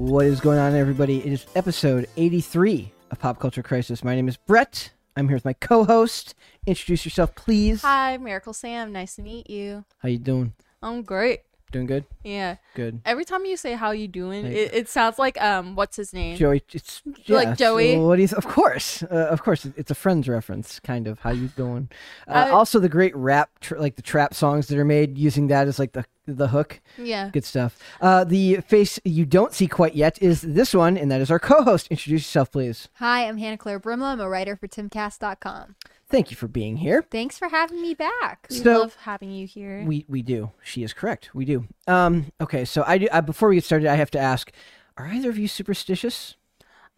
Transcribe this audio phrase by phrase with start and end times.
[0.00, 1.18] What is going on, everybody?
[1.18, 4.02] It is episode 83 of Pop Culture Crisis.
[4.02, 4.92] My name is Brett.
[5.14, 6.34] I'm here with my co-host.
[6.64, 7.82] Introduce yourself, please.
[7.82, 8.92] Hi, Miracle Sam.
[8.92, 9.84] Nice to meet you.
[9.98, 10.54] How you doing?
[10.82, 11.40] I'm great.
[11.72, 12.04] Doing good?
[12.24, 12.56] Yeah.
[12.74, 13.00] Good.
[13.04, 14.64] Every time you say how you doing, Hey.
[14.64, 16.36] it, it sounds like um, what's his name?
[16.36, 17.94] Joey, it's Like Joey?
[17.94, 18.28] so what do you?
[18.36, 21.20] Of course, uh, of course, it's a Friends reference, kind of.
[21.20, 21.88] How you doing?
[22.28, 25.46] Uh, I- also, the great rap, tr- like the trap songs that are made using
[25.48, 26.80] that as like the the hook.
[26.98, 27.28] Yeah.
[27.32, 27.78] Good stuff.
[28.00, 31.38] Uh, the face you don't see quite yet is this one, and that is our
[31.40, 31.88] co-host.
[31.88, 32.88] Introduce yourself, please.
[32.94, 34.12] Hi, I'm Hannah Claire Brimelow.
[34.12, 35.74] I'm a writer for TimCast.com.
[36.10, 37.04] Thank you for being here.
[37.10, 38.46] Thanks for having me back.
[38.50, 39.84] We So- love having you here.
[39.86, 40.50] We we do.
[40.62, 41.30] She is correct.
[41.34, 41.66] We do.
[41.86, 42.32] Um.
[42.40, 42.64] Okay.
[42.64, 43.08] So I do.
[43.12, 44.50] I, before we get started, I have to ask:
[44.96, 46.36] Are either of you superstitious?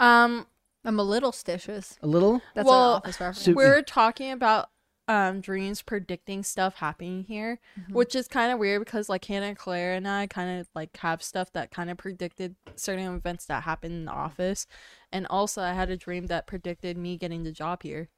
[0.00, 0.46] um,
[0.84, 1.98] I'm a little stitious.
[2.02, 2.42] A little.
[2.54, 3.42] That's Well, an office reference.
[3.44, 4.70] so- we're talking about
[5.08, 7.92] um dreams predicting stuff happening here, Mm-hmm.
[7.92, 10.96] which is kind of weird because like Hannah and Claire and I kind of like
[10.98, 14.66] have stuff that kind of predicted certain events that happened in the office,
[15.12, 18.08] and also I had a dream that predicted me getting the job here.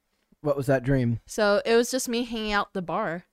[0.45, 1.21] What was that dream?
[1.27, 3.25] So it was just me hanging out the bar.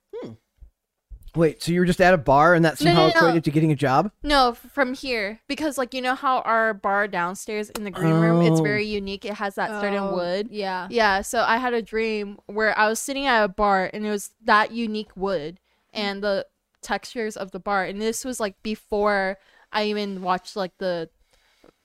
[1.34, 1.62] Wait.
[1.62, 3.08] So you were just at a bar, and that No, no, somehow no.
[3.08, 4.10] equated to getting a job?
[4.22, 8.42] No, from here because like you know how our bar downstairs in the green room
[8.42, 8.62] it's Oh.
[8.62, 9.24] very unique.
[9.24, 10.48] It has that certain Oh, wood.
[10.50, 10.88] Yeah.
[10.90, 14.10] Yeah, so I had a dream where I was sitting at a bar and it
[14.10, 15.58] was that unique wood
[15.94, 16.46] and the
[16.82, 19.38] textures of the bar and this was like before
[19.72, 21.08] I even watched like the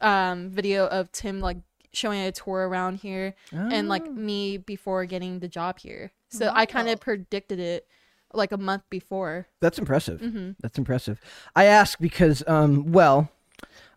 [0.01, 1.57] um video of Tim like
[1.93, 6.11] showing a tour around here and like me before getting the job here.
[6.29, 7.87] So I kind of predicted it
[8.33, 9.47] like a month before.
[9.61, 10.19] That's impressive.
[10.19, 11.19] hmm That's impressive.
[11.55, 13.29] I ask because, um, well,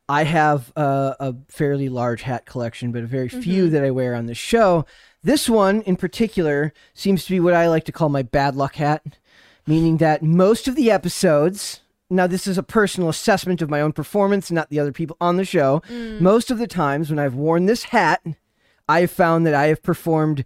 [0.09, 3.73] I have uh, a fairly large hat collection, but a very few Mm-hmm.
[3.75, 4.85] that I wear on the show.
[5.23, 8.77] This one in particular seems to be what I like to call my bad luck
[8.77, 9.03] hat,
[9.67, 11.81] meaning that most of the episodes.
[12.11, 15.37] Now, this is a personal assessment of my own performance, not the other people on
[15.37, 15.81] the show.
[15.89, 16.21] Mm.
[16.21, 18.21] Most of the times when I've worn this hat,
[18.89, 20.45] I have found that I have performed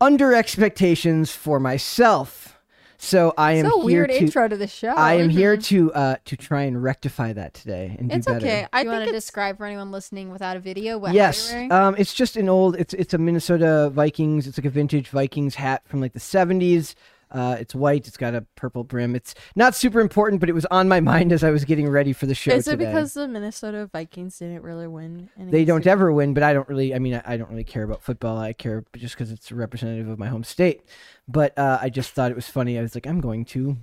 [0.00, 2.58] under expectations for myself.
[2.98, 4.88] So I am So here weird to intro to the show.
[4.88, 8.46] I am here to uh to try and rectify that today and It's do better.
[8.46, 8.66] okay.
[8.72, 12.14] I you want to describe for anyone listening without a video what Yes, um, it's
[12.14, 12.74] just an old.
[12.76, 14.46] It's it's a Minnesota Vikings.
[14.46, 16.94] It's like a vintage Vikings hat from like the seventies.
[17.30, 18.06] Uh, it's white.
[18.06, 19.16] It's got a purple brim.
[19.16, 22.12] It's not super important, but it was on my mind as I was getting ready
[22.12, 22.86] for the show Is it today.
[22.86, 25.28] because the Minnesota Vikings didn't really win?
[25.36, 26.34] they don't Super- ever win?
[26.34, 26.94] But I don't really.
[26.94, 28.38] I mean, I, I don't really care about football.
[28.38, 30.82] I care just because it's a representative of my home state.
[31.26, 32.78] But uh, I just thought it was funny.
[32.78, 33.76] I was like, I'm going to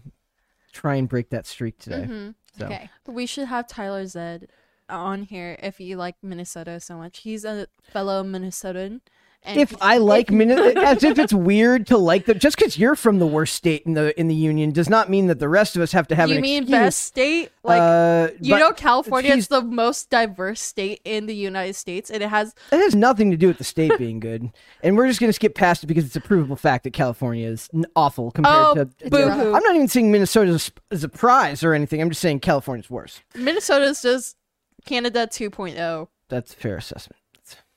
[0.71, 2.07] try and break that streak today.
[2.09, 2.35] Mhm.
[2.57, 2.65] So.
[2.65, 2.89] Okay.
[3.07, 4.47] We should have Tyler Zed
[4.89, 7.19] on here if you like Minnesota so much.
[7.19, 9.01] He's a fellow Minnesotan.
[9.45, 12.95] And if I like Minnesota, as if it's weird to like the just because you're
[12.95, 15.75] from the worst state in the in the union does not mean that the rest
[15.75, 16.79] of us have to have you an mean excuse.
[16.79, 21.73] best state, like uh, you know, California is the most diverse state in the United
[21.75, 24.49] States, and it has that has nothing to do with the state being good,
[24.83, 27.69] and we're just gonna skip past it because it's a provable fact that California is
[27.95, 28.85] awful compared Oh, to.
[29.09, 29.53] boo-hoo.
[29.53, 30.59] I'm not even saying Minnesota
[30.91, 32.01] is a prize or anything.
[32.01, 33.21] I'm just saying California's worse.
[33.35, 34.37] Minnesota's just
[34.85, 36.07] Canada 2.0.
[36.29, 37.17] That's a fair assessment.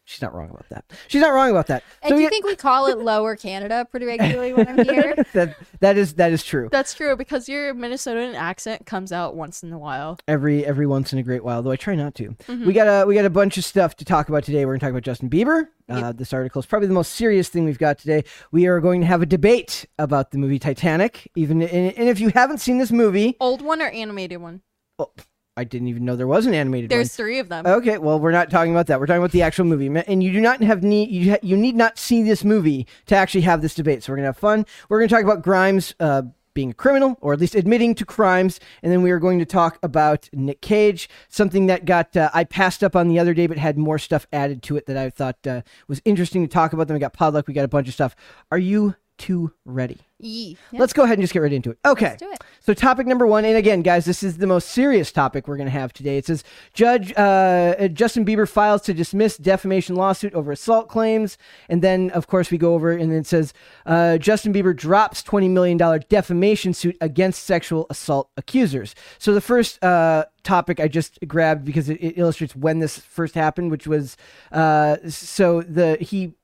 [0.06, 0.84] That's- She's not wrong about that.
[1.08, 1.82] She's not wrong about that.
[2.02, 4.84] And So do you yeah, think we call it Lower Canada pretty regularly when I'm
[4.84, 5.16] here?
[5.34, 6.68] that that is that is true.
[6.70, 10.18] That's true because your Minnesotan accent comes out once in a while.
[10.28, 12.28] every every once in a great while, though I try not to.
[12.28, 12.66] Mm-hmm.
[12.66, 14.64] We got a we got a bunch of stuff to talk about today.
[14.64, 15.66] We're going to talk about Justin Bieber.
[15.88, 18.24] Uh, this article is probably the most serious thing we've got today.
[18.50, 21.30] We are going to have a debate about the movie Titanic.
[21.36, 24.62] Even and, and if you haven't seen this movie, Old one or animated one?
[24.98, 25.10] oh,
[25.56, 26.98] I didn't even know there was an animated one.
[26.98, 27.66] There's three of them.
[27.66, 29.00] Okay, well, we're not talking about that.
[29.00, 31.56] We're talking about the actual movie, and you do not have need you ha- you
[31.56, 34.02] need not see this movie to actually have this debate.
[34.02, 34.66] So we're gonna have fun.
[34.88, 36.22] We're gonna talk about Grimes uh,
[36.56, 39.44] being a criminal, or at least admitting to crimes, and then we are going to
[39.44, 43.46] talk about Nick Cage, something that got uh, I passed up on the other day,
[43.46, 46.72] but had more stuff added to it that I thought uh, was interesting to talk
[46.72, 46.88] about.
[46.88, 48.16] Then we got Podluck, we got a bunch of stuff.
[48.50, 49.98] Are you two ready?
[50.18, 50.56] Yee.
[50.72, 51.78] Let's go ahead and just get right into it.
[51.84, 52.06] Okay.
[52.06, 52.42] Let's do it.
[52.60, 55.66] So, topic number one, and again, guys, this is the most serious topic we're going
[55.66, 56.16] to have today.
[56.16, 56.42] It says
[56.72, 61.36] Judge uh, Justin Bieber files to dismiss defamation lawsuit over assault claims,
[61.68, 63.52] and then, of course, we go over and it says
[63.84, 68.94] uh, Justin Bieber drops twenty million dollar defamation suit against sexual assault accusers.
[69.18, 73.34] So, the first uh, topic I just grabbed because it, it illustrates when this first
[73.34, 74.16] happened, which was
[74.50, 76.34] uh, so the he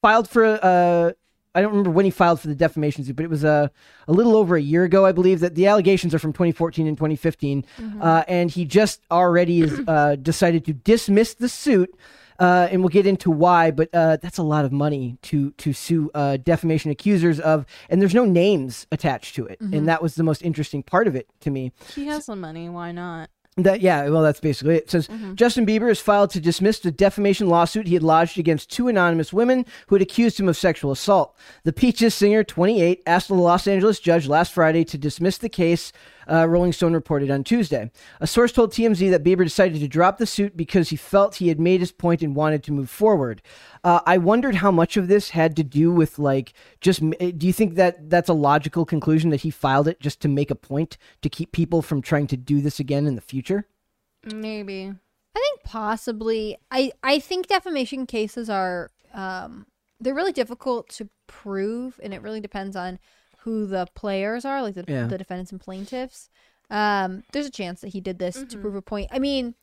[0.00, 1.12] filed for uh
[1.54, 3.68] I don't remember when he filed for the defamation suit, but it was uh,
[4.08, 5.40] a little over a year ago, I believe.
[5.40, 7.64] That the allegations are from 2014 and 2015,
[8.00, 11.94] uh, and he just already has uh, decided to dismiss the suit,
[12.40, 13.70] uh, and we'll get into why.
[13.70, 18.00] But uh, that's a lot of money to to sue uh, defamation accusers of, and
[18.00, 21.28] there's no names attached to it, and that was the most interesting part of it
[21.40, 21.72] to me.
[21.94, 22.68] He has the money.
[22.68, 23.30] Why not?
[23.56, 24.84] That yeah, well, that's basically it.
[24.84, 25.34] It says mm-hmm.
[25.34, 29.32] Justin Bieber has filed to dismiss the defamation lawsuit he had lodged against two anonymous
[29.32, 31.36] women who had accused him of sexual assault.
[31.62, 35.92] The Peaches singer, 28, asked the Los Angeles judge last Friday to dismiss the case.
[36.30, 37.90] Uh, Rolling Stone reported on Tuesday.
[38.20, 41.48] A source told TMZ that Bieber decided to drop the suit because he felt he
[41.48, 43.42] had made his point and wanted to move forward.
[43.82, 47.02] Uh, I wondered how much of this had to do with like just.
[47.20, 50.28] eh, Do you think that that's a logical conclusion that he filed it just to
[50.28, 53.66] make a point to keep people from trying to do this again in the future?
[54.32, 54.92] Maybe.
[55.36, 56.56] I think possibly.
[56.70, 59.66] I I think defamation cases are um
[60.00, 62.98] they're really difficult to prove, and it really depends on
[63.44, 65.06] who the players are, like the, Yeah.
[65.06, 66.28] the defendants and plaintiffs.
[66.70, 69.08] Um, there's a chance that he did this to prove a point.
[69.12, 69.54] I mean,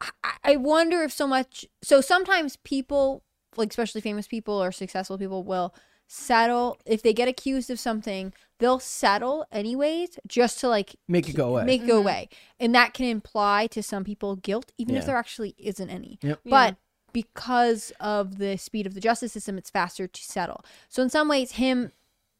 [0.00, 0.10] I,
[0.44, 1.66] I wonder if so much.
[1.82, 3.22] So sometimes people,
[3.56, 5.74] like especially famous people or successful people, will
[6.06, 8.32] settle if they get accused of something.
[8.60, 11.64] They'll settle anyways, just to like Make it go away.
[11.64, 12.28] make it go away,
[12.58, 15.00] and that can imply to some people guilt, even Yeah.
[15.00, 16.18] if there actually isn't any.
[16.22, 16.40] Yep.
[16.44, 16.76] But
[17.12, 20.64] because of the speed of the justice system, it's faster to settle.
[20.88, 21.92] So in some ways, him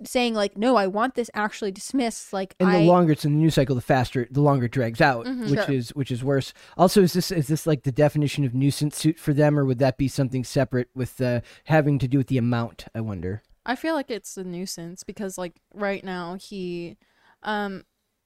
[0.04, 3.32] saying like, "No, I want this actually dismissed," like and the I longer it's in
[3.32, 5.54] the news cycle, the faster, the longer it drags out, which Mm-hmm.
[5.54, 5.74] Sure.
[5.74, 6.52] is which is worse.
[6.76, 9.78] Also, is this is this like the definition of nuisance suit for them, or would
[9.78, 12.86] that be something separate with uh, having to do with the amount?
[12.94, 13.42] I wonder.
[13.66, 16.96] I feel like it's a nuisance because like right now he
[17.42, 17.84] um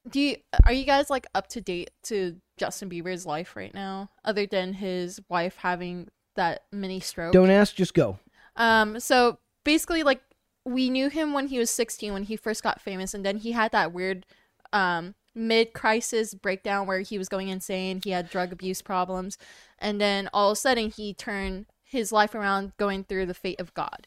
[0.08, 4.08] do you are you guys like up to date to Justin Bieber's life right now
[4.24, 7.32] other than his wife having that mini stroke?
[7.32, 8.18] Don't ask, just go.
[8.56, 10.20] Um so basically like
[10.64, 13.52] we knew him when he was 16 when he first got famous and then he
[13.52, 14.24] had that weird
[14.72, 19.38] um mid crisis breakdown where he was going insane, he had drug abuse problems
[19.78, 23.60] and then all of a sudden he turned his life around going through the fate
[23.60, 24.06] of God.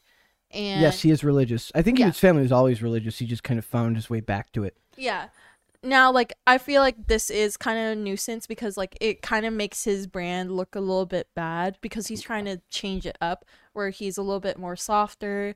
[0.52, 1.72] And yes, he is religious.
[1.76, 2.08] I think Yeah.
[2.08, 3.18] his family was always religious.
[3.20, 4.78] He just kind of found his way back to it.
[4.96, 5.28] Yeah.
[5.84, 9.46] Now, like, I feel like this is kind of a nuisance because, like, it kind
[9.46, 13.18] of makes his brand look a little bit bad because he's trying to change it
[13.22, 15.56] up where he's a little bit more softer,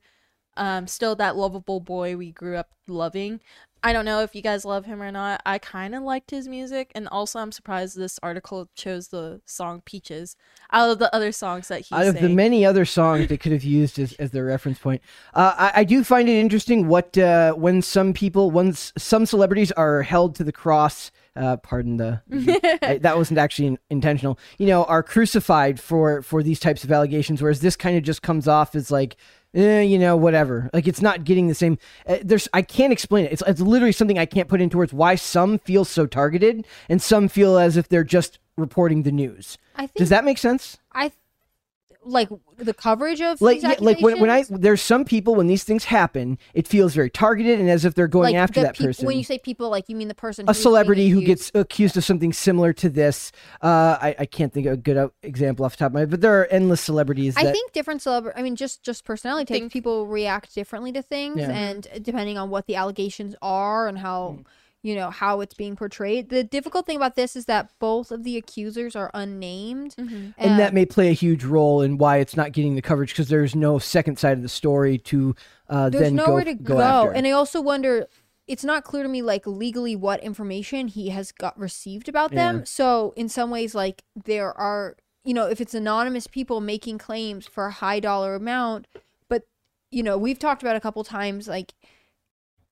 [0.57, 3.39] um, still that lovable boy we grew up loving.
[3.81, 5.41] I don't know if you guys love him or not.
[5.45, 9.81] I kind of liked his music, and also I'm surprised this article chose the song
[9.85, 10.35] "Peaches"
[10.73, 13.53] out of the other songs that he Out of the many other songs they could
[13.53, 15.01] have used as, as their reference point,
[15.33, 19.71] uh, I, I do find it interesting what uh, when some people, once some celebrities
[19.71, 21.11] are held to the cross.
[21.35, 22.21] Uh, pardon the,
[22.81, 24.37] I- that wasn't actually in, intentional.
[24.57, 28.21] You know, are crucified for for these types of allegations, whereas this kind of just
[28.21, 29.15] comes off as like,
[29.53, 30.69] eh, you know, whatever.
[30.73, 31.77] Like it's not getting the same.
[32.07, 33.31] Uh, there's I can't explain it.
[33.31, 34.93] It's it's literally something I can't put into words.
[34.93, 39.57] Why some feel so targeted and some feel as if they're just reporting the news.
[39.75, 40.77] I think Does that make sense?
[40.93, 41.11] I
[42.03, 45.47] like the coverage of like these yeah, like when, when I there's some people when
[45.47, 48.67] these things happen, it feels very targeted and as if they're going like after the
[48.67, 49.05] that peop- person.
[49.05, 51.51] When you say people, like you mean the person, a who's being celebrity who accused.
[51.53, 53.31] gets accused of something similar to this.
[53.61, 55.99] Uh, I, I can't think of a good uh, example off the top of my
[56.01, 58.39] head, but there are endless celebrities I that think different celebrity.
[58.39, 59.59] I mean, just just personality types.
[59.59, 61.51] Think- People react differently to things, Yeah.
[61.51, 64.39] and depending on what the allegations are and how
[64.81, 66.29] you know how it's being portrayed.
[66.29, 70.33] The difficult thing about this is that both of the accusers are unnamed, Mhm.
[70.37, 73.09] and that um, may play a huge role in why it's not getting the coverage
[73.11, 75.35] because there's no second side of the story to
[75.69, 76.81] uh, there's then nowhere go, to go, go.
[76.81, 77.11] after.
[77.13, 78.07] And I also wonder.
[78.47, 82.57] It's not clear to me, like legally, what information he has got received about them.
[82.57, 82.63] Yeah.
[82.65, 87.45] So, in some ways, like there are, you know, if it's anonymous people making claims
[87.45, 88.87] for a high dollar amount,
[89.27, 89.43] but
[89.91, 91.75] you know, we've talked about a couple times, like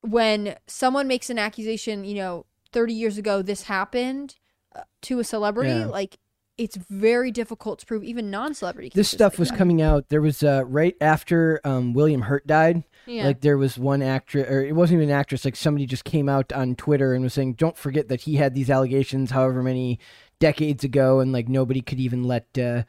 [0.02, 4.36] when someone makes an accusation, you know, 30 years ago this happened,
[4.74, 5.86] uh, to a celebrity, Yeah.
[5.86, 6.18] like
[6.56, 8.90] it's very difficult to prove even non-celebrity.
[8.92, 9.56] This stuff was that.
[9.56, 10.08] coming out.
[10.08, 12.82] There was uh, right after um, William Hurt died.
[13.06, 13.26] Yeah.
[13.26, 15.44] Like there was one actress, or it wasn't even an actress.
[15.44, 18.54] Like somebody just came out on Twitter and was saying, "Don't forget that he had
[18.54, 20.00] these allegations, however many
[20.40, 22.82] decades ago, and like nobody could even let uh,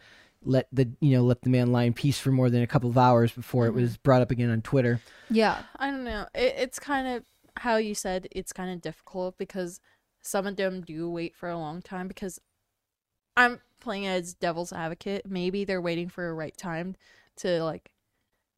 [0.44, 2.90] let the you know let the man lie in peace for more than a couple
[2.90, 3.78] of hours before Mm-hmm.
[3.78, 6.28] it was brought up again on Twitter." Yeah, I don't know.
[6.34, 7.24] It, it's kind of
[7.58, 9.80] how you said it's kind of difficult because
[10.22, 12.40] some of them do wait for a long time because
[13.38, 15.26] I'm playing as devil's advocate.
[15.28, 16.96] Maybe they're waiting for a right time
[17.38, 17.92] to like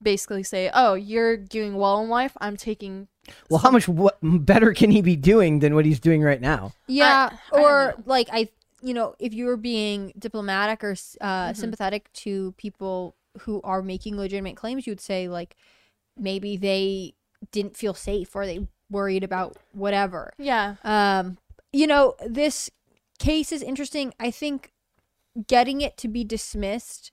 [0.01, 2.35] basically say, "Oh, you're doing well in life.
[2.41, 3.07] I'm taking."
[3.49, 6.73] Well, how much what better can he be doing than what he's doing right now?
[6.87, 8.03] yeah, I or know.
[8.07, 8.49] like I,
[8.81, 10.93] you know, if you were being diplomatic or uh,
[11.51, 11.59] Mm-hmm.
[11.59, 15.55] sympathetic to people who are making legitimate claims, you would say like
[16.17, 17.13] maybe they
[17.51, 20.33] didn't feel safe or they worried about whatever.
[20.37, 20.75] Yeah.
[20.83, 21.37] Um,
[21.71, 22.69] you know, this
[23.19, 24.13] case is interesting.
[24.19, 24.71] I think
[25.47, 27.11] getting it to be dismissed.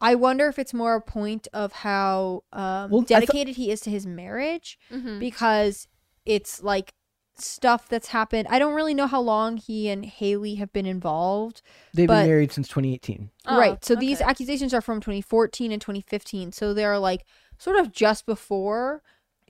[0.00, 3.70] I wonder if it's more a point of how um, Well, I thought- dedicated he
[3.70, 5.18] is to his marriage Mm-hmm.
[5.18, 5.88] because
[6.24, 6.94] it's like
[7.36, 8.46] stuff that's happened.
[8.50, 11.62] I don't really know how long he and Hailey have been involved.
[11.94, 13.30] They've But- been married since 2018.
[13.46, 13.84] Oh, right.
[13.84, 16.52] So these accusations are from 2014 and 2015.
[16.52, 17.24] So they're like
[17.58, 19.02] sort of just before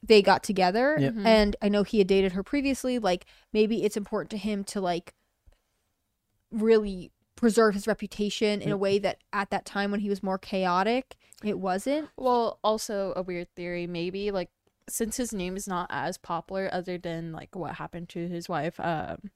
[0.02, 0.96] they got together.
[0.98, 1.14] Yep.
[1.14, 1.26] Mhm.
[1.26, 2.98] And I know he had dated her previously.
[2.98, 5.14] Like maybe it's important to him to like
[6.50, 10.38] really preserve his reputation in a way that at that time when he was more
[10.38, 12.08] chaotic, it wasn't.
[12.16, 14.50] Well, also a weird theory, maybe like
[14.88, 18.78] since his name is not as popular, other than like what happened to his wife,
[18.80, 19.30] um,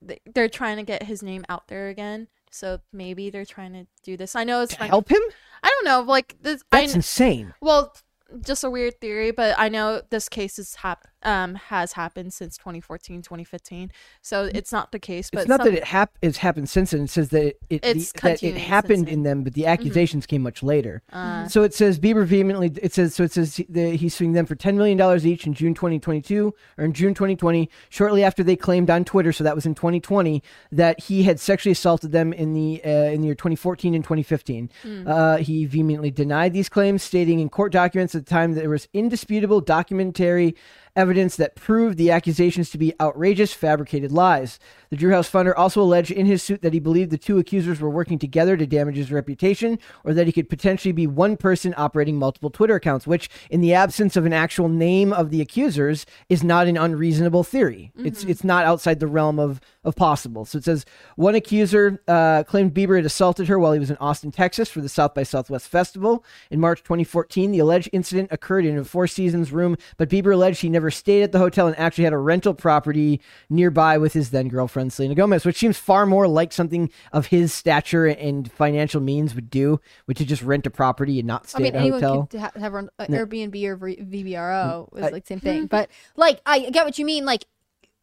[0.00, 2.28] they- they're trying to get his name out there again.
[2.50, 4.34] So maybe they're trying to do this.
[4.34, 5.20] I know it's To like- help him?
[5.62, 6.62] I don't know, like this.
[6.70, 7.54] That's kn- insane.
[7.60, 7.94] well,
[8.44, 12.56] just a weird theory, but I know this case is hap- um has happened since
[12.58, 13.90] 2014, 2015.
[14.22, 16.92] So it's not the case, but It's not some- that it hap- it's happened since
[16.92, 17.02] then.
[17.02, 19.66] It says that it, it, the- that it continuing happened since in them, but the
[19.66, 21.02] accusations came much later.
[21.12, 22.70] uh, So it says Bieber vehemently.
[22.80, 23.24] It says so.
[23.24, 26.54] It says he- the, he's suing them for ten million dollars each in June 2022
[26.76, 29.32] or in June 2020, shortly after they claimed on Twitter.
[29.32, 33.22] So that was in 2020 that he had sexually assaulted them in the uh, in
[33.22, 34.70] the year 2014 and 2015.
[35.06, 38.88] Uh, he vehemently denied these claims, stating in court documents at the time there was
[38.92, 40.54] indisputable documentary
[40.98, 44.58] evidence that proved the accusations to be outrageous, fabricated lies.
[44.90, 47.80] The Drew House funder also alleged in his suit that he believed the two accusers
[47.80, 51.72] were working together to damage his reputation, or that he could potentially be one person
[51.76, 56.04] operating multiple Twitter accounts, which, in the absence of an actual name of the accusers,
[56.28, 57.92] is not an unreasonable theory.
[57.98, 60.44] It's it's not outside the realm of of possible.
[60.44, 60.84] So it says
[61.16, 64.80] one accuser uh, claimed Bieber had assaulted her while he was in Austin, Texas, for
[64.80, 67.52] the South by Southwest festival in March 2014.
[67.52, 71.22] The alleged incident occurred in a Four Seasons room, but Bieber alleged he never stayed
[71.22, 75.14] at the hotel and actually had a rental property nearby with his then girlfriend Selena
[75.14, 79.80] Gomez, which seems far more like something of his stature and financial means would do,
[80.06, 82.26] which is just rent a property and not I stay mean, at a hotel.
[82.26, 83.24] could ha- have run, uh, No.
[83.24, 85.58] Airbnb or VBRO is mm, like same thing.
[85.58, 85.66] Mm-hmm.
[85.66, 87.24] But like, I get what you mean.
[87.24, 87.44] Like,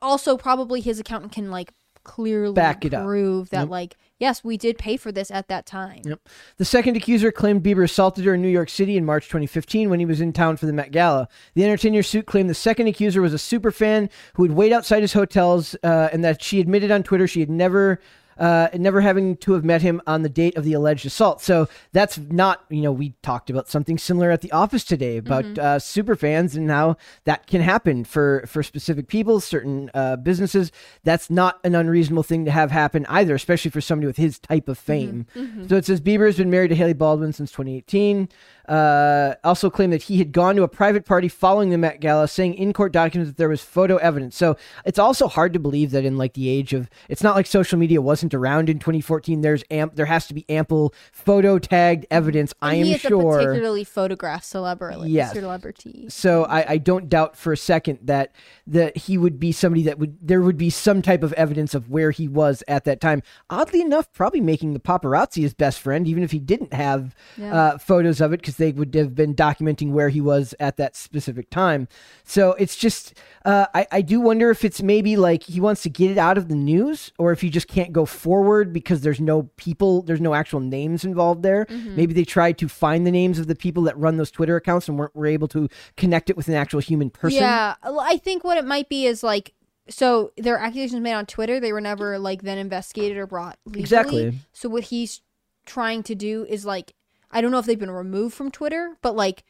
[0.01, 1.71] also probably his accountant can like
[2.03, 3.05] clearly Back it up.
[3.05, 3.69] prove that Yep.
[3.69, 6.01] like, yes, we did pay for this at that time.
[6.03, 6.19] Yep.
[6.57, 9.99] The second accuser claimed Bieber assaulted her in New York City in March 2015 when
[9.99, 11.27] he was in town for the Met Gala.
[11.53, 15.01] The entertainer suit claimed the second accuser was a super fan who would wait outside
[15.01, 17.99] his hotels uh, and that she admitted on Twitter she had never.
[18.37, 21.41] Uh, never having to have met him on the date of the alleged assault.
[21.41, 25.45] So that's not, you know, we talked about something similar at the office today about
[25.57, 30.71] uh, super fans and how that can happen for for specific people, certain uh, businesses.
[31.03, 34.67] That's not an unreasonable thing to have happen either, especially for somebody with his type
[34.67, 35.25] of fame.
[35.67, 38.29] So it says Bieber has been married to Hailey Baldwin since 2018.
[38.67, 42.27] Uh, also claimed that he had gone to a private party following the Met Gala,
[42.27, 44.35] saying in court documents that there was photo evidence.
[44.35, 47.45] So it's also hard to believe that in like the age of, it's not like
[47.45, 49.41] social media wasn't around in 2014.
[49.41, 52.53] There's amp, there has to be ample photo tagged evidence.
[52.61, 53.37] I And am he is a sure.
[53.39, 55.11] particularly photographed celebrity.
[55.11, 55.33] Yes.
[55.33, 56.05] Celebrity.
[56.09, 58.33] So I, I don't doubt for a second that
[58.67, 61.89] that he would be somebody that would there would be some type of evidence of
[61.89, 63.21] where he was at that time.
[63.49, 67.53] Oddly enough, probably making the paparazzi his best friend, even if he didn't have Yeah.
[67.55, 70.95] uh, photos of it, because they would have been documenting where he was at that
[70.95, 71.87] specific time.
[72.23, 73.13] So it's just
[73.45, 76.37] uh, I I do wonder if it's maybe like he wants to get it out
[76.37, 80.21] of the news, or if he just can't go forward because there's no people, there's
[80.21, 81.67] no actual names involved there.
[81.69, 84.87] Maybe they tried to find the names of the people that run those Twitter accounts
[84.87, 87.39] and weren't were able to connect it with an actual human person.
[87.39, 89.53] Yeah, I think what it might be is like
[89.87, 91.59] so their accusations made on Twitter.
[91.59, 93.81] They were never like then investigated or brought legally.
[93.81, 94.39] Exactly.
[94.53, 95.21] So what he's
[95.65, 96.93] trying to do is like
[97.35, 99.43] I don't know if they've been removed from Twitter, but like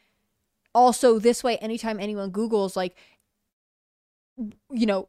[0.74, 2.96] also this way, anytime anyone Google's like
[4.72, 5.08] you know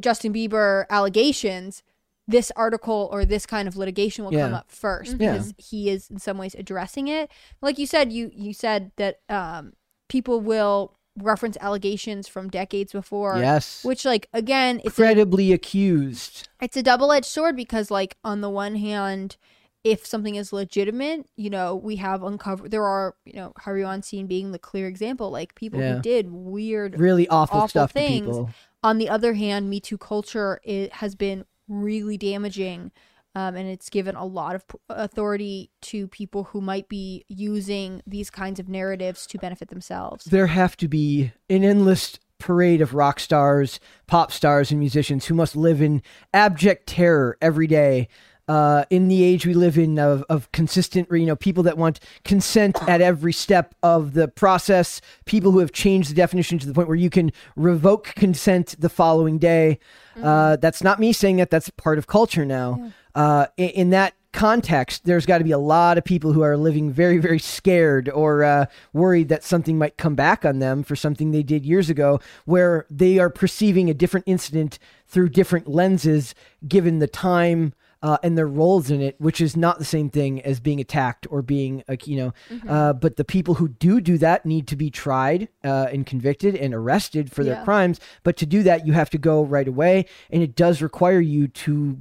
[0.00, 1.82] Justin Bieber allegations,
[2.26, 5.32] this article or this kind of litigation will come up first Yeah.
[5.32, 7.30] because he is in some ways addressing it.
[7.60, 9.74] Like you said, you you said that um,
[10.08, 13.36] people will reference allegations from decades before.
[13.38, 13.84] yes.
[13.84, 16.48] Which, like, again, it's a, accused.
[16.60, 19.36] it's a double edged sword because, like, on the one hand,
[19.84, 22.70] if something is legitimate, you know, we have uncovered.
[22.70, 25.96] There are, you know, Harvey Weinstein being the clear example, like people Yeah.
[25.96, 28.26] who did weird Really awful, Awful stuff things.
[28.26, 28.50] to people.
[28.84, 32.92] on the other hand, Me Too culture it has been really damaging,
[33.34, 38.30] um, and it's given a lot of authority to people who might be using these
[38.30, 40.26] kinds of narratives to benefit themselves.
[40.26, 45.34] There have to be an endless parade of rock stars, pop stars, and musicians who
[45.34, 46.02] must live in
[46.34, 48.08] abject terror every day.
[48.48, 52.00] Uh, in the age we live in of, of consistent, you know, people that want
[52.24, 56.74] consent at every step of the process, people who have changed the definition to the
[56.74, 59.78] point where you can revoke consent the following day.
[60.20, 61.50] Uh, that's not me saying that.
[61.50, 62.92] That's part of culture now.
[63.14, 66.56] Uh, in, in that context, there's got to be a lot of people who are
[66.56, 70.96] living very, very scared or uh, worried that something might come back on them for
[70.96, 76.34] something they did years ago, where they are perceiving a different incident through different lenses
[76.66, 77.72] given the time.
[78.02, 81.24] Uh, and their roles in it, which is not the same thing as being attacked
[81.30, 82.34] or being, a, you know,
[82.68, 86.56] uh, but the people who do do that need to be tried uh, and convicted
[86.56, 88.00] and arrested for their crimes.
[88.24, 91.46] But to do that, you have to go right away, and it does require you
[91.48, 91.98] to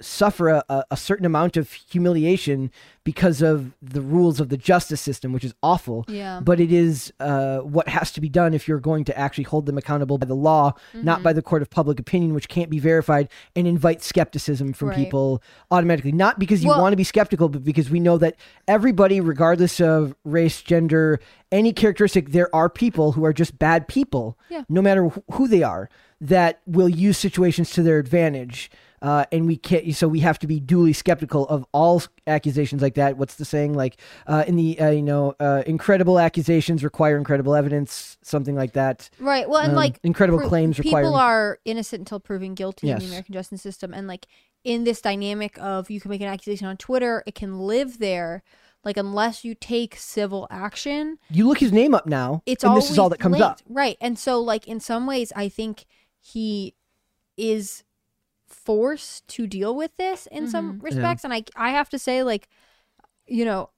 [0.00, 2.70] suffer a, a, certain amount of humiliation
[3.04, 6.04] because of the rules of the justice system, which is awful.
[6.08, 6.40] Yeah.
[6.42, 9.66] But it is uh, what has to be done if you're going to actually hold
[9.66, 12.78] them accountable by the law, not by the court of public opinion, which can't be
[12.78, 14.96] verified and invite skepticism from Right.
[14.96, 16.12] people automatically.
[16.12, 18.36] Not because you Well- want to be skeptical, but because we know that
[18.68, 21.20] everybody, regardless of race, gender,
[21.52, 24.62] any characteristic, there are people who are just bad people, Yeah.
[24.68, 25.88] no matter wh- who they are,
[26.20, 28.70] that will use situations to their advantage.
[29.02, 32.94] Uh, and we can't, so we have to be duly skeptical of all accusations like
[32.94, 33.16] that.
[33.16, 33.72] What's the saying?
[33.74, 38.74] Like, uh, in the, uh, you know, uh, incredible accusations require incredible evidence, something like
[38.74, 39.08] that.
[39.18, 39.48] Right.
[39.48, 42.98] Well, and Um, like incredible pro- claims people requiring- are innocent until proven guilty in
[42.98, 44.26] the American justice system, and like
[44.64, 48.42] in this dynamic of you can make an accusation on Twitter, it can live there.
[48.84, 52.90] Like unless you take civil action, You look his name up now, it's and this
[52.90, 53.46] is all that comes linked.
[53.46, 53.60] up.
[53.68, 53.96] right?
[54.00, 55.86] And so, like in some ways, I think
[56.18, 56.74] he
[57.36, 57.84] is
[58.50, 60.84] forced to deal with this in some Mm-hmm.
[60.84, 62.48] respects, and I I have to say, like,
[63.26, 63.70] you know.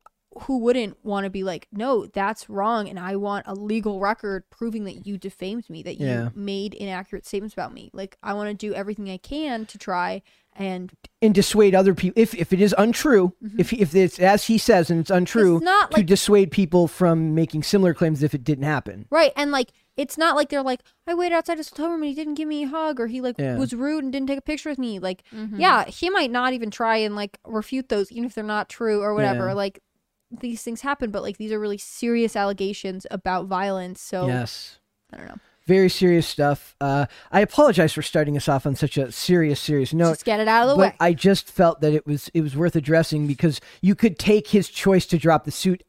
[0.47, 4.45] Who wouldn't want to be like, no, that's wrong, and I want a legal record
[4.49, 6.29] proving that you defamed me, that you Yeah.
[6.35, 7.91] made inaccurate statements about me.
[7.93, 10.23] Like, I want to do everything I can to try
[10.57, 14.57] and and dissuade other people if if it is untrue if if it's as he
[14.57, 15.65] says and it's untrue Mm-hmm.
[15.67, 19.71] not to dissuade people from making similar claims if it didn't happen Right, and like
[19.97, 22.49] it's not like they're like I waited outside his hotel room and he didn't give
[22.49, 23.57] me a hug or he like Yeah.
[23.57, 24.99] was rude and didn't take a picture with me.
[24.99, 25.23] Like,
[25.57, 29.03] yeah, he might not even try and like refute those, even if they're not true
[29.03, 29.49] or whatever.
[29.49, 29.53] Yeah.
[29.55, 29.81] Like
[30.31, 34.01] these things happen, but like these are really serious allegations about violence.
[34.01, 34.79] So yes
[35.13, 35.39] I don't know.
[35.67, 39.93] very serious stuff uh i apologize for starting us off on such a serious serious
[39.93, 40.97] note Just get it out of the but way.
[41.01, 44.69] i just felt that it was it was worth addressing because you could take his
[44.71, 45.83] choice to drop the suit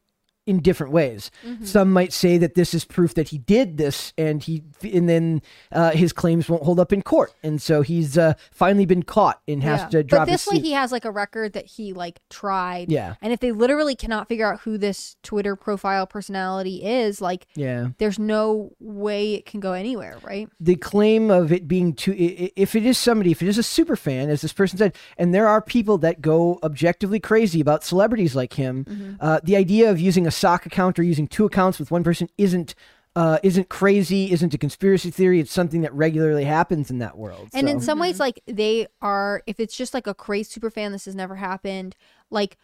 [0.46, 1.30] in different ways.
[1.46, 1.64] Mm-hmm.
[1.64, 5.42] Some might say that this is proof that he did this, and he and then
[5.72, 9.40] uh, his claims won't hold up in court, and so he's uh, finally been caught
[9.48, 9.88] and has Yeah.
[9.88, 10.64] to drop but this his way suit.
[10.66, 12.90] he has like a record that he like tried.
[12.90, 13.14] Yeah.
[13.22, 17.88] And if they literally cannot figure out who this Twitter profile personality is, like yeah.
[17.98, 20.48] there's no way it can go anywhere, right?
[20.60, 23.96] the claim of it being too if it is somebody if it is a super
[23.96, 28.34] fan as this person said and there are people that go objectively crazy about celebrities
[28.36, 29.14] like him Mm-hmm.
[29.20, 32.28] uh, the idea of using a sock account or using two accounts with one person
[32.38, 32.74] isn't
[33.16, 37.48] uh, isn't crazy isn't a conspiracy theory it's something that regularly happens in that world
[37.54, 37.72] And so.
[37.72, 41.04] in some ways, like they are, if it's just like a crazy super fan, this
[41.04, 41.94] has never happened.
[42.30, 42.56] Like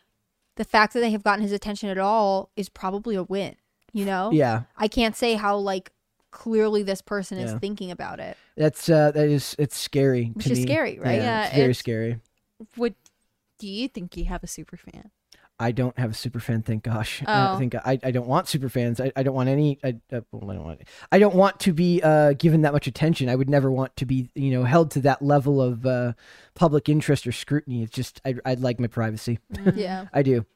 [0.57, 3.55] the fact that they have gotten his attention at all is probably a win.
[3.93, 4.31] You know?
[4.33, 5.93] yeah I can't say how like
[6.33, 8.37] clearly this person is thinking about it.
[8.57, 10.65] that's uh that is it's scary Which to is me.
[10.65, 11.17] scary, right?
[11.17, 12.19] yeah, Yeah, it's very it's- scary
[12.77, 12.95] Would
[13.61, 15.11] do you think you have a super fan?
[15.61, 17.23] I don't have a super fan, thank gosh.
[17.27, 17.59] I Oh.
[17.59, 19.01] think I, I don't want super fans.
[19.01, 19.79] I, I don't want any.
[19.85, 20.81] I, uh, well, I don't want.
[21.13, 23.29] I don't want to be uh, given that much attention.
[23.29, 26.15] I would never want to be, you know, held to that level of uh,
[26.55, 27.83] public interest or scrutiny.
[27.83, 29.39] It's just I, I'd like my privacy.
[29.75, 30.07] Yeah.
[30.13, 30.47] I do.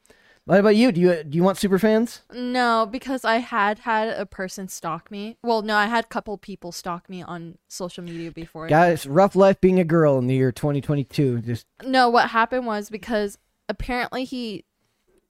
[0.47, 0.91] What about you?
[0.91, 2.21] Do you do you want super fans?
[2.31, 5.37] No, because I had had a person stalk me.
[5.41, 8.67] Well, no, I had a couple people stalk me on social media before.
[8.67, 11.39] Guys, rough life being a girl in the year 2022.
[11.41, 13.39] Just No, what happened was because
[13.69, 14.65] apparently he.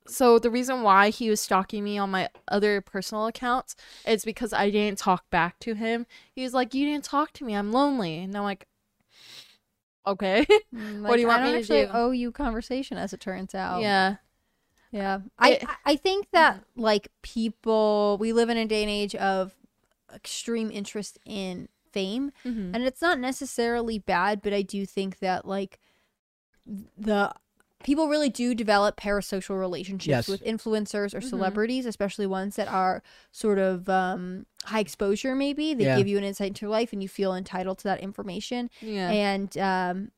[0.08, 4.54] So the reason why he was stalking me on my other personal accounts is because
[4.54, 6.06] I didn't talk back to him.
[6.34, 7.56] He was like, "You didn't talk to me.
[7.56, 8.68] I'm lonely," and I'm like,
[10.08, 10.46] okay.
[10.76, 11.92] Mm, What do you like, want I don't to actually do?
[11.94, 13.82] owe you conversation, as it turns out.
[13.82, 14.18] yeah.
[14.92, 15.20] Yeah.
[15.40, 19.56] I It- I- think that like people we live in a day and age of
[20.14, 22.74] extreme interest in fame Mhm.
[22.74, 25.80] and it's not necessarily bad, but I do think that like
[26.98, 27.34] the
[27.86, 30.28] people really do develop parasocial relationships Yes.
[30.28, 31.30] with influencers or Mhm.
[31.30, 35.36] celebrities, especially ones that are sort of um, high exposure.
[35.36, 35.98] Maybe they Yeah.
[35.98, 38.70] give you an insight into your life, and you feel entitled to that information.
[38.82, 39.12] Yeah.
[39.12, 40.12] And um,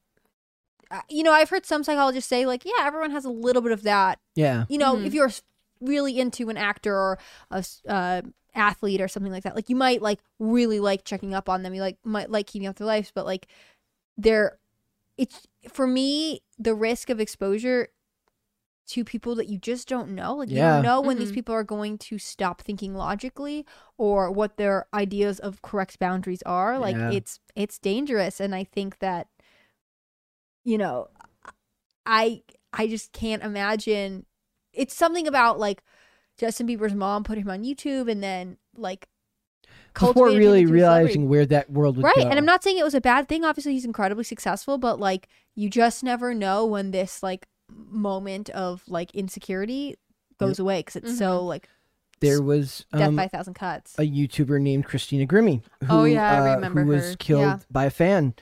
[1.09, 3.83] you know, I've heard some psychologists say like, yeah, everyone has a little bit of
[3.83, 4.63] that Yeah.
[4.69, 5.05] you know, Mhm.
[5.05, 5.31] if you're
[5.81, 7.19] really into an actor or
[7.51, 8.21] a uh,
[8.55, 11.73] athlete or something like that, like you might like really like checking up on them.
[11.73, 13.47] You like might like keeping up their lives, but like
[14.17, 14.57] they're
[15.17, 17.89] it's for me the risk of exposure
[18.87, 20.35] to people that you just don't know.
[20.35, 21.35] Like you don't know when these Mhm.
[21.35, 23.65] people are going to stop thinking logically
[23.97, 26.79] or what their ideas of correct boundaries are.
[26.79, 27.11] Like Yeah.
[27.11, 29.27] it's it's dangerous and I think that
[30.63, 31.09] you know
[32.05, 34.25] I I just can't imagine
[34.73, 35.83] it's something about like
[36.37, 39.09] Justin Bieber's mom put him on YouTube and then like
[39.99, 41.03] Before cultivated really into a celebrity.
[41.03, 42.21] realizing where that world would right go.
[42.29, 45.27] and i'm not saying it was a bad thing obviously he's incredibly successful but like
[45.55, 49.95] you just never know when this like moment of like insecurity
[50.39, 51.67] goes away because it's so like
[52.19, 55.61] There was death um, by a thousand cuts a YouTuber named Christina Grimmie.
[55.81, 57.59] Who, Oh, yeah, I uh, remember Who was killed Yeah.
[57.71, 58.33] by a fan.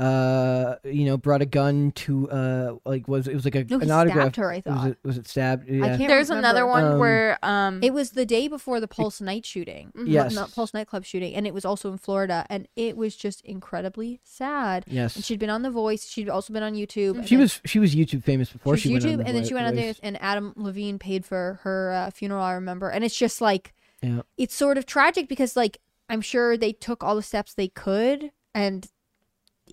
[0.00, 3.78] Uh, you know, brought a gun to uh, like was it was like a no
[3.78, 4.34] he an autograph.
[4.34, 5.68] stabbed her i was thought it was it stabbed?
[5.68, 5.84] Yeah.
[5.84, 6.48] i can't There's remember.
[6.48, 10.08] another one Um, where um it was the day before the pulse night shooting Mhm.
[10.08, 10.34] Yes.
[10.34, 14.20] not pulse nightclub shooting and it was also in florida and it was just incredibly
[14.24, 15.14] sad Yes.
[15.14, 17.60] and she'd been on the voice she'd also been on youtube and she then- was
[17.64, 19.48] she was YouTube famous before she she, was went on YouTube, The and then Voi-
[19.48, 20.00] she went on there, Voice.
[20.02, 22.42] and Adam Levine paid for her uh, funeral.
[22.42, 24.22] I remember, and it's just like Yeah.
[24.36, 25.78] it's sort of tragic because like
[26.08, 28.86] I'm sure they took all the steps they could, and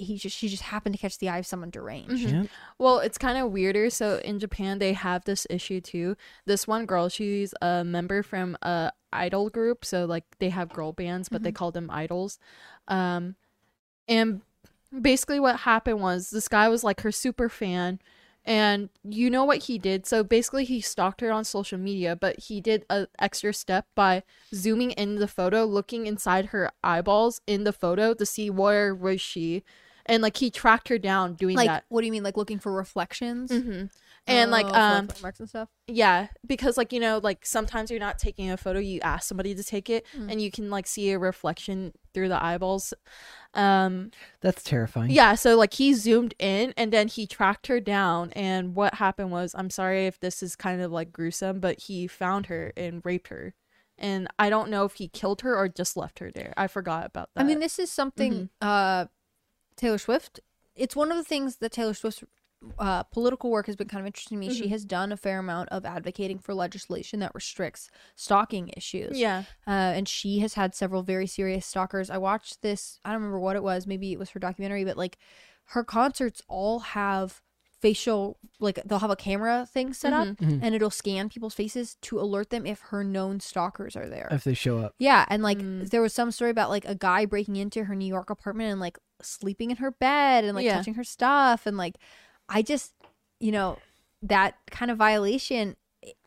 [0.03, 2.25] he just she just happened to catch the eye of someone deranged.
[2.27, 2.31] Mhm.
[2.31, 2.43] Yeah.
[2.77, 3.89] Well, it's kind of weirder.
[3.89, 6.15] So in Japan, they have this issue too.
[6.45, 9.85] This one girl, she's a member from a idol group.
[9.85, 12.39] So like they have girl bands, but they call them idols.
[12.87, 13.35] Um,
[14.07, 14.41] and
[14.99, 17.99] basically what happened was this guy was like her super fan,
[18.43, 20.05] and you know what he did.
[20.07, 24.23] So basically, he stalked her on social media, but he did an extra step by
[24.53, 29.21] zooming in the photo, looking inside her eyeballs in the photo to see where was
[29.21, 29.63] she.
[30.05, 31.85] And like he tracked her down doing Like, that.
[31.89, 33.51] what do you mean, like looking for reflections?
[33.51, 33.85] hmm
[34.27, 35.69] And like Oh, for, um footmarks and stuff.
[35.87, 39.55] yeah, because like you know like sometimes you're not taking a photo, you ask somebody
[39.55, 40.31] to take it, Mm.
[40.31, 42.93] and you can like see a reflection through the eyeballs.
[43.53, 44.11] Um
[44.41, 45.11] That's terrifying.
[45.11, 49.31] yeah, so like he zoomed in and then he tracked her down and what happened
[49.31, 53.01] was I'm sorry if this is kind of like gruesome, but he found her and
[53.05, 53.53] raped her.
[53.97, 56.53] And I don't know if he killed her or just left her there.
[56.57, 57.41] I forgot about that.
[57.41, 58.45] I mean, this is something Mm-hmm.
[58.61, 59.05] uh,
[59.81, 60.39] Taylor Swift.
[60.75, 62.23] It's one of the things that Taylor Swift's
[62.77, 64.49] uh, political work has been kind of interesting to me.
[64.49, 64.63] Mm-hmm.
[64.63, 69.19] She has done a fair amount of advocating for legislation that restricts stalking issues.
[69.19, 69.43] yeah.
[69.65, 72.09] Uh, and she has had several very serious stalkers.
[72.09, 72.99] I watched this.
[73.03, 73.87] I don't remember what it was.
[73.87, 75.17] Maybe it was her documentary, but like
[75.69, 77.41] her concerts all have
[77.81, 80.59] facial like they'll have a camera thing set up Mhm.
[80.61, 84.27] and it'll scan people's faces to alert them if her known stalkers are there.
[84.31, 84.93] If they show up.
[84.99, 85.89] Yeah, and like Mm.
[85.89, 88.79] there was some story about like a guy breaking into her New York apartment and
[88.79, 90.77] like sleeping in her bed and like Yeah.
[90.77, 91.95] touching her stuff and like
[92.47, 92.93] I just
[93.39, 93.79] you know
[94.21, 95.75] that kind of violation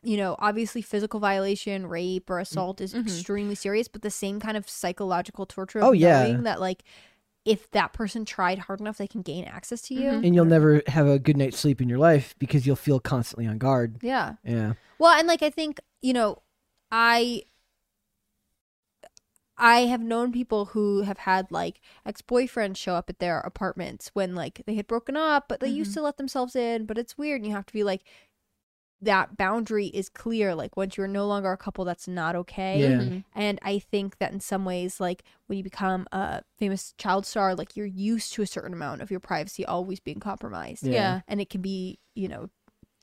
[0.03, 3.01] you know obviously physical violation rape or assault is Mhm.
[3.01, 6.31] extremely serious but the same kind of psychological torture Oh, yeah.
[6.41, 6.83] that like
[7.45, 10.25] if that person tried hard enough they can gain access to you Mhm.
[10.25, 13.45] And you'll never have a good night's sleep in your life because you'll feel constantly
[13.47, 13.97] on guard.
[14.01, 14.73] yeah Yeah.
[14.97, 16.41] Well, and like I think, you know,
[16.91, 17.43] I
[19.57, 24.35] I have known people who have had like ex-boyfriends show up at their apartments when
[24.35, 25.99] like they had broken up, but they used Mm-hmm.
[26.01, 28.03] to let themselves in, but it's weird and you have to be like
[29.01, 32.79] that boundary is clear like once you're no longer a couple that's not okay.
[32.81, 32.87] Yeah.
[33.01, 33.23] Mhm.
[33.35, 37.53] And I think that in some ways like when you become a famous child star,
[37.55, 40.83] like you're used to a certain amount of your privacy always being compromised.
[40.85, 40.93] Yeah.
[40.93, 41.21] Yeah.
[41.27, 42.49] And it can be, you know,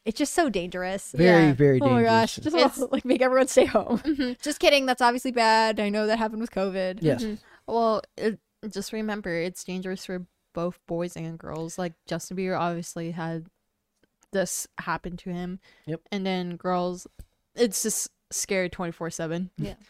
[0.05, 1.12] it's just so dangerous.
[1.16, 1.52] Very, Yeah.
[1.52, 2.02] very Oh dangerous.
[2.02, 2.37] my gosh!
[2.37, 3.98] Just It's- like make everyone stay home.
[4.05, 4.40] Mhm.
[4.42, 4.87] Just kidding.
[4.87, 5.78] That's obviously bad.
[5.78, 6.98] I know that happened with COVID.
[7.02, 7.22] Yes.
[7.22, 7.38] Mhm.
[7.68, 11.78] Well, it, just remember it's dangerous for both boys and girls.
[11.78, 13.46] Like Justin Bieber obviously had
[14.33, 15.61] this happen to him.
[15.87, 16.01] Yep.
[16.11, 17.07] And then girls,
[17.55, 19.51] it's just scary twenty four seven.
[19.57, 19.75] Yeah.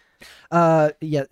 [0.53, 1.25] Uh, yeah,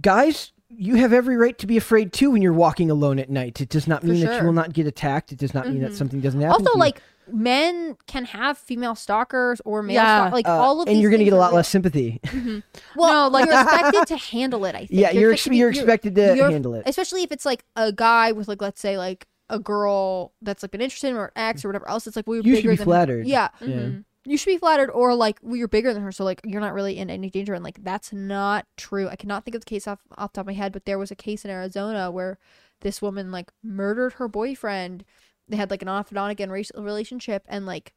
[0.00, 3.60] guys, you have every right to be afraid too when you're walking alone at night.
[3.60, 5.32] It does not For mean that you will not get attacked.
[5.32, 5.96] It does not mean that Mhm.
[5.96, 6.52] something doesn't happen.
[6.52, 6.78] Also, to you.
[6.78, 10.20] like men can have female stalkers or male Yeah.
[10.26, 11.56] stalk- like Uh, all of and these you're gonna get a lot real.
[11.56, 12.20] less sympathy.
[12.94, 14.76] Well, No, like- you're expected to handle it.
[14.76, 14.90] I think.
[14.92, 16.84] yeah, you're ex- expected to you're you're- expected to you're- handle it.
[16.86, 20.70] especially if it's like a guy with like let's say like a girl that's like
[20.70, 22.06] been interested in or ex or whatever else.
[22.06, 23.18] It's like well, you're should bigger be than flattered.
[23.24, 23.28] Her.
[23.28, 23.88] Yeah, Yeah.
[24.24, 26.72] you should be flattered, or like well, you're bigger than her, so like you're not
[26.72, 27.52] really in any danger.
[27.54, 29.08] And like that's not true.
[29.08, 30.98] I cannot think of the case off off the top of my head, but there
[30.98, 32.38] was a case in Arizona where
[32.80, 35.04] this woman like murdered her boyfriend.
[35.48, 37.92] They had like an off and on again racial relationship, and like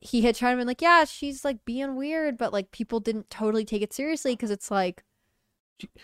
[0.00, 3.30] he had tried to be like, yeah, she's like being weird, but like people didn't
[3.30, 5.04] totally take it seriously because it's like.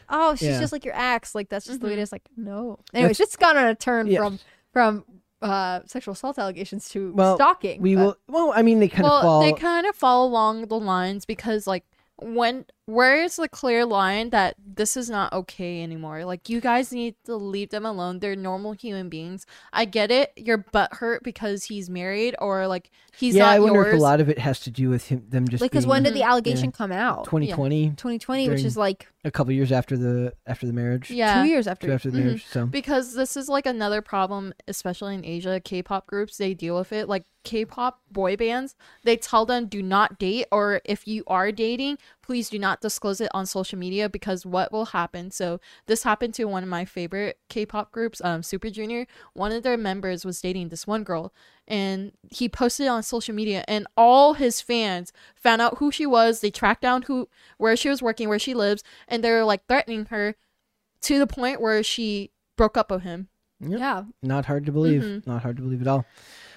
[0.08, 0.60] Oh, she's Yeah.
[0.60, 1.36] just like your ex.
[1.36, 2.10] Like that's just the way it Mhm.
[2.12, 2.80] Like no.
[2.92, 4.18] Anyways, it's gone on a turn Yeah.
[4.20, 4.40] from
[4.72, 5.04] from
[5.40, 7.80] uh sexual assault allegations to Well, stalking.
[7.80, 8.16] We but- will.
[8.28, 9.40] Well, I mean, they kind well, of fall.
[9.40, 11.84] they kind of fall along the lines because like
[12.20, 16.24] when where is the clear line that this is not okay anymore?
[16.24, 18.20] Like you guys need to leave them alone.
[18.20, 19.44] They're normal human beings.
[19.74, 20.32] I get it.
[20.36, 23.94] Your butt hurt because he's married or like he's yeah, not I wonder yours.
[23.94, 25.90] if a lot of it has to do with him, them just like because being
[25.90, 27.24] when did the allegation come out?
[27.26, 31.10] 2020, 2020, which is like a couple years after the after the marriage.
[31.10, 31.42] yeah.
[31.42, 31.88] two years after.
[31.88, 32.24] Two after the Mhm.
[32.24, 32.46] marriage.
[32.46, 36.92] So because this is like another problem especially in asia k-pop groups they deal with
[36.92, 38.74] it like k-pop boy bands
[39.04, 43.22] they tell them do not date or if you are dating please do not disclose
[43.22, 46.84] it on social media because what will happen so this happened to one of my
[46.84, 51.32] favorite k-pop groups um super junior one of their members was dating this one girl
[51.66, 56.04] and he posted it on social media and all his fans found out who she
[56.04, 59.42] was they tracked down who where she was working where she lives and they were
[59.44, 60.34] like threatening her
[61.00, 63.28] to the point where she broke up with him.
[63.60, 63.80] Yep.
[63.80, 65.02] Yeah, not hard to believe.
[65.02, 65.26] Mhm.
[65.26, 66.04] Not hard to believe at all.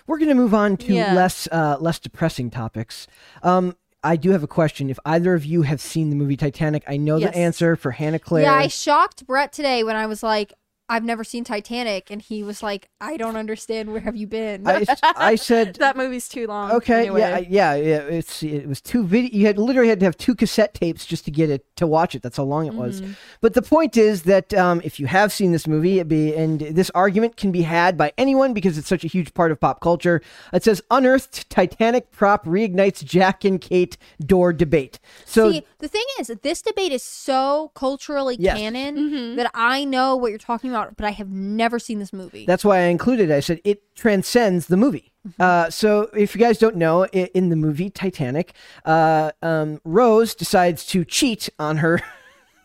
[0.05, 1.13] We're going to move on to Yeah.
[1.13, 3.07] less uh, less depressing topics.
[3.41, 4.89] Um, I do have a question.
[4.89, 7.31] If either of you have seen the movie Titanic, I know Yes.
[7.33, 8.43] the answer for Hannah Claire.
[8.43, 8.53] yeah.
[8.55, 10.53] I shocked Brett today when I was like,
[10.91, 13.91] "I've never seen Titanic," and he was like, "I don't understand.
[13.91, 16.71] Where have you been?" I, I said That movie's too long.
[16.71, 17.19] Okay, anyway.
[17.21, 17.97] yeah, yeah, yeah.
[18.17, 19.29] It's it was two video.
[19.31, 22.15] You had literally had to have two cassette tapes just to get it to watch
[22.15, 22.21] it.
[22.21, 23.01] That's how long it was.
[23.01, 23.13] Mm-hmm.
[23.41, 26.59] But the point is that um, if you have seen this movie, it be and
[26.59, 29.81] this argument can be had by anyone because it's such a huge part of pop
[29.81, 30.21] culture.
[30.53, 34.99] It says unearthed Titanic prop reignites Jack and Kate door debate.
[35.25, 38.57] So See, the thing is, this debate is so culturally Yes.
[38.57, 39.35] canon Mm-hmm.
[39.35, 42.45] that I know what you're talking about, but I have never seen this movie.
[42.45, 43.33] That's why I included it.
[43.35, 45.11] I said it transcends the movie.
[45.39, 48.53] Uh, so if you guys don't know, in the movie Titanic,
[48.85, 52.01] uh, um, Rose decides to cheat on her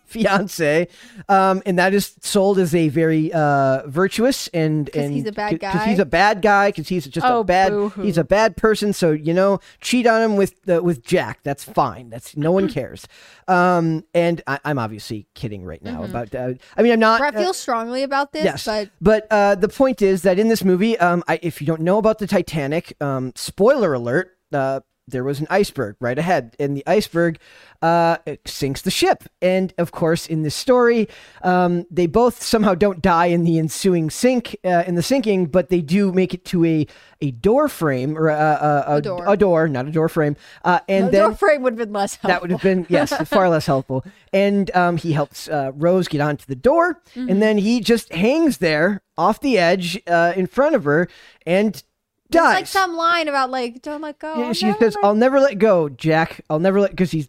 [0.10, 0.88] fiance,
[1.28, 5.58] um, and that is sold as a very uh, virtuous and and he's a bad
[5.60, 5.72] guy.
[5.72, 8.02] because he's a bad guy because he's just a Oh, bad boo-hoo.
[8.02, 8.92] he's a bad person.
[8.92, 11.40] So you know, cheat on him with uh, with Jack.
[11.42, 12.08] That's fine.
[12.10, 13.06] That's no one cares.
[13.48, 16.34] Um, and I, I'm obviously kidding right now about.
[16.34, 17.18] Uh, I mean, I'm not.
[17.20, 20.48] Brett uh, feels strongly about this, Yes, but but uh, the point is that in
[20.48, 24.80] this movie, um, I, if you don't know about the Titanic, um, spoiler alert, uh,
[25.08, 27.38] there was an iceberg right ahead, and the iceberg
[27.82, 29.24] uh, sinks the ship.
[29.40, 31.08] And of course, in this story,
[31.42, 35.68] um, they both somehow don't die in the ensuing sink uh, in the sinking, but
[35.68, 36.86] they do make it to a
[37.22, 39.24] a door frame or a, a, a, A door.
[39.26, 40.36] a door, not a door frame.
[40.64, 42.28] Uh, and the then door frame would have been less helpful.
[42.28, 44.04] that would have been yes, far less helpful.
[44.34, 47.28] And um, he helps uh, Rose get onto the door, Mm-hmm.
[47.30, 51.08] and then he just hangs there off the edge uh, in front of her
[51.46, 51.82] and
[52.28, 52.54] It's dies.
[52.54, 54.34] like some line about like don't let go.
[54.38, 56.40] Yeah, I'll she never says, let "I'll never let go, Jack.
[56.50, 57.28] I'll never let," because he's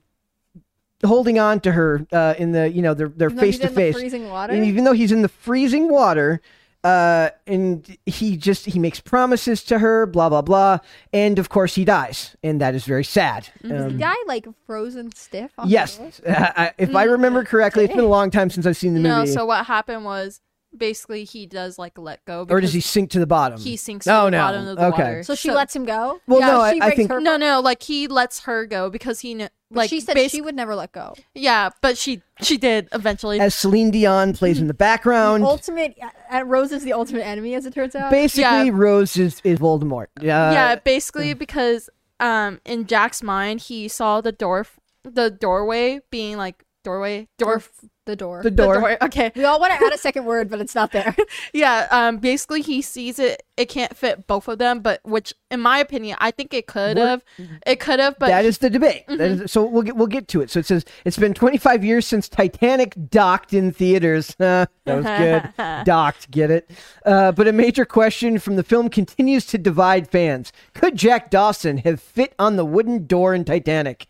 [1.06, 3.62] holding on to her uh, in the you know they're they're Even though face he's
[3.62, 4.54] to in the face, freezing water?
[4.54, 6.42] and even though he's in the freezing water.
[6.84, 10.78] Uh, and he just he makes promises to her, blah blah blah,
[11.12, 13.50] and of course he dies, and that is very sad.
[13.62, 15.52] Does Um, the guy like frozen stiff?
[15.58, 16.30] On Yes, the?
[16.40, 19.02] Uh, I- if I remember correctly, it's been a long time since I've seen the
[19.02, 19.32] No, movie.
[19.32, 20.40] so what happened was
[20.78, 22.46] basically he does like let go.
[22.50, 23.60] or does he sink to the bottom?
[23.60, 24.38] He sinks Oh, to the no.
[24.38, 25.04] bottom of the Okay.
[25.04, 25.24] water.
[25.24, 26.20] So she lets him go.
[26.28, 28.66] Well, Yeah, no, I, she I breaks think her- No, no, like he lets her
[28.66, 31.14] go because he kn- But like she said basi- she would never let go.
[31.36, 33.40] Yeah, but she she did eventually.
[33.40, 35.98] as Celine Dion plays in the background, ultimate
[36.34, 38.10] uh, Rose is the ultimate enemy, as it turns out.
[38.12, 38.70] basically Yeah.
[38.72, 40.08] Rose is, is Voldemort.
[40.22, 44.66] Yeah, yeah, basically because um in Jack's mind he saw the door
[45.04, 47.72] the doorway being like doorway door f-
[48.08, 48.42] the door.
[48.42, 48.80] the the door.
[48.80, 48.98] door.
[49.04, 49.32] Okay.
[49.36, 51.16] we all want to add a second word, but it's not there.
[51.54, 55.60] Yeah, um basically he sees it it can't fit both of them, but which in
[55.60, 57.24] my opinion I think it could have.
[57.66, 59.06] It could have, but that is the debate.
[59.08, 59.44] Mm-hmm.
[59.44, 60.50] is- so we'll get we'll get to it.
[60.50, 64.36] So it says it's been 25 years since Titanic docked in theaters.
[64.40, 65.54] that was good.
[65.86, 66.70] docked, get it?
[67.06, 70.52] Uh, but a major question from the film continues to divide fans.
[70.74, 74.08] Could Jack Dawson have fit on the wooden door in Titanic?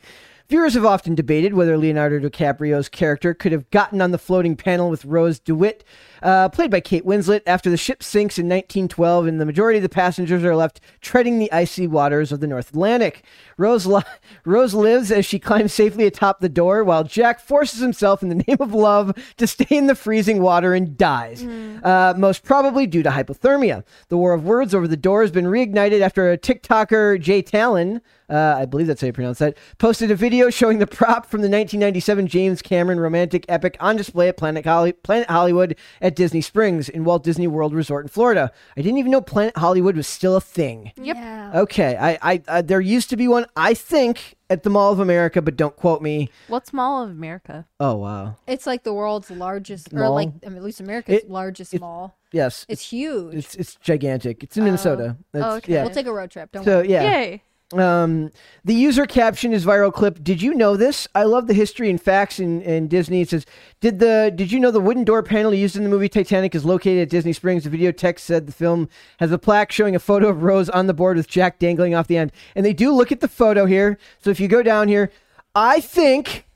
[0.50, 4.90] Viewers have often debated whether Leonardo DiCaprio's character could have gotten on the floating panel
[4.90, 5.84] with Rose DeWitt,
[6.24, 9.84] uh, played by Kate Winslet, after the ship sinks in 1912 and the majority of
[9.84, 13.26] the passengers are left treading the icy waters of the North Atlantic.
[13.58, 14.04] Rose, li-
[14.46, 18.36] Rose lives as she climbs safely atop the door, while Jack forces himself in the
[18.48, 21.44] name of love to stay in the freezing water and dies,
[21.84, 23.84] uh, most probably due to hypothermia.
[24.08, 28.00] The war of words over the door has been reignited after a TikToker, Jay Talon,
[28.30, 31.42] uh, I believe that's how you pronounce that, posted a video showing the prop from
[31.42, 36.42] the 1997 James Cameron romantic epic on display at Planet, Holly- Planet Hollywood at Disney
[36.42, 38.52] Springs in Walt Disney World Resort in Florida.
[38.76, 40.92] I didn't even know Planet Hollywood was still a thing.
[40.98, 41.16] Yep.
[41.16, 41.52] Yeah.
[41.56, 45.00] Okay, I, I, uh, there used to be one, I think, at the Mall of
[45.00, 46.30] America, but don't quote me.
[46.48, 47.66] What's Mall of America?
[47.80, 50.16] Oh wow, It's like the world's largest, or Mall?
[50.16, 52.18] like I mean, at least America's It- largest it- mall.
[52.32, 53.36] yes, It's huge.
[53.36, 54.44] it's it's gigantic.
[54.44, 55.18] It's in Minnesota.
[55.34, 55.74] It's- Oh, okay.
[55.74, 55.84] Yeah.
[55.84, 56.52] we'll take a road trip.
[56.52, 56.90] Don't So worry.
[56.92, 57.04] yeah.
[57.04, 57.44] Yay.
[57.74, 58.32] Um,
[58.64, 60.24] the user caption is viral clip.
[60.24, 61.06] Did you know this?
[61.14, 63.22] I love the history and facts in, in Disney.
[63.22, 63.46] It says,
[63.82, 66.64] "Did the did you know the wooden door panel used in the movie Titanic is
[66.64, 68.88] located at Disney Springs?" The video text said the film
[69.20, 72.08] has a plaque showing a photo of Rose on the board with Jack dangling off
[72.08, 72.32] the end.
[72.56, 73.98] And they do look at the photo here.
[74.20, 75.12] So if you go down here,
[75.54, 76.47] I think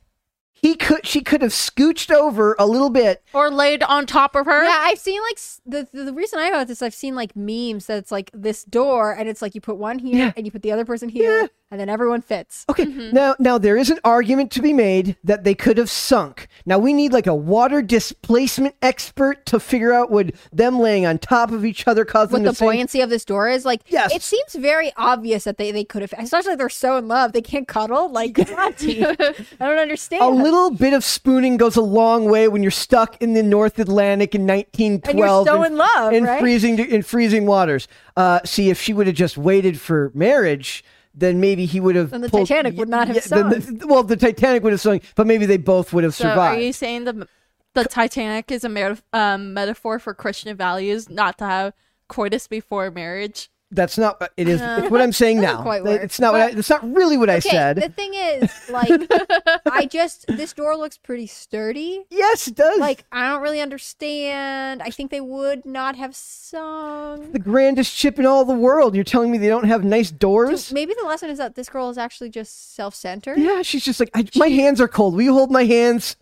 [0.61, 3.23] he could she could have scooched over a little bit.
[3.33, 4.63] Or laid on top of her.
[4.63, 6.81] Yeah, I've seen like the, the the reason I know this.
[6.81, 9.99] I've seen like memes that it's like this door, and it's like you put one
[9.99, 10.33] here, Yeah.
[10.37, 11.47] and you put the other person here, Yeah.
[11.71, 12.65] And then everyone fits.
[12.69, 16.47] Okay, now now there is an argument to be made that they could have sunk.
[16.65, 21.17] Now we need like a water displacement expert to figure out would them laying on
[21.17, 22.67] top of each other cause What them the to sink.
[22.71, 24.13] buoyancy of this door is like, Yes.
[24.13, 27.31] it seems very obvious that they, they could have, especially if they're so in love,
[27.31, 28.09] they can't cuddle.
[28.11, 29.15] Like, Monty, I
[29.59, 30.21] don't understand.
[30.23, 33.79] A little bit of spooning goes a long way when you're stuck in the North
[33.79, 36.39] Atlantic in 1912 so in love, in right?
[36.41, 37.87] freezing in freezing waters.
[38.17, 42.09] Uh, see, if she would have just waited for marriage, then maybe he would have.
[42.11, 45.03] Then the pulled- Titanic would not have then the- well, the Titanic would have sunk,
[45.15, 46.57] but maybe they both would have So survived.
[46.57, 47.27] are you saying the
[47.73, 51.73] the Titanic is a mer- um, metaphor for Christian values, not to have
[52.07, 53.49] coitus before marriage?
[53.73, 54.61] That's not what it is.
[54.61, 54.81] Uh-huh.
[54.81, 55.63] It's what I'm saying now.
[55.71, 57.77] It's not what I, But- not really what I said.
[57.77, 58.89] the thing is, like,
[59.71, 62.03] I just, this door looks pretty sturdy.
[62.09, 62.79] yes, it does.
[62.79, 64.81] Like, I don't really understand.
[64.83, 67.31] I think they would not have sung.
[67.31, 68.93] the grandest ship in all the world.
[68.95, 70.71] You're telling me they don't have nice doors?
[70.73, 73.37] Maybe the lesson is that this girl is actually just self-centered.
[73.37, 75.13] Yeah, she's just like, I, my hands are cold.
[75.15, 76.15] Will you hold my hands?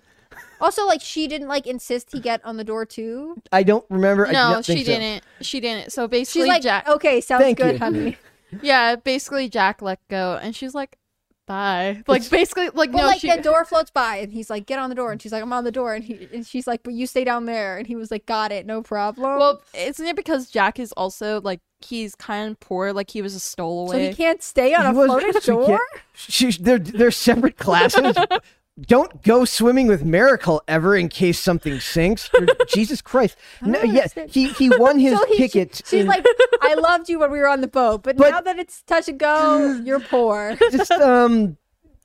[0.62, 3.36] Also, like she didn't like insist he get on the door too.
[3.52, 4.26] I don't remember.
[4.26, 4.92] I do No, not think she so.
[4.92, 5.24] didn't.
[5.42, 5.92] She didn't.
[5.92, 6.88] So basically, She's like, Jack.
[6.88, 7.80] okay, sounds Thank good, you.
[7.80, 8.18] honey.
[8.64, 10.98] Yeah, basically Jack let go, and she's like,
[11.46, 13.30] "Bye." Like basically, like Well, no, like she.
[13.32, 15.54] the door floats by, and he's like, "Get on the door," and she's like, "I'm
[15.54, 17.96] on the door," and he and she's like, "But you stay down there," and he
[17.96, 22.16] was like, "Got it, no problem." well, isn't it because Jack is also like he's
[22.16, 23.86] kind of poor, like he was a stowaway.
[23.86, 24.10] so stowaway.
[24.10, 25.68] he can't stay on He a was- floating she door.
[25.68, 25.82] can't-
[26.16, 28.16] She, they're they're separate classes.
[28.88, 32.30] don't go swimming with Miracle ever in case something sinks.
[32.70, 33.38] Jesus Christ!
[33.62, 34.32] No, yes, understand.
[34.32, 35.82] he he won his So he, ticket.
[35.86, 36.26] she's in- like,
[36.62, 39.08] "I loved you when we were on the boat, but, But- now that it's touch
[39.08, 41.58] and go, you're poor." just um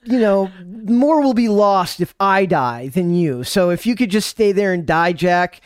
[0.06, 0.50] you know
[0.84, 4.52] more will be lost if i die than you so if you could just stay
[4.52, 5.62] there and die jack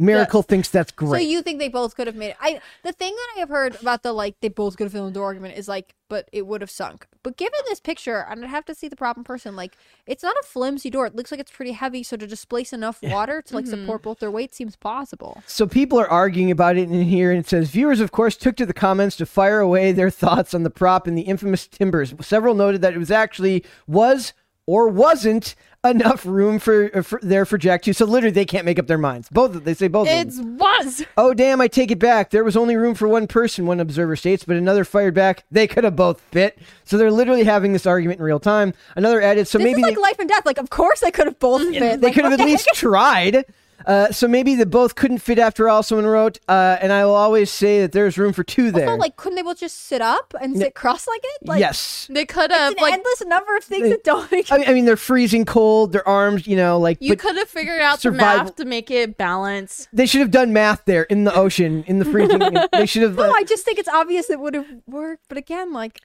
[0.00, 1.22] miracle thinks that's great.
[1.22, 2.36] So you think they both could have made it?
[2.40, 5.08] I the thing that I have heard about the like they both could have filled
[5.08, 7.06] the door argument is like, but it would have sunk.
[7.22, 9.54] But given this picture, I'd have to see the problem person.
[9.54, 11.06] Like, it's not a flimsy door.
[11.06, 13.82] It looks like it's pretty heavy, so to displace enough water to like mm-hmm.
[13.82, 15.42] support both their weight seems possible.
[15.46, 18.56] so people are arguing about it in here and it says viewers of course took
[18.56, 22.14] to the comments to fire away their thoughts on the prop and the infamous timbers
[22.20, 24.32] several noted that it was actually was
[24.70, 28.78] or wasn't enough room for, for there for jack too so literally they can't make
[28.78, 30.08] up their minds both they say both.
[30.08, 31.04] It was.
[31.16, 32.30] Oh, damn, I take it back.
[32.30, 35.44] There was only room for one person, one observer states, but another fired back.
[35.50, 36.58] They could have both fit.
[36.84, 38.74] So they're literally having this argument in real time.
[38.96, 40.46] Another added, so This maybe is like they, life and death.
[40.46, 41.72] Like, of course they could have both mm-hmm.
[41.72, 42.00] fit.
[42.00, 43.44] they Like, could have at least tried.
[43.86, 46.38] Uh, so maybe they both couldn't fit after all, someone wrote.
[46.48, 48.88] Uh, and I will always say that there's room for two there.
[48.88, 51.24] Also, like, couldn't they both just sit up and sit cross-legged?
[51.44, 52.06] Like, yes.
[52.10, 54.58] They could It's have an like endless number of things They- that don't make I
[54.58, 56.98] mean, I mean, they're freezing cold, their arms, you know, like.
[57.00, 59.88] you but could have figured out the survival- math to make it balance.
[59.92, 62.38] They should have done math there in the ocean, in the freezing.
[62.72, 63.16] they should have.
[63.16, 65.24] No, Uh, I just think it's obvious it would have worked.
[65.28, 66.00] But again, like,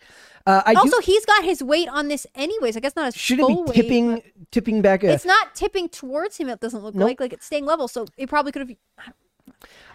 [0.48, 2.78] uh, I do, also he's got his weight on this anyways.
[2.78, 5.04] I guess not his should it full be weight, tipping, but tipping back?
[5.04, 6.50] Uh, It's not tipping towards him.
[6.50, 7.08] It doesn't look Nope.
[7.08, 7.88] like like it's staying level.
[7.88, 8.78] So it probably could have.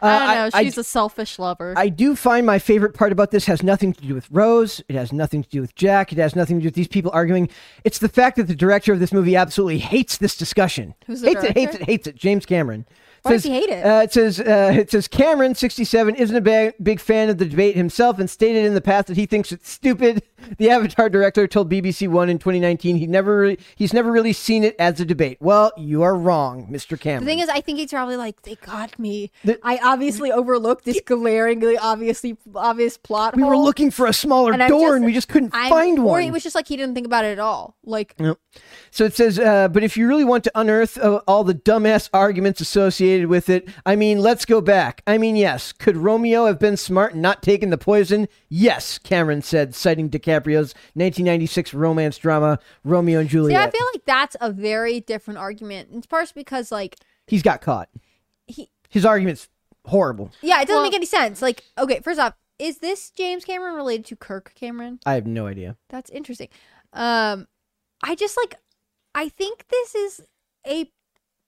[0.02, 0.50] I don't uh, know.
[0.54, 1.74] I- She's a selfish lover.
[1.76, 4.82] I do find my favorite part about this has nothing to do with Rose.
[4.88, 6.12] It has nothing to do with Jack.
[6.12, 7.48] It has nothing to do with these people arguing.
[7.84, 10.94] It's the fact that the director of this movie absolutely hates this discussion.
[11.06, 12.14] Who's the hates it, hates it, hates it.
[12.16, 12.86] James Cameron.
[13.22, 13.84] Why does he hate it?
[13.84, 17.46] Uh, it says uh, it says Cameron, sixty-seven, isn't a ba- big fan of the
[17.46, 20.22] debate himself, and stated in the past that he thinks it's stupid.
[20.56, 24.64] The Avatar director told BBC One in 2019 he never re- he's never really seen
[24.64, 25.36] it as a debate.
[25.38, 26.98] Well, you are wrong, Mr.
[26.98, 27.24] Cameron.
[27.24, 29.30] The thing is, I think he's probably like, they got me.
[29.44, 33.36] The- I obviously overlooked this glaringly obviously obvious plot.
[33.36, 36.02] we were looking for a smaller and door, just- and we just couldn't I'm- find
[36.02, 36.22] one.
[36.22, 37.76] Or it was just like he didn't think about it at all.
[37.84, 38.16] Like,
[38.90, 42.08] So it says, uh, but if you really want to unearth uh, all the dumbass
[42.14, 45.02] arguments associated with it, I mean, let's go back.
[45.06, 48.28] I mean, yes, could Romeo have been smart and not taken the poison?
[48.48, 53.68] Yes, Cameron said, citing DiCaprio's 1996 romance drama Romeo and see, Juliet.
[53.68, 55.90] I feel like that's a very different argument.
[55.92, 56.96] It's partially because, like,
[57.26, 57.88] He's got caught.
[58.46, 59.48] he, His argument's
[59.86, 60.30] horrible.
[60.42, 61.40] yeah, it doesn't Well- make any sense.
[61.42, 65.00] Like, okay, first off, is this James Cameron related to Kirk Cameron?
[65.06, 65.76] I have no idea.
[65.88, 66.48] That's interesting.
[66.92, 67.48] Um,
[68.02, 68.56] I just like,
[69.14, 70.20] I think this is
[70.66, 70.90] a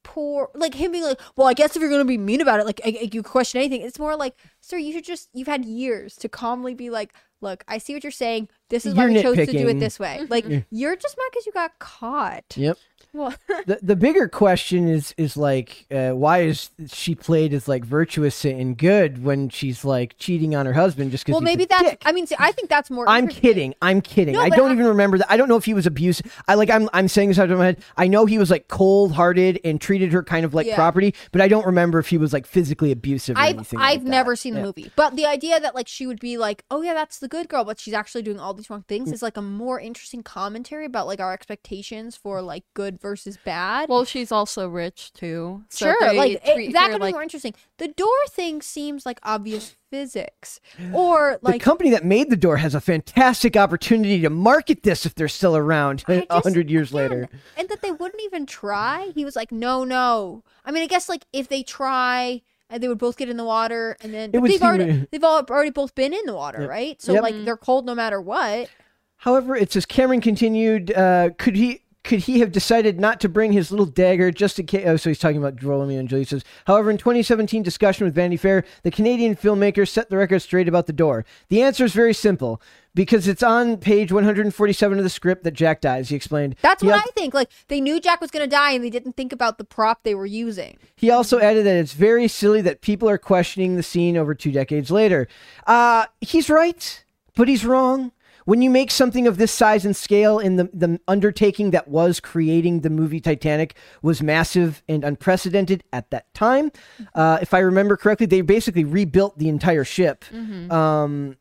[0.02, 2.66] poor, like him being like, well, I guess if you're gonna be mean about it,
[2.66, 5.64] like I, I- you question anything, it's more like, sir, you should just, you've had
[5.64, 8.48] years to calmly be like, look, I see what you're saying.
[8.70, 10.18] This is why You're we chose to do it this way.
[10.20, 10.30] Mm-hmm.
[10.32, 12.44] Like, you're just mad because you got caught.
[12.56, 12.78] Yep.
[13.14, 13.34] Well,
[13.66, 18.44] the the bigger question is is like uh, why is she played as like virtuous
[18.46, 21.96] and good when she's like cheating on her husband just because Well, maybe that's.
[22.06, 23.06] I mean, see, I think that's more.
[23.06, 23.74] I'm kidding.
[23.82, 24.34] I'm kidding.
[24.34, 25.30] No, I don't I- even remember that.
[25.30, 26.42] I don't know if he was abusive.
[26.48, 26.70] I like.
[26.70, 26.88] I'm.
[26.94, 27.84] I'm saying this out of my head.
[27.98, 30.76] I know he was like cold hearted and treated her kind of like Yeah.
[30.76, 33.78] property, but I don't remember if he was like physically abusive or I've anything.
[33.78, 34.10] I've that.
[34.10, 34.66] never seen the Yeah.
[34.66, 37.48] movie, but the idea that like she would be like, oh yeah, that's the good
[37.50, 39.12] girl, but she's actually doing all these wrong things Mm.
[39.12, 43.88] is like a more interesting commentary about like our expectations for like good versus bad.
[43.90, 45.62] well, she's also rich too.
[45.68, 47.52] So sure, like it- that could like be more interesting.
[47.78, 50.58] The door thing seems like obvious physics,
[50.94, 55.04] or like The company that made the door has a fantastic opportunity to market this
[55.04, 57.28] if they're still around a hundred years again, later.
[57.58, 59.10] and that they wouldn't even try.
[59.14, 60.44] He was like, no, no.
[60.64, 62.40] I mean, I guess like if they try.
[62.70, 65.06] And they would both get in the water, and then It but they've seem- already
[65.10, 66.70] they've all already both been in the water, Yep.
[66.70, 67.02] right?
[67.02, 67.22] So Yep.
[67.22, 68.70] like they're cold no matter what.
[69.16, 70.90] However, it says Cameron continued.
[70.90, 71.81] Uh, could he?
[72.04, 74.82] Could he have decided not to bring his little dagger just in case?
[74.86, 76.28] Oh, so he's talking about Romeo and Juliet.
[76.28, 80.66] Says, however, in 2017 discussion with Vanity Fair, the Canadian filmmaker set the record straight
[80.66, 81.24] about the door.
[81.48, 82.60] The answer is very simple
[82.92, 86.08] because it's on page 147 of the script that Jack dies.
[86.08, 86.56] He explained.
[86.60, 87.34] That's He what al- I think.
[87.34, 90.02] Like they knew Jack was going to die, and they didn't think about the prop
[90.02, 90.78] they were using.
[90.96, 94.50] He also added that it's very silly that people are questioning the scene over two
[94.50, 95.28] decades later.
[95.68, 97.04] Uh, he's right,
[97.36, 98.10] but he's wrong.
[98.44, 102.20] When you make something of this size and scale, in the the undertaking that was
[102.20, 106.72] creating the movie Titanic was massive and unprecedented at that time.
[107.14, 110.24] Uh, if I remember correctly, they basically rebuilt the entire ship.
[110.70, 111.36] Um,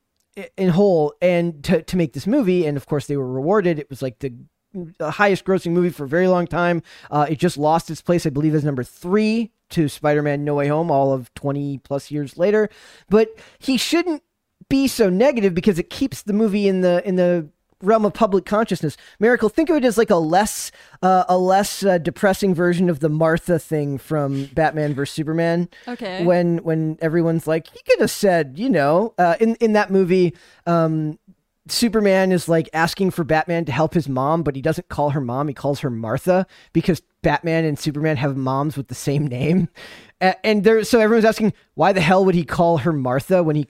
[0.57, 3.89] in whole and to, to make this movie and of course they were rewarded it
[3.89, 4.33] was like the
[4.97, 6.81] the highest grossing movie for a very long time
[7.11, 10.67] uh, it just lost its place i believe as number three to spider-man no way
[10.67, 12.69] home all of 20 plus years later
[13.09, 13.27] but
[13.59, 14.23] he shouldn't
[14.71, 17.47] be so negative because it keeps the movie in the in the
[17.83, 21.83] realm of public consciousness miracle think of it as like a less uh, a less
[21.83, 26.23] uh, depressing version of the martha thing from batman vs superman Okay.
[26.23, 30.35] when when everyone's like he could have said you know uh, in in that movie
[30.67, 31.17] um
[31.67, 35.21] Superman is like asking for Batman to help his mom, but he doesn't call her
[35.21, 35.47] mom.
[35.47, 39.69] He calls her Martha because Batman and Superman have moms with the same name.
[40.19, 43.67] And there, so everyone's asking, why the hell would he call her Martha when he,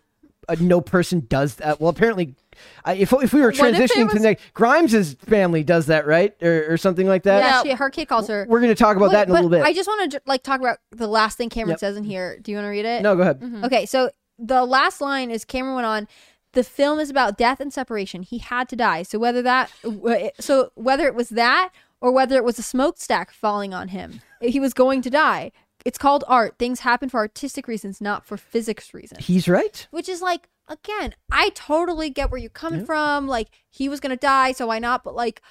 [0.49, 1.79] uh, no person does that?
[1.79, 2.35] Well, apparently,
[2.85, 5.85] uh, if, if we were What if it transitioning to was- the Grimes' family does
[5.87, 6.35] that, right?
[6.41, 7.39] Or, or something like that.
[7.43, 7.63] Yeah, Yeah.
[7.73, 8.45] she, her kid calls her.
[8.49, 9.63] We're going to talk about Wait, that in a but little bit.
[9.63, 11.79] I just want to like talk about the last thing Cameron Yep.
[11.79, 12.37] says in here.
[12.39, 13.01] Do you want to read it?
[13.01, 13.61] no, go ahead.
[13.65, 16.07] Okay, so the last line is Cameron went on.
[16.53, 18.23] The film is about death and separation.
[18.23, 19.03] He had to die.
[19.03, 19.71] So whether that,
[20.39, 21.69] so whether it was that
[22.01, 25.51] or whether it was a smokestack falling on him, he was going to die.
[25.85, 26.55] It's called art.
[26.59, 29.25] Things happen for artistic reasons, not for physics reasons.
[29.25, 29.87] He's right.
[29.91, 33.27] Which is like, again, I totally get where you're coming from.
[33.27, 35.03] Like he was gonna die, so why not?
[35.03, 35.41] But like,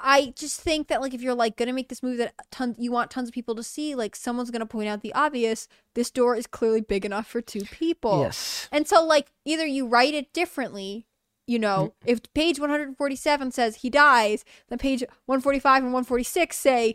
[0.00, 2.92] I just think that like if you're like gonna make this movie that tons you
[2.92, 5.66] want tons of people to see, like someone's gonna point out the obvious.
[5.94, 8.20] This door is clearly big enough for two people.
[8.22, 8.68] Yes.
[8.70, 11.06] And so like either you write it differently,
[11.48, 12.08] you know, Mm.
[12.10, 16.94] if page 147 says he dies, then page 145 and 146 say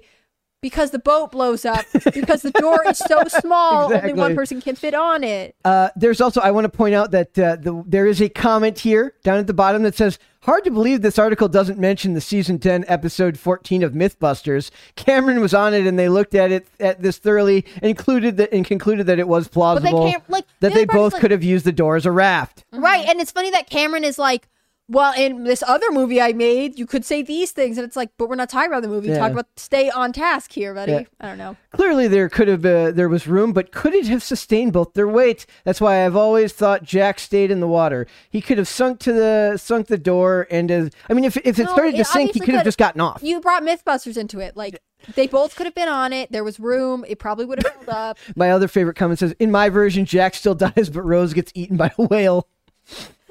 [0.64, 4.76] because the boat blows up because the door is so small only one person can
[4.76, 5.56] fit on it.
[5.64, 8.80] Uh, there's also, I want to point out that uh, the, there is a comment
[8.80, 12.20] here down at the bottom that says, Hard to believe this article doesn't mention the
[12.22, 14.72] season 10, episode 14 of Mythbusters.
[14.98, 18.66] Cameron was on it and they looked at it at this thoroughly included that and
[18.66, 21.22] concluded that it was plausible can't- like, that the they other part is, both like-
[21.22, 22.66] could have used the door as a raft.
[22.74, 23.08] Right.
[23.08, 24.50] And it's funny that Cameron is like,
[24.90, 28.10] well, in this other movie I made, you could say these things, and it's like,
[28.18, 29.10] but we're not talking about the movie.
[29.10, 29.20] Yeah.
[29.20, 30.92] Talk about stay on task here, buddy.
[30.92, 31.04] Yeah.
[31.22, 31.56] I don't know.
[31.72, 35.08] Clearly, there could have uh, there was room, but could it have sustained both their
[35.08, 35.46] weight?
[35.64, 38.08] That's why I've always thought Jack stayed in the water.
[38.30, 41.60] He could have sunk to the sunk the door, and uh, I mean, if if
[41.60, 43.24] it No, started to sink, he obviously could have just gotten off.
[43.24, 44.80] You brought MythBusters into it, like.
[45.16, 46.32] They both could have been on it.
[46.32, 47.04] There was room.
[47.06, 48.18] It probably would have held up.
[48.38, 51.76] My other favorite comment says, "In my version, Jack still dies, but Rose gets eaten
[51.76, 52.48] by a whale.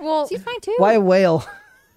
[0.03, 0.75] Well, She's fine too.
[0.79, 1.47] Why a whale?"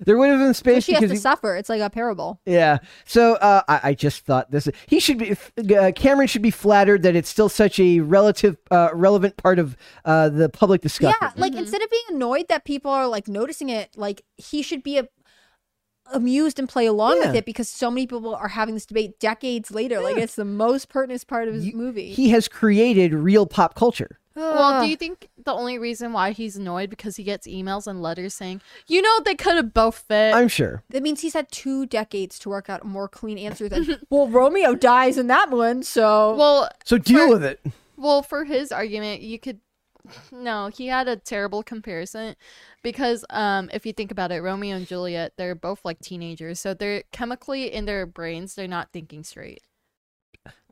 [0.00, 1.56] there would have been So space she has to he- suffer.
[1.56, 2.40] It's like a parable.
[2.46, 2.78] Yeah.
[3.04, 4.68] So uh, I, I just thought this.
[4.86, 5.36] He should be.
[5.76, 9.76] Uh, Cameron should be flattered that it's still such a relative, uh, relevant part of
[10.04, 11.16] uh, the public discussion.
[11.20, 14.82] Yeah, like instead of being annoyed that people are like noticing it, like he should
[14.84, 15.08] be a,
[16.12, 19.70] amused and play along with it because so many people are having this debate decades
[19.72, 20.00] later.
[20.00, 22.12] Like it's the most pertinent part of his You- movie.
[22.12, 24.20] He has created real pop culture.
[24.36, 28.02] Well, do you think the only reason why he's annoyed because he gets emails and
[28.02, 30.34] letters saying, you know, they could have both fit.
[30.34, 30.82] I'm sure.
[30.90, 34.28] that means he's had two decades to work out a more clean answer than well,
[34.28, 37.60] Romeo dies in that one, so well, So deal For- with it.
[37.96, 39.60] Well, for his argument, you could
[40.30, 42.36] no, he had a terrible comparison
[42.82, 46.74] because um if you think about it, Romeo and Juliet, they're both like teenagers, so
[46.74, 49.62] they're chemically in their brains, they're not thinking straight.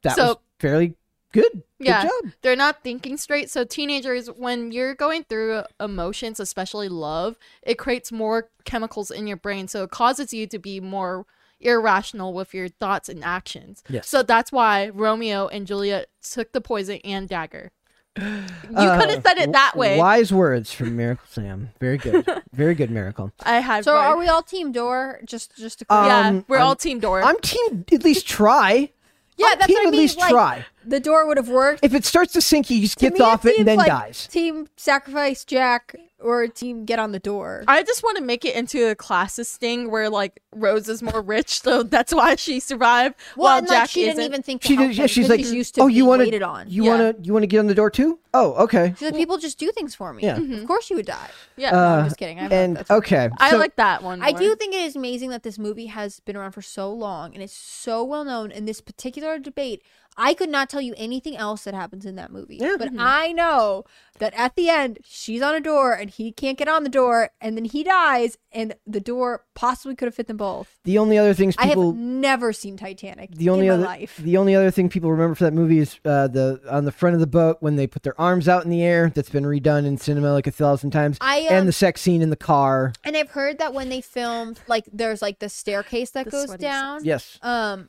[0.03, 0.97] That So- was fairly
[1.33, 1.63] good.
[1.79, 2.03] Yeah.
[2.03, 2.33] Good job.
[2.43, 3.51] They're not thinking straight.
[3.51, 9.37] So teenagers, when you're going through emotions, especially love, it creates more chemicals in your
[9.39, 11.27] brain, so it causes you to be more
[11.61, 13.83] irrational with your thoughts and actions.
[13.89, 14.09] Yes.
[14.09, 17.71] So that's why Romeo and Juliet took the poison and dagger.
[18.73, 19.99] You Uh, could have said it that way.
[19.99, 21.71] Wise words from Miracle Sam.
[21.81, 22.27] Very good.
[22.53, 23.33] Very good, Miracle.
[23.43, 24.07] I had so right.
[24.07, 25.21] are we all team door?
[25.27, 27.23] Just just to Uh, Yeah, Um, we're I'm- all team door.
[27.23, 27.85] I'm team.
[27.93, 28.91] At least try.
[29.37, 30.67] Yeah, I'm that's team what I at mean, least like- try.
[30.85, 31.81] the door would have worked.
[31.85, 33.89] If it starts to sink, he just To gets me, off it and then like
[33.89, 34.27] dies.
[34.29, 37.65] Team sacrifice Jack or team get on the door.
[37.69, 41.21] I just want to make it into a classist thing where like Rose is more
[41.23, 43.15] rich, so that's why she survived.
[43.37, 44.17] Well, while and like Jack she isn't.
[44.17, 44.97] didn't even think to She help did.
[44.99, 46.67] Yeah, she's like, he's used to oh, you being want to, on.
[46.71, 46.91] you Yeah.
[46.99, 48.19] want to, you want to get on the door too?
[48.35, 48.95] Oh, okay.
[48.99, 50.23] She's like, people just do things for me.
[50.23, 50.39] Yeah.
[50.39, 51.29] Of course you would die.
[51.57, 52.39] yeah, No, Uh, I'm just kidding.
[52.39, 54.23] I'm And not, that's okay, I so- like that one.
[54.23, 54.41] I more.
[54.41, 57.43] do think it is amazing that this movie has been around for so long and
[57.43, 59.83] it's so well known in this particular debate.
[60.17, 62.59] I could not tell you anything else that happens in that movie.
[62.61, 62.77] Yeah.
[62.79, 63.85] But I know
[64.19, 67.31] that at the end, she's on a door and he can't get on the door
[67.41, 70.79] and then he dies and the door possibly could have fit them both.
[70.85, 73.89] The only other things I people have never seen Titanic the only in other my
[73.89, 74.17] life.
[74.19, 77.15] the only other thing people remember for that movie is uh, the on the front
[77.15, 79.11] of the boat when they put their arms out in the air.
[79.15, 81.17] That's been redone in cinema like a thousand times.
[81.21, 82.93] I, um, and the sex scene in the car.
[83.05, 86.47] And I've heard that when they filmed, like, there's like the staircase that The goes
[86.47, 87.05] sweaty down.
[87.05, 87.39] Yes.
[87.43, 87.89] Um,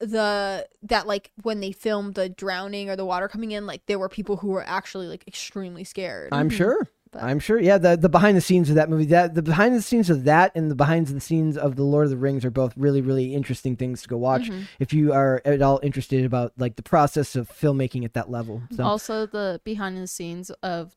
[0.00, 3.98] the that like when they filmed the drowning or the water coming in, like there
[3.98, 6.30] were people who were actually like extremely scared.
[6.32, 6.88] I'm sure.
[7.12, 7.60] But- I'm sure.
[7.60, 10.22] Yeah, the the behind the scenes of that movie, that the behind the scenes of
[10.24, 13.00] that and the behind the scenes of the Lord of the Rings are both really
[13.00, 14.62] really interesting things to go watch Mm-hmm.
[14.78, 18.62] if you are at all interested about like the process of filmmaking at that level.
[18.76, 20.94] So Also, the behind the scenes of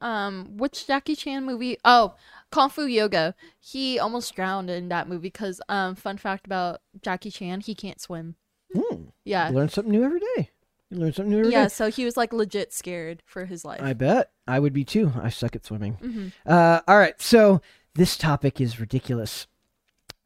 [0.00, 1.76] um which Jackie Chan movie?
[1.84, 2.14] Oh,
[2.50, 3.34] Kung Fu Yoga.
[3.58, 8.00] He almost drowned in that movie because um fun fact about Jackie Chan, he can't
[8.00, 8.36] swim.
[8.74, 9.04] Hmm.
[9.24, 9.48] Yeah.
[9.50, 10.50] learn something new every day.
[10.90, 11.56] You learn something new every day.
[11.56, 13.80] Yeah, so he was like legit scared for his life.
[13.82, 15.12] I bet I would be too.
[15.20, 15.96] I suck at swimming.
[16.02, 16.32] Mhm.
[16.46, 17.60] Uh, all right, so
[17.94, 19.46] this topic is ridiculous.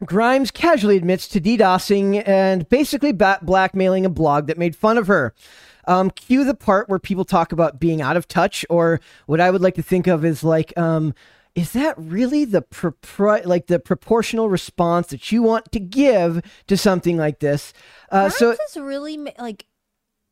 [0.05, 5.07] Grimes casually admits to DDoSing and basically ba- blackmailing a blog that made fun of
[5.07, 5.35] her.
[5.87, 9.51] Um, cue the part where people talk about being out of touch, or what I
[9.51, 11.15] would like to think of is like, um,
[11.55, 16.77] is that really the propri- like the proportional response that you want to give to
[16.77, 17.73] something like this?
[18.11, 19.67] Uh, so is really like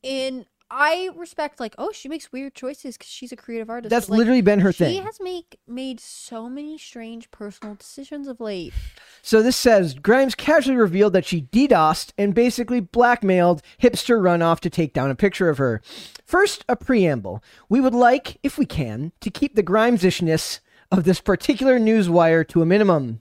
[0.02, 0.46] in.
[0.74, 3.90] I respect like oh she makes weird choices because she's a creative artist.
[3.90, 4.96] that's like, literally been her she thing.
[4.96, 8.72] She has make made so many strange personal decisions of late.
[9.20, 14.70] So this says Grimes casually revealed that she DDoSed and basically blackmailed hipster runoff to
[14.70, 15.82] take down a picture of her.
[16.24, 17.44] First, a preamble.
[17.68, 20.60] We would like, if we can, to keep the Grimesishness
[20.90, 23.20] of this particular newswire to a minimum,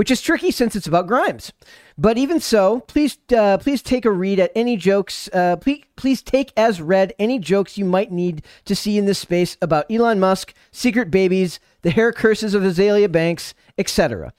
[0.00, 1.52] which is tricky since it's about Grimes.
[1.98, 5.28] But even so, please, uh, please take a read at any jokes.
[5.30, 9.18] Uh, please, please take as read any jokes you might need to see in this
[9.18, 14.32] space about Elon Musk, secret babies, the hair curses of Azealia Banks, etc.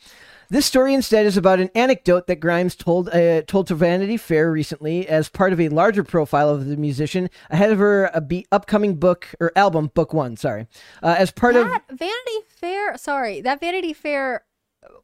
[0.50, 4.52] This story instead is about an anecdote that Grimes told uh, told to Vanity Fair
[4.52, 8.48] recently as part of a larger profile of the musician ahead of her uh, be-
[8.52, 10.38] upcoming book or album, Book One.
[10.38, 10.66] Sorry,
[11.04, 14.44] uh, as part of Vanity Fair, sorry, that Vanity Fair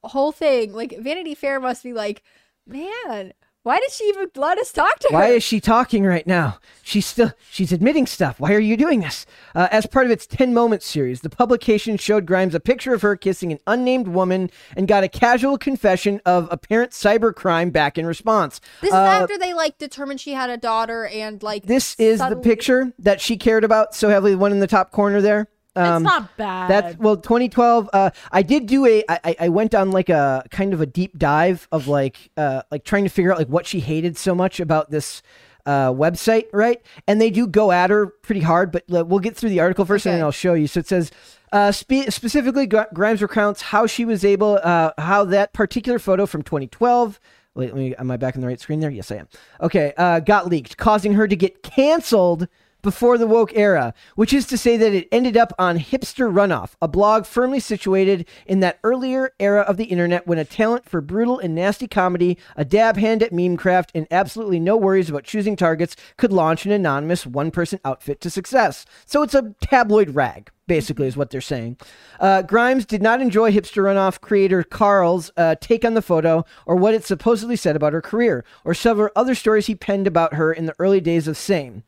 [0.04, 2.24] whole thing, like Vanity Fair must be like,
[2.66, 3.34] man,
[3.64, 5.14] Why did she even let us talk to her?
[5.14, 6.60] Why is she talking right now?
[6.84, 8.40] She's still she's admitting stuff.
[8.40, 9.26] Why are you doing this?
[9.54, 13.02] Uh, as part of its 10 moments series, the publication showed Grimes a picture of
[13.02, 18.06] her kissing an unnamed woman and got a casual confession of apparent cybercrime back in
[18.06, 18.62] response.
[18.80, 22.20] this Uh, is after they like determined she had a daughter and like this is
[22.20, 25.50] the picture that she cared about so heavily, the one in the top corner there.
[25.78, 26.70] Um, it's not bad.
[26.70, 27.90] That's well, 2012.
[27.94, 29.04] Uh, I did do a.
[29.10, 32.64] I, I- I went on like a kind of a deep dive of like uh
[32.72, 35.22] like trying to figure out like what she hated so much about this
[35.66, 36.82] uh website, right?
[37.08, 39.86] And they do go at her pretty hard, but uh, we'll get through the article
[39.86, 40.68] first, and then I'll show you.
[40.68, 41.12] So it says.
[41.54, 46.26] Uh, spe- specifically, Gr- Grimes recounts how she was able, uh, how that particular photo
[46.26, 47.22] from 2012.
[47.56, 47.96] Wait, let me.
[47.96, 48.90] Am I back in the right screen there?
[48.90, 49.30] Yes, I am.
[49.62, 52.50] Okay, uh, got leaked, causing her to get canceled
[52.88, 56.76] before the woke era, which is to say that it ended up on Hipster Runoff,
[56.82, 61.02] a blog firmly situated in that earlier era of the internet when a talent for
[61.02, 65.26] brutal and nasty comedy, a dab hand at meme craft, and absolutely no worries about
[65.26, 68.86] choosing targets could launch an anonymous one person outfit to success.
[69.06, 70.50] So it's a tabloid rag.
[70.68, 71.78] Basically, is what they're saying.
[72.20, 76.76] Uh, Grimes did not enjoy hipster runoff creator Carles uh, take on the photo, or
[76.76, 80.52] what it supposedly said about her career, or several other stories he penned about her
[80.52, 81.84] in the early days of Same.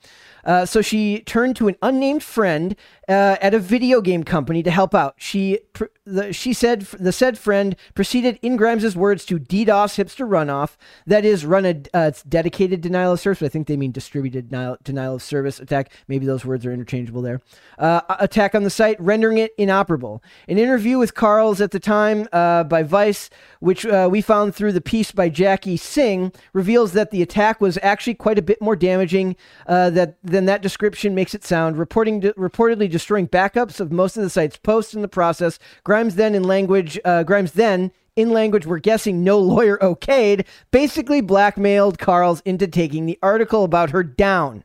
[0.46, 2.76] Uh, so she turned to an unnamed friend
[3.10, 5.16] uh, at a video game company to help out.
[5.18, 10.28] She pr- the, she said the said friend proceeded in Grimes's words to DDoS hipster
[10.28, 10.76] runoff.
[11.06, 13.42] That is, run a uh, dedicated denial of service.
[13.42, 15.92] I think they mean distributed denial, denial of service attack.
[16.08, 17.42] Maybe those words are interchangeable there.
[17.78, 20.24] Uh, attack on the site, rendering it inoperable.
[20.48, 23.30] An interview with Carles at the time uh, by Vice,
[23.60, 27.78] which uh, we found through the piece by Jackie Singh, reveals that the attack was
[27.82, 29.36] actually quite a bit more damaging
[29.68, 31.78] uh, that than that description makes it sound.
[31.78, 35.58] Reporting reportedly destroying backups of most of the site's posts in the process.
[35.84, 41.22] Grimes then in language uh, Grimes then in language we're guessing no lawyer okayed, basically
[41.22, 44.64] blackmailed Carles into taking the article about her down.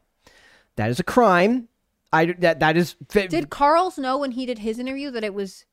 [0.76, 1.68] That is a crime.
[2.12, 2.96] I that that is.
[3.08, 5.64] Did Carles know when he did his interview that it was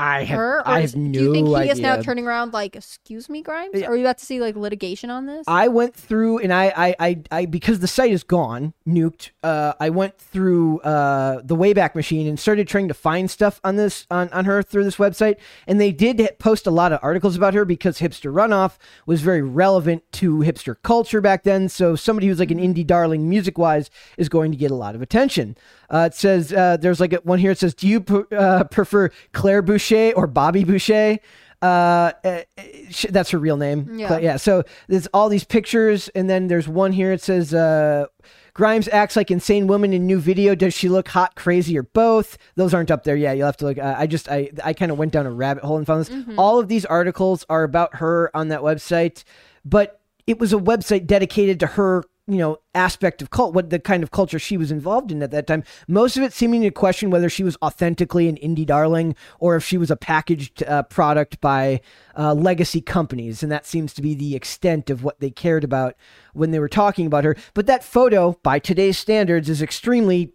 [0.00, 0.62] I have her?
[0.66, 1.72] I have no do you think he idea.
[1.72, 3.72] is now turning around like, "Excuse me, Grimes"?
[3.74, 3.86] Yeah.
[3.86, 5.44] Are you about to see like litigation on this?
[5.46, 9.30] I went through and I, I, I, I because the site is gone, nuked.
[9.42, 13.76] Uh, I went through uh, the Wayback Machine and started trying to find stuff on
[13.76, 15.36] this on, on her through this website,
[15.66, 19.42] and they did post a lot of articles about her because hipster runoff was very
[19.42, 21.68] relevant to hipster culture back then.
[21.68, 24.94] So somebody who's like an indie darling music wise is going to get a lot
[24.94, 25.56] of attention.
[25.90, 27.50] Uh, it says uh, there's like a, one here.
[27.50, 31.18] It says, "Do you uh, prefer Claire Boucher or Bobby Boucher?"
[31.62, 32.40] Uh, uh,
[32.88, 33.98] sh- that's her real name.
[33.98, 34.18] Yeah.
[34.18, 34.36] Yeah.
[34.36, 37.12] So there's all these pictures, and then there's one here.
[37.12, 38.06] It says, uh,
[38.54, 40.54] Grimes acts like insane woman in new video.
[40.54, 42.36] Does she look hot, crazy, or both?
[42.56, 43.14] Those aren't up there.
[43.16, 43.36] yet.
[43.36, 43.78] you'll have to look.
[43.78, 46.36] Uh, I just, I, I kind of went down a rabbit hole and found this.
[46.38, 49.24] All of these articles are about her on that website,
[49.64, 53.78] but it was a website dedicated to her you know aspect of cult what the
[53.78, 55.64] kind of culture she was involved in at that time.
[55.88, 59.64] Most of it seeming to question whether she was authentically an indie darling or if
[59.64, 61.80] she was a packaged uh, product by
[62.16, 63.42] uh, legacy companies.
[63.42, 65.96] And that seems to be the extent of what they cared about
[66.32, 67.36] when they were talking about her.
[67.54, 70.32] But that photo by today's standards is extremely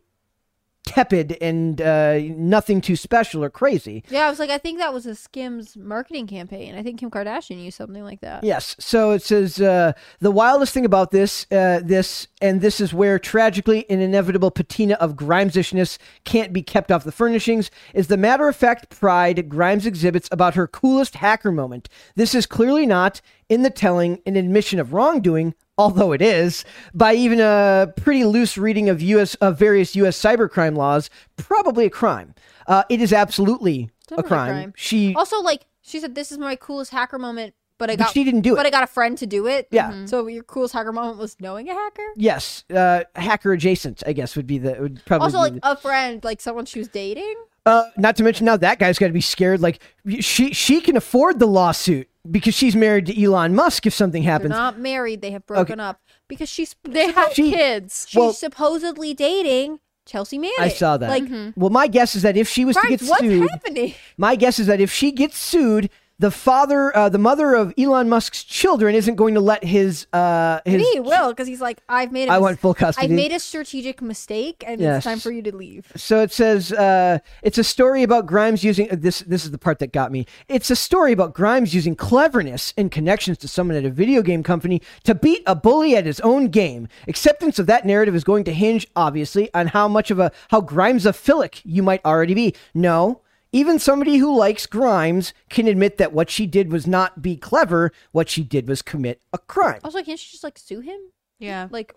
[0.86, 4.94] tepid and uh, nothing too special or crazy yeah, I was like, I think that
[4.94, 6.76] was a Skims marketing campaign.
[6.76, 8.44] I think Kim Kardashian used something like that.
[8.44, 8.76] Yes.
[8.80, 13.20] So it says uh, the wildest thing about this, uh, this, and this is where
[13.20, 18.48] tragically an inevitable patina of Grimesishness can't be kept off the furnishings, is the matter
[18.48, 21.90] of fact pride Grimes exhibits about her coolest hacker moment.
[22.16, 25.56] This is clearly not, in the telling, an admission of wrongdoing.
[25.78, 26.64] Although it is,
[26.94, 29.36] by even a pretty loose reading of U.S.
[29.36, 30.18] of various U.S.
[30.20, 32.34] cybercrime laws, probably a crime.
[32.66, 34.50] Uh, it is absolutely a crime.
[34.54, 34.74] crime.
[34.78, 38.24] She Also, like she said, this is my coolest hacker moment, but I But she
[38.24, 38.56] didn't do it.
[38.56, 39.68] But I got a friend to do it.
[39.70, 40.06] Yeah.
[40.06, 42.08] So your coolest hacker moment was knowing a hacker.
[42.16, 45.76] Yes, uh, hacker adjacent, I guess would be the would probably Also, like the- a
[45.76, 47.36] friend, like someone she was dating.
[47.66, 49.60] uh, not to mention now that guy's got to be scared.
[49.60, 49.82] Like
[50.22, 53.86] she she can afford the lawsuit because she's married to Elon Musk.
[53.86, 54.52] If something happens.
[54.52, 55.22] They're not married.
[55.22, 58.06] They have broken up because she's They have She- kids.
[58.10, 60.56] she's well- supposedly dating Chelsea Manning.
[60.60, 61.10] I saw that.
[61.10, 61.60] Like, mm-hmm.
[61.60, 63.94] well, my guess is that if she was to Grimes, get what's sued, happening?
[64.18, 68.08] my guess is that if she gets sued, the father, uh, the mother of Elon
[68.08, 70.82] Musk's children, isn't going to let his uh his.
[70.90, 72.30] He will because he's like, I've made.
[72.30, 73.06] a I mis- want full custody.
[73.08, 74.98] I've made a strategic mistake, and Yes.
[74.98, 75.92] it's time for you to leave.
[75.96, 79.20] So it says uh, it's a story about Grimes using uh, this.
[79.20, 80.26] This is the part that got me.
[80.48, 84.42] It's a story about Grimes using cleverness and connections to someone at a video game
[84.44, 86.88] company to beat a bully at his own game.
[87.10, 90.62] Acceptance of that narrative is going to hinge, obviously, on how much of a how
[90.62, 92.56] Grimes-ophilic you might already be.
[92.74, 93.22] No.
[93.56, 97.94] Even somebody who likes Grimes can admit that what she did was not be clever.
[98.12, 99.80] What she did was commit a crime.
[99.82, 101.00] Also, can't she just like sue him?
[101.40, 101.70] Yeah.
[101.72, 101.96] Like,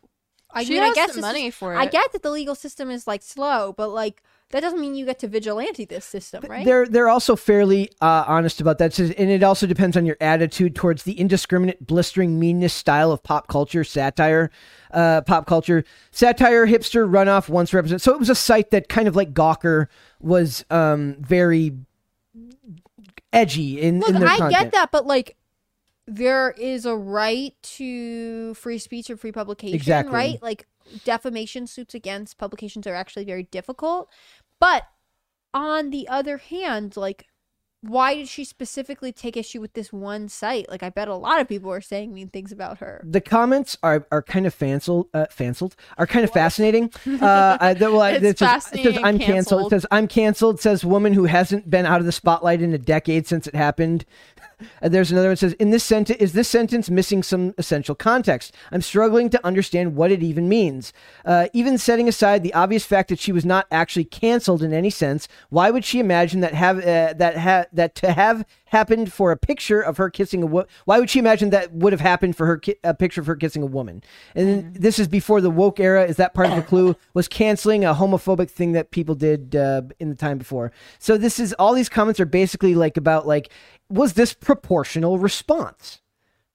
[0.52, 2.54] I She mean, I has guess the money is- for I get that the legal
[2.54, 6.42] system is like slow, but like that doesn't mean you get to vigilante this system,
[6.49, 6.64] right?
[6.64, 10.74] They're they're also fairly uh, honest about that, and it also depends on your attitude
[10.74, 14.51] towards the indiscriminate, blistering meanness style of pop culture satire.
[14.90, 18.01] Uh, pop culture satire, hipster runoff once represented.
[18.01, 19.88] So it was a site that kind of like Gawker
[20.18, 21.72] was um, very
[23.32, 24.51] edgy in, Look, in I content.
[24.51, 25.36] get that, but like
[26.07, 30.14] there is a right to free speech and free publication, Exactly.
[30.14, 30.42] right?
[30.42, 30.66] Like
[31.05, 34.09] defamation suits against publications are actually very difficult.
[34.61, 34.84] But
[35.54, 37.26] on the other hand, like
[37.80, 40.68] why did she specifically take issue with this one site?
[40.68, 43.00] Like I bet a lot of people are saying mean things about her.
[43.04, 46.92] the comments are, are kind of fanciled, uh, fanciled, are kind of fascinating.
[47.18, 49.66] Uh, I, well, It's it says, it fascinating says and I'm canceled.
[49.66, 50.56] It says I'm canceled.
[50.56, 53.54] It says woman who hasn't been out of the spotlight in a decade since it
[53.54, 54.04] happened.
[54.80, 57.94] And there's another one that says in this sentence is this sentence missing some essential
[57.94, 58.54] context.
[58.72, 60.92] I'm struggling to understand what it even means.
[61.24, 64.90] Uh, even setting aside the obvious fact that she was not actually canceled in any
[64.90, 69.30] sense, why would she imagine that have uh, that ha- that to have happened for
[69.32, 72.36] a picture of her kissing a wo- why would she imagine that would have happened
[72.36, 74.02] for her ki- a picture of her kissing a woman?
[74.34, 76.04] And then this is before the woke era.
[76.04, 76.96] Is that part of the clue?
[77.14, 80.72] Was canceling a homophobic thing that people did uh, in the time before?
[80.98, 83.50] So this is all these comments are basically like about like
[83.88, 86.00] was this proportional response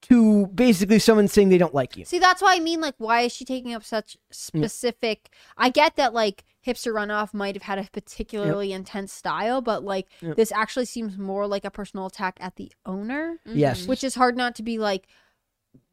[0.02, 2.04] to basically someone saying they don't like you?
[2.04, 5.30] See, that's why I mean, like, why is she taking up such specific?
[5.56, 10.06] I get that, like, hipster runoff might have had a particularly intense style, but like,
[10.20, 13.58] this actually seems more like a personal attack at the owner, mm-hmm.
[13.58, 15.06] yes which is hard not to be like.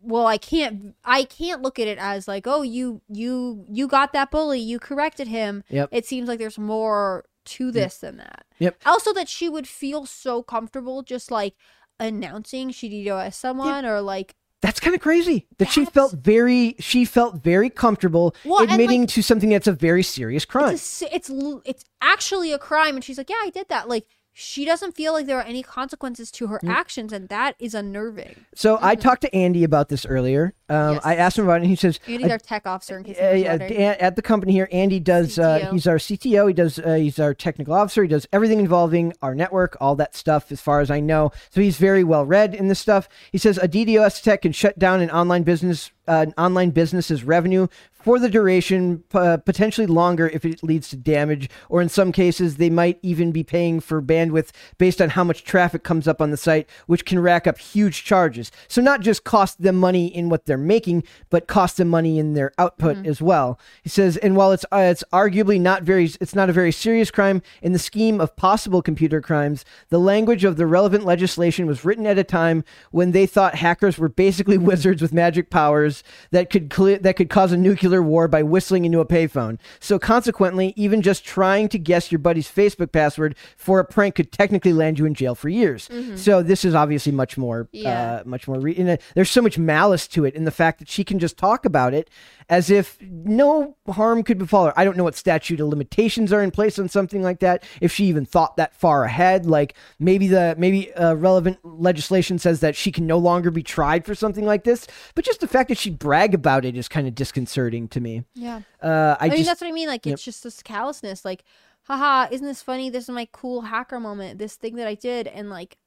[0.04, 0.96] Well, I can't.
[1.06, 4.60] I can't look at it as like, oh, you, you, you got that bully.
[4.60, 5.64] You corrected him.
[5.70, 5.90] Yep.
[5.92, 8.46] It seems like there's more to this than that.
[8.60, 8.82] Yep.
[8.86, 11.54] Also, that she would feel so comfortable just like
[12.00, 17.04] announcing she DDoS someone or like that's kind of crazy that she felt very she
[17.06, 21.16] felt very comfortable Well, admitting like- to something that's a very serious crime it's a,
[21.16, 21.30] it's
[21.66, 23.88] it's actually a crime and she's like yeah i did that.
[23.90, 26.70] Like she doesn't feel like there are any consequences to her Mm.
[26.70, 30.94] actions and that is unnerving so i talked to andy about this earlier um, Mm-hmm.
[30.94, 31.06] Yes.
[31.06, 33.34] i asked him about it and he says andy's our tech officer in case uh,
[33.36, 33.72] yeah, at,
[34.02, 35.38] at the company here, Andy does.
[35.38, 36.48] Uh, he's our CTO.
[36.48, 36.80] He does.
[36.80, 38.02] Uh, he's our technical officer.
[38.04, 41.32] He does everything involving our network, all that stuff, as far as I know.
[41.50, 43.08] So he's very well read in this stuff.
[43.32, 47.24] He says a DDoS attack can shut down an online business, uh, an online business's
[47.24, 47.68] revenue
[48.04, 52.58] for the duration, uh, potentially longer if it leads to damage, or in some cases,
[52.58, 56.32] they might even be paying for bandwidth based on how much traffic comes up on
[56.32, 58.52] the site, which can rack up huge charges.
[58.68, 62.34] So not just cost them money in what they're making, but cost them money in
[62.34, 63.60] their output as well.
[63.84, 67.12] He says, and while it's uh, it's arguably not very, it's not a very serious
[67.12, 69.64] crime in the scheme of possible computer crimes.
[69.90, 73.98] The language of the relevant legislation was written at a time when they thought hackers
[73.98, 76.01] were basically wizards with magic powers
[76.32, 79.60] that could clear that could cause a nuclear war by whistling into a payphone.
[79.80, 84.32] So consequently, even just trying to guess your buddy's Facebook password for a prank could
[84.32, 85.90] technically land you in jail for years.
[86.16, 88.22] So this is obviously much more, Yeah.
[88.22, 88.60] uh, much more.
[88.60, 91.38] Re- uh, there's so much malice to it in the fact that she can just
[91.38, 92.10] talk about it
[92.52, 94.74] as if no harm could befall her.
[94.78, 97.64] I don't know what statute of limitations are in place on something like that.
[97.80, 102.60] If she even thought that far ahead, like maybe the maybe uh, relevant legislation says
[102.60, 104.86] that she can no longer be tried for something like this.
[105.16, 108.26] But just the fact that she brag about it is kind of disconcerting to me.
[108.36, 111.24] yeah Uh, I, i, mean just that's what i mean like it's just this callousness
[111.24, 111.44] like
[111.84, 115.28] haha isn't this funny this is my cool hacker moment this thing that i did
[115.28, 115.78] and like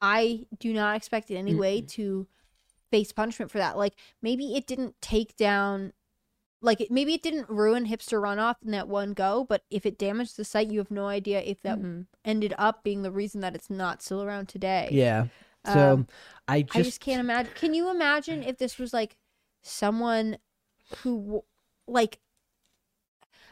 [0.00, 2.26] i do not expect in any way to
[2.90, 5.92] face punishment for that like maybe it didn't take down
[6.64, 9.98] like it, maybe it didn't ruin hipster runoff in that one go but if it
[9.98, 12.00] damaged the site you have no idea if that Mm-hmm.
[12.24, 15.26] ended up being the reason that it's not still around today yeah.
[15.66, 16.06] So Um,
[16.48, 17.52] I just, I just can't imagine.
[17.54, 19.16] Can you imagine if this was like
[19.62, 20.38] someone
[20.98, 21.44] who,
[21.86, 22.18] like,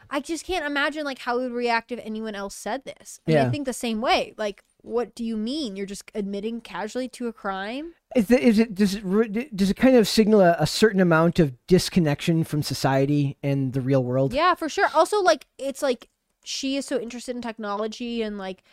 [0.09, 3.19] I just can't imagine like how would react if anyone else said this.
[3.25, 4.33] And I think the same way.
[4.37, 5.75] Like, what do you mean?
[5.75, 7.93] You're just admitting casually to a crime?
[8.15, 11.39] Is it, is it does it does it kind of signal a, a certain amount
[11.39, 14.33] of disconnection from society and the real world?
[14.33, 14.87] Yeah, for sure.
[14.93, 16.09] Also, like, it's like
[16.43, 18.63] she is so interested in technology and like.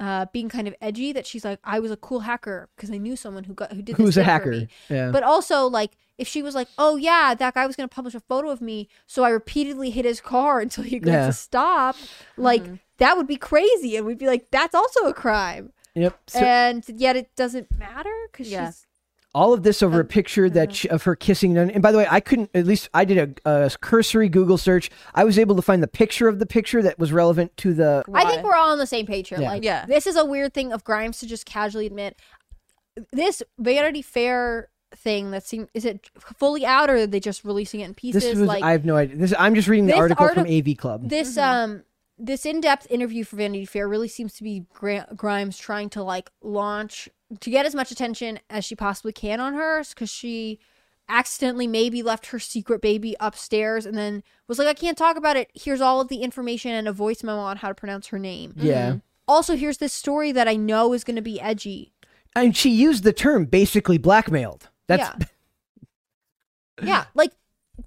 [0.00, 2.98] Uh, being kind of edgy that she's like I was a cool hacker because I
[2.98, 4.68] knew someone who got who did this Who's a hacker?
[4.88, 5.10] Yeah.
[5.10, 8.20] But also, like, if she was like, "Oh yeah, that guy was gonna publish a
[8.20, 11.26] photo of me," so I repeatedly hit his car until he got Yeah.
[11.26, 11.96] to stop,
[12.36, 12.62] like
[12.98, 16.16] that would be crazy, and we'd be like, "That's also a crime," yep.
[16.28, 18.66] So and yet it doesn't matter because Yeah.
[18.66, 18.86] she's
[19.38, 21.56] all of this over a picture that she, of her kissing.
[21.56, 22.50] And, and by the way, I couldn't.
[22.54, 24.90] At least I did a, a cursory Google search.
[25.14, 28.02] I was able to find the picture of the picture that was relevant to the.
[28.12, 29.40] I think we're all on the same page here.
[29.40, 29.50] Yeah.
[29.50, 29.86] Like, Yeah.
[29.86, 32.18] this is a weird thing of Grimes to just casually admit.
[33.12, 37.78] This Vanity Fair thing that seems is it fully out or are they just releasing
[37.80, 38.24] it in pieces?
[38.24, 38.48] This was.
[38.48, 39.16] like I have no idea.
[39.16, 39.34] This.
[39.38, 41.08] I'm just reading the This article from AV Club.
[41.08, 41.84] this um
[42.18, 44.66] this in-depth interview for Vanity Fair really seems to be
[45.14, 47.08] Grimes trying to like launch
[47.40, 50.58] to get as much attention as she possibly can on hers because she
[51.08, 55.36] accidentally maybe left her secret baby upstairs and then was like I can't talk about
[55.36, 55.50] it.
[55.54, 58.54] Here's all of the information and a voice memo on how to pronounce her name.
[58.56, 58.90] yeah.
[58.90, 58.98] Mm-hmm.
[59.26, 61.92] Also, here's this story that I know is going to be edgy.
[62.34, 64.70] And she used the term basically blackmailed.
[64.86, 65.26] That's yeah.
[66.82, 67.32] yeah, like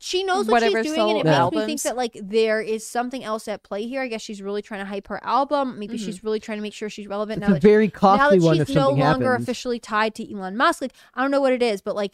[0.03, 2.59] she knows what Whatever she's doing, and it sold makes me think that like there
[2.59, 4.01] is something else at play here.
[4.01, 5.77] I guess she's really trying to hype her album.
[5.77, 6.05] Maybe Mm-hmm.
[6.05, 7.51] she's really trying to make sure she's relevant it's now.
[7.51, 9.43] a that, very now that one she's if no longer happens.
[9.47, 10.81] officially tied to Elon Musk.
[10.81, 12.13] Like I don't know what it is, but like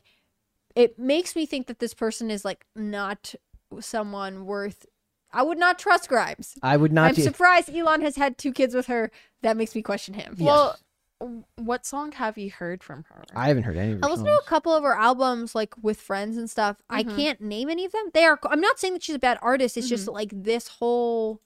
[0.76, 3.34] it makes me think that this person is like not
[3.80, 4.86] someone worth.
[5.32, 6.56] I would not trust Grimes.
[6.62, 7.10] I would not.
[7.10, 9.12] I'm do- surprised Elon has had two kids with her.
[9.44, 10.36] That makes me question him.
[10.40, 10.84] Well, w-
[11.56, 13.24] what song have you heard from her?
[13.36, 15.74] I haven't heard any of her I listened to a couple of her albums, like
[15.82, 16.78] with friends and stuff.
[16.90, 17.16] I Mm-hmm.
[17.16, 18.12] can't name any of them.
[18.14, 18.40] They are.
[18.50, 19.78] I'm not saying that she's a bad artist.
[19.78, 21.42] It's just like this whole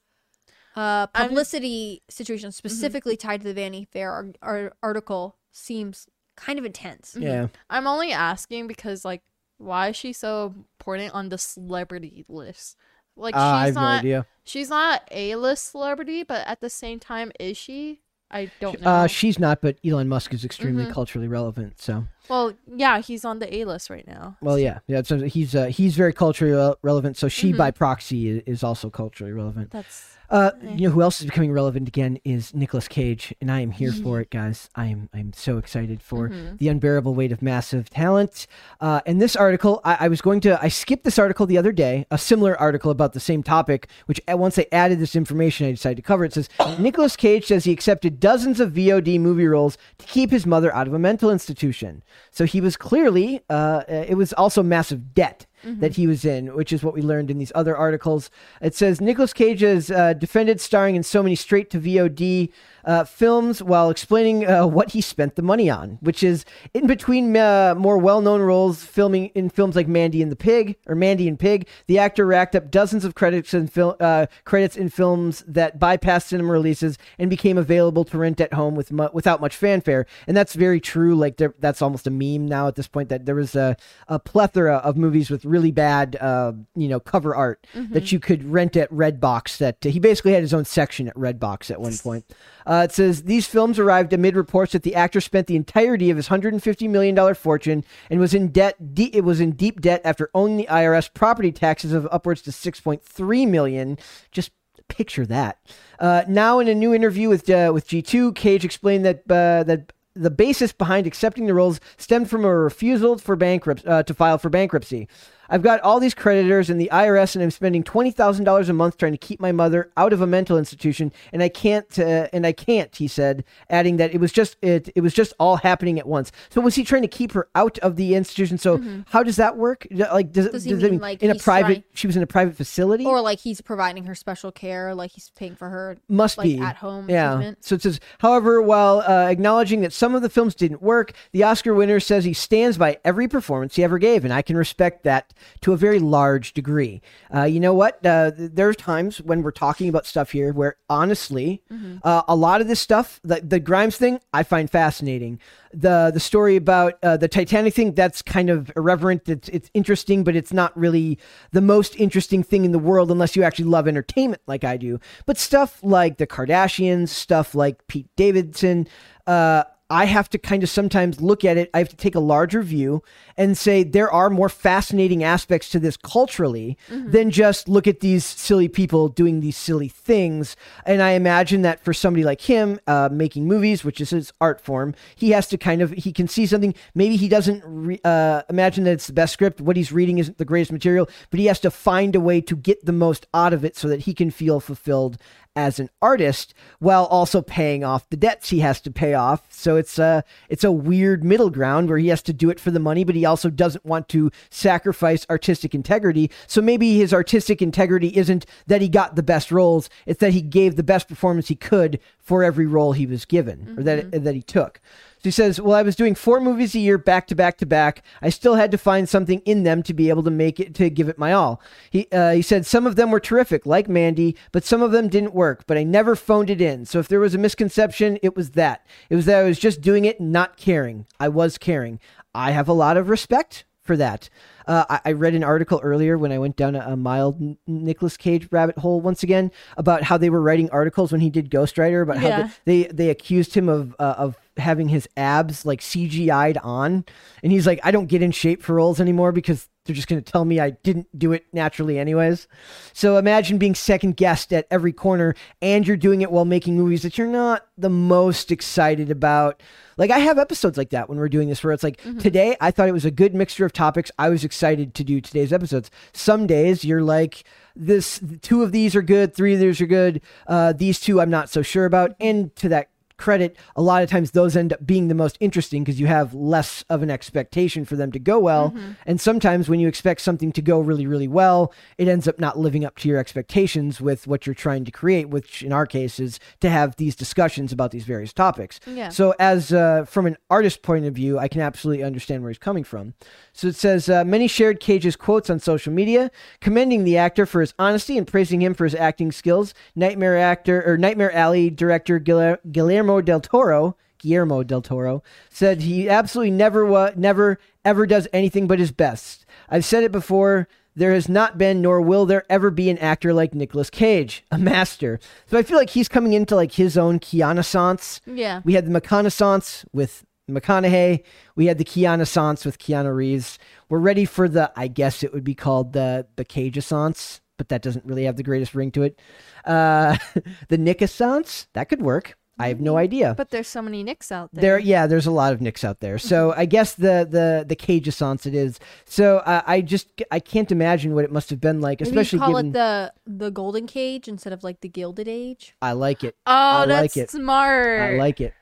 [0.76, 2.52] uh, I'm- publicity situation, Mm-hmm.
[2.54, 6.06] specifically tied to the Vanity Fair ar- ar- article, seems
[6.36, 7.16] kind of intense.
[7.18, 7.48] Yeah.
[7.70, 9.22] I'm only asking because like,
[9.58, 12.76] why is she so important on the celebrity list?
[13.16, 13.98] Like, Uh, I she's have no not.
[14.00, 14.26] idea.
[14.44, 18.00] She's not a list celebrity, but at the same time, is she?
[18.32, 18.90] I don't know.
[18.90, 20.92] Uh, she's not, but Elon Musk is extremely Mm-hmm.
[20.92, 21.80] culturally relevant.
[21.80, 24.36] So, well, yeah, he's on the A list right now.
[24.40, 25.02] well, yeah, yeah.
[25.02, 27.16] So he's uh, he's very culturally re- relevant.
[27.16, 27.58] So she, Mm-hmm.
[27.58, 29.70] by proxy, is also culturally relevant.
[29.70, 30.76] That's Uh, Eh.
[30.76, 33.92] you know who else is becoming relevant again is Nicolas Cage, and I am here
[33.92, 34.70] for it, guys.
[34.74, 36.56] I am I'm so excited for Mm-hmm.
[36.56, 38.46] the unbearable weight of massive talent.
[38.80, 41.72] Uh, and this article, I, I was going to I skipped this article the other
[41.72, 43.88] day, a similar article about the same topic.
[44.06, 46.24] Which once I added this information, I decided to cover.
[46.24, 46.48] It says
[46.78, 50.86] Nicolas Cage says he accepted dozens of VOD movie roles to keep his mother out
[50.86, 52.02] of a mental institution.
[52.30, 56.72] So he was clearly uh, it was also massive debt that he was in, which
[56.72, 58.30] is what we learned in these other articles.
[58.60, 62.50] It says Nicolas Cage has uh, defended starring in so many straight to VOD
[62.84, 66.44] uh, films while explaining uh, what he spent the money on, which is
[66.74, 70.76] in between uh, more well known roles filming in films like Mandy and the Pig
[70.86, 71.68] or Mandy and Pig.
[71.86, 76.28] The actor racked up dozens of credits in fil- uh, credits in films that bypassed
[76.28, 80.06] cinema releases and became available to rent at home with mu- without much fanfare.
[80.26, 81.14] And that's very true.
[81.14, 83.08] Like there, that's almost a meme now at this point.
[83.08, 83.76] That there was a,
[84.08, 88.42] a plethora of movies with really bad, uh, you know, cover art that you could
[88.50, 89.58] rent at Redbox.
[89.58, 92.24] That uh, he basically had his own section at Redbox at one point.
[92.66, 96.16] Uh, it says these films arrived amid reports that the actor spent the entirety of
[96.16, 98.94] his 150 million dollar fortune and was in debt.
[98.94, 102.50] De- it was in deep debt after owning the IRS property taxes of upwards to
[102.50, 103.98] 6.3 million.
[104.30, 104.50] Just
[104.88, 105.58] picture that.
[105.98, 109.92] Uh, now, in a new interview with uh, with GQ, Cage explained that uh, that
[110.14, 114.38] the basis behind accepting the roles stemmed from a refusal for bankrupt uh, to file
[114.38, 115.08] for bankruptcy.
[115.50, 118.72] I've got all these creditors and the IRS, and I'm spending twenty thousand dollars a
[118.72, 121.98] month trying to keep my mother out of a mental institution, and I can't.
[121.98, 122.94] Uh, and I can't.
[122.96, 124.88] He said, adding that it was just it.
[124.94, 126.32] It was just all happening at once.
[126.50, 128.56] So was he trying to keep her out of the institution?
[128.58, 129.86] So how does that work?
[129.90, 131.66] Like does, Does does mean, mean like, in a private?
[131.66, 135.10] trying- She was in a private facility, Or like he's providing her special care, like
[135.12, 137.34] he's paying for her must like be at home Yeah.
[137.34, 137.64] treatment.
[137.64, 141.42] So it says, however, while uh, acknowledging that some of the films didn't work, the
[141.42, 145.02] Oscar winner says he stands by every performance he ever gave, and I can respect
[145.04, 147.00] that to a very large degree.
[147.34, 148.04] Uh, you know what?
[148.04, 151.62] Uh, there's times when we're talking about stuff here where, honestly,
[152.04, 155.38] uh, a lot of this stuff, the, the Grimes thing, I find fascinating.
[155.74, 159.28] The the story about uh, the Titanic thing, that's kind of irreverent.
[159.28, 161.18] It's it's interesting, but it's not really
[161.52, 165.00] the most interesting thing in the world unless you actually love entertainment like I do.
[165.24, 168.86] But stuff like the Kardashians, stuff like Pete Davidson,
[169.26, 171.68] uh, I have to kind of sometimes look at it.
[171.74, 173.02] I have to take a larger view
[173.36, 178.24] and say there are more fascinating aspects to this culturally than just look at these
[178.24, 180.56] silly people doing these silly things.
[180.86, 184.62] And I imagine that for somebody like him, uh, making movies, which is his art
[184.62, 186.74] form, he has to kind of he can see something.
[186.94, 189.60] Maybe he doesn't re- uh, imagine that it's the best script.
[189.60, 192.56] What he's reading isn't the greatest material, but he has to find a way to
[192.56, 195.18] get the most out of it so that he can feel fulfilled
[195.54, 199.42] as an artist while also paying off the debts he has to pay off.
[199.50, 202.70] So it's a it's a weird middle ground where he has to do it for
[202.70, 206.30] the money, but he also doesn't want to sacrifice artistic integrity.
[206.46, 210.42] So maybe his artistic integrity isn't that he got the best roles; it's that he
[210.42, 214.24] gave the best performance he could for every role he was given or that mm-hmm.
[214.24, 214.80] that he took.
[215.22, 218.02] He says, "Well, I was doing four movies a year back to back to back.
[218.20, 220.90] I still had to find something in them to be able to make it to
[220.90, 221.60] give it my all."
[221.90, 225.08] He uh, he said some of them were terrific, like Mandy, but some of them
[225.08, 225.64] didn't work.
[225.66, 226.84] But I never phoned it in.
[226.86, 228.86] So if there was a misconception, it was that.
[229.10, 231.06] It was that I was just doing it, not caring.
[231.20, 232.00] I was caring.
[232.34, 234.28] I have a lot of respect for that.
[234.66, 237.58] Uh, I, I, read an article earlier when I went down a, a mild N-
[237.66, 241.50] Nicolas Cage rabbit hole once again about how they were writing articles when he did
[241.50, 242.50] Ghost Rider about how Yeah.
[242.64, 247.04] they, they they accused him of uh, of having his abs like CGI'd on,
[247.42, 250.22] and he's like, I don't get in shape for roles anymore because they're just going
[250.22, 252.46] to tell me I didn't do it naturally anyways.
[252.92, 257.02] So imagine being second guessed at every corner, and you're doing it while making movies
[257.02, 259.60] that you're not the most excited about.
[259.96, 262.70] Like I have episodes like that when we're doing this where it's like today I
[262.70, 264.10] thought it was a good mixture of topics.
[264.18, 265.90] I was excited to do today's episodes.
[266.12, 267.44] Some days you're like
[267.74, 270.22] this two of these are good, three of these are good.
[270.46, 272.14] Uh, these two I'm not so sure about.
[272.20, 275.84] And to that credit, a lot of times those end up being the most interesting
[275.84, 278.74] because you have less of an expectation for them to go well.
[279.06, 282.58] And sometimes when you expect something to go really, really well, it ends up not
[282.58, 286.20] living up to your expectations with what you're trying to create, which in our case
[286.20, 288.80] is to have these discussions about these various topics.
[288.86, 289.08] Yeah.
[289.08, 292.58] So, as uh, from an artist point of view, I can absolutely understand where he's
[292.58, 293.14] coming from.
[293.52, 297.60] So it says uh, many shared Cage's quotes on social media, commending the actor for
[297.60, 299.74] his honesty and praising him for his acting skills.
[299.94, 303.96] Nightmare actor or Nightmare Alley director Guillermo Guillermo del Toro.
[304.18, 309.44] Guillermo del Toro said he absolutely never wa- never ever does anything but his best.
[309.68, 310.68] I've said it before.
[310.94, 314.58] There has not been, nor will there ever be, an actor like Nicolas Cage, a
[314.58, 315.18] master.
[315.46, 318.60] So I feel like he's coming into like his own Keanu Yeah.
[318.64, 321.22] we had the McConaissance with McConaughey.
[321.56, 323.58] We had the Keanu with Keanu Reeves.
[323.88, 327.82] We're ready for the, I guess it would be called the the Cageaissance, but that
[327.82, 329.18] doesn't really have the greatest ring to it.
[329.64, 330.16] Uh,
[330.68, 332.36] the Nickaissance, that could work.
[332.58, 333.34] I have no idea.
[333.36, 334.62] But there's so many Nicks out there.
[334.62, 336.18] There, yeah, there's a lot of Nicks out there.
[336.18, 338.78] So I guess the the the cage Cageaissance it is.
[339.04, 342.38] So uh, I just I can't imagine what it must have been like, Maybe especially
[342.38, 345.74] you call given it the the golden cage instead of like the gilded age.
[345.80, 346.36] I like it.
[346.46, 347.30] Oh, I that's like it.
[347.30, 348.00] smart.
[348.00, 348.54] I like it.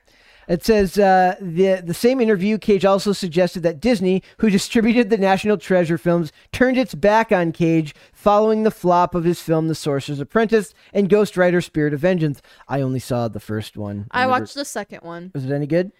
[0.47, 2.57] It says uh, the the same interview.
[2.57, 7.51] Cage also suggested that Disney, who distributed the National Treasure films, turned its back on
[7.51, 11.99] Cage following the flop of his film *The Sorcerer's Apprentice* and *Ghost Rider: Spirit of
[11.99, 12.41] Vengeance*.
[12.67, 14.07] I only saw the first one.
[14.11, 15.31] I never- watched the second one.
[15.33, 15.91] Was it any good?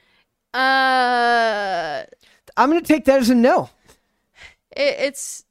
[0.53, 2.03] Uh,
[2.57, 3.69] I'm gonna take that as a no.
[4.75, 5.45] it, it's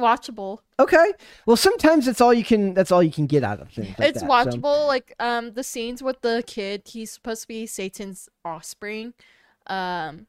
[0.00, 0.58] watchable.
[0.78, 1.12] Okay.
[1.46, 2.74] Well, sometimes that's all you can.
[2.74, 3.98] That's all you can get out of things.
[3.98, 4.86] Like it's that, so- watchable.
[4.86, 6.82] Like um, the scenes with the kid.
[6.86, 9.14] He's supposed to be Satan's offspring.
[9.66, 10.26] Um,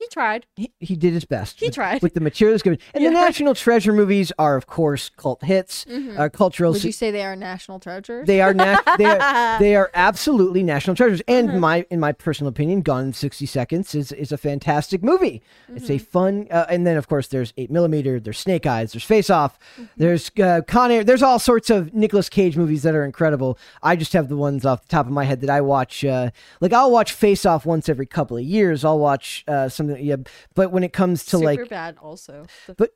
[0.00, 0.46] he tried.
[0.56, 1.60] he, he did his best.
[1.60, 2.02] He with, tried.
[2.02, 2.78] with the materials given.
[2.94, 6.18] And the National Treasure movies are, of course, cult hits, Mhm.
[6.18, 6.72] uh, cultural.
[6.72, 8.26] Would you say they are national treasures?
[8.26, 11.22] They are nat- they are they are absolutely national treasures.
[11.28, 11.58] And Uh-huh.
[11.58, 15.42] my in my personal opinion, Gone in sixty seconds is is a fantastic movie.
[15.74, 16.04] It's a Mm-hmm.
[16.04, 16.46] fun.
[16.50, 18.18] Uh, and then of course there's eight millimeter.
[18.18, 18.92] There's Snake Eyes.
[18.92, 19.58] There's Face Off.
[19.74, 19.84] Mm-hmm.
[19.98, 21.04] There's uh, Con Air.
[21.04, 23.58] There's all sorts of Nicolas Cage movies that are incredible.
[23.82, 26.04] I just have the ones off the top of my head that I watch.
[26.04, 26.30] Uh,
[26.60, 28.84] like I'll watch Face Off once every couple of years.
[28.84, 29.68] I'll watch uh,
[29.98, 30.16] Yeah,
[30.54, 31.96] but when it comes to Super like bad.
[31.98, 32.90] Also, But-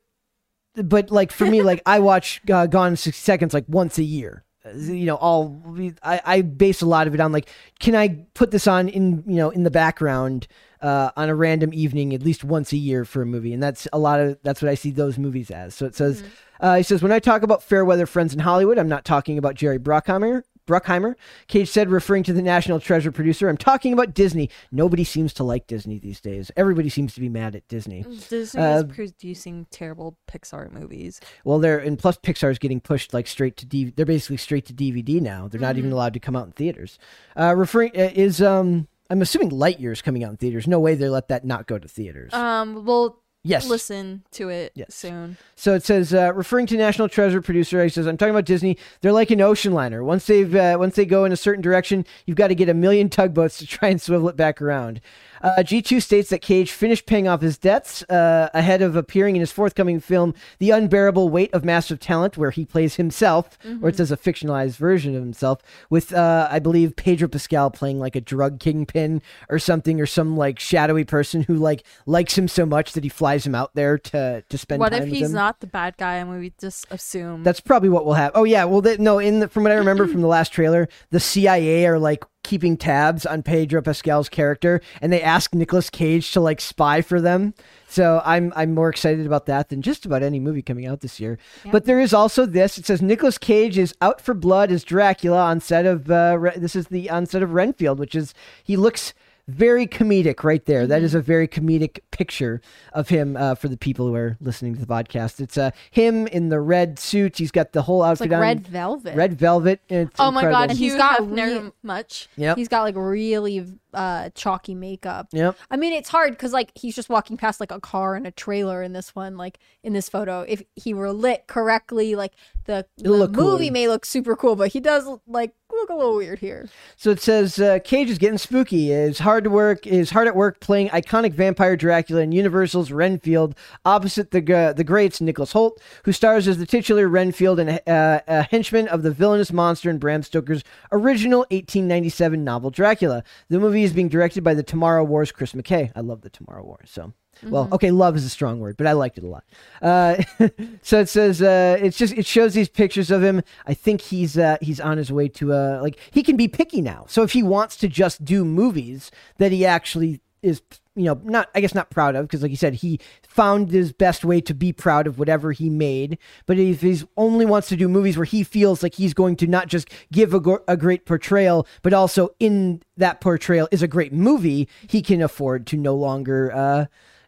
[0.83, 4.03] but like for me, like I watch uh, Gone in sixty seconds like once a
[4.03, 4.43] year.
[4.65, 5.63] Uh, You know, all
[6.03, 7.47] I, I base a lot of it on like,
[7.79, 10.47] can I put this on in you know in the background
[10.81, 13.87] uh, on a random evening at least once a year for a movie, and that's
[13.93, 15.75] a lot of that's what I see those movies as.
[15.75, 16.23] So it says,
[16.59, 19.37] uh, he says when I talk about fair weather friends in Hollywood, I'm not talking
[19.37, 20.41] about Jerry Bruckheimer.
[20.65, 21.15] Bruckheimer,
[21.47, 24.49] Cage said, referring to the National Treasure producer, I'm talking about Disney.
[24.71, 26.51] Nobody seems to like Disney these days.
[26.57, 28.03] Everybody seems to be mad at Disney.
[28.29, 31.19] Disney Uh, is producing terrible Pixar movies.
[31.43, 33.93] Well, they're and plus Pixar's getting pushed like straight to D.
[33.95, 35.47] They're basically straight to DVD now.
[35.47, 36.97] They're not even allowed to come out in theaters.
[37.37, 40.67] Uh, referring uh, is um, I'm assuming Lightyear's coming out in theaters.
[40.67, 42.33] No way they let that not go to theaters.
[42.33, 43.67] Um, we'll yes.
[43.67, 44.93] listen to it Yes.
[44.95, 45.37] soon.
[45.55, 48.77] So it says, uh, referring to National Treasure producer, he says, "I'm talking about Disney.
[49.01, 50.03] They're like an ocean liner.
[50.03, 52.73] Once they've uh, once they go in a certain direction, you've got to get a
[52.73, 54.99] million tugboats to try and swivel it back around."
[55.41, 59.39] Uh, GQ states that Cage finished paying off his debts uh, ahead of appearing in
[59.39, 63.97] his forthcoming film, The Unbearable Weight of Massive Talent, where he plays himself, or it
[63.97, 68.21] says a fictionalized version of himself, with, uh, I believe, Pedro Pascal playing like a
[68.21, 72.93] drug kingpin or something, or some like shadowy person who like likes him so much
[72.93, 75.97] that he flies him out there to, to spend What if he's not the bad
[75.97, 77.43] guy and we just assume?
[77.43, 78.39] That's probably what we'll happen.
[78.39, 80.87] Oh yeah, well they, no, in the, from what I remember from the last trailer,
[81.11, 86.31] the CIA are like keeping tabs on Pedro Pascal's character, and they ask Nicolas Cage
[86.31, 87.53] to like spy for them.
[87.87, 91.19] So I'm I'm more excited about that than just about any movie coming out this
[91.19, 91.37] year.
[91.71, 92.77] But there is also this.
[92.77, 96.57] It says Nicolas Cage is out for blood as Dracula on set of uh, Re-
[96.57, 98.33] this is the on set of Renfield, which is
[98.63, 99.13] he looks
[99.47, 100.87] very comedic right there.
[100.87, 102.61] That is a very comedic picture
[102.93, 105.39] of him uh, for the people who are listening to the podcast.
[105.39, 107.37] It's uh, him in the red suit.
[107.37, 108.41] He's got the whole It's outfit like on.
[108.41, 109.15] red velvet.
[109.15, 109.81] Red velvet.
[109.89, 110.51] It's Oh my incredible.
[110.61, 112.27] god, And Hugh he's got Hefner re- much.
[112.37, 112.57] Yep.
[112.57, 115.27] He's got like really uh chalky makeup.
[115.31, 115.55] Yep.
[115.71, 118.31] I mean, it's hard because like he's just walking past like a car and a
[118.31, 120.41] trailer in this one, like in this photo.
[120.41, 122.33] If he were lit correctly, like
[122.65, 123.51] the, the It'll cool.
[123.51, 126.67] movie may look super cool, but he does like look a little weird here.
[126.95, 128.91] So it says uh, Cage is getting spooky.
[128.91, 129.85] Is hard to work.
[129.85, 133.55] Is hard at work playing iconic vampire Dracula in Universal's Renfield,
[133.85, 138.21] opposite the uh, the greats Nicholas Hoult, who stars as the titular Renfield and uh,
[138.27, 143.23] a henchman of the villainous monster in Bram Stoker's original 1897 novel Dracula.
[143.49, 145.91] The movie is being directed by the Tomorrow War's Chris McKay.
[145.95, 146.79] I love the Tomorrow War.
[146.85, 147.13] So.
[147.43, 149.43] Well, okay, love is a strong word, but I liked it a lot.
[149.81, 150.21] Uh,
[150.81, 153.41] so it says uh, it's just it shows these pictures of him.
[153.65, 156.81] I think he's uh, he's on his way to uh, like he can be picky
[156.81, 157.05] now.
[157.07, 160.61] So if he wants to just do movies that he actually is,
[160.95, 163.91] you know, not I guess not proud of because like you said, he found his
[163.91, 166.17] best way to be proud of whatever he made.
[166.45, 169.47] But if he's only wants to do movies where he feels like he's going to
[169.47, 173.87] not just give a, gr- a great portrayal, but also in that portrayal is a
[173.87, 176.51] great movie, he can afford to no longer.
[176.53, 176.85] Uh,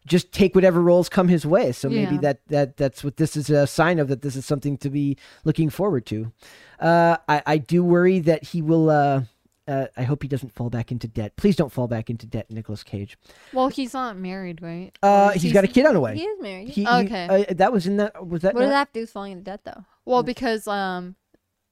[0.08, 1.72] just take whatever roles come his way.
[1.72, 2.22] So maybe Yeah.
[2.22, 5.18] that that that's what this is a sign of that this is something to be
[5.44, 6.32] looking forward to.
[6.80, 8.90] Uh, I I do worry that he will.
[8.90, 9.22] Uh,
[9.68, 11.36] uh, I hope he doesn't fall back into debt.
[11.36, 13.18] Please don't fall back into debt, Nicolas Cage.
[13.52, 14.92] Well, he's not married, right?
[15.04, 16.16] Uh, he's he- got a kid on the way.
[16.16, 16.70] He is married.
[16.70, 17.46] He, he- Okay.
[17.50, 18.26] uh, that was in that.
[18.26, 18.54] Was that?
[18.56, 19.84] what not- that have do with falling into debt, though?
[20.06, 21.18] Well, because um,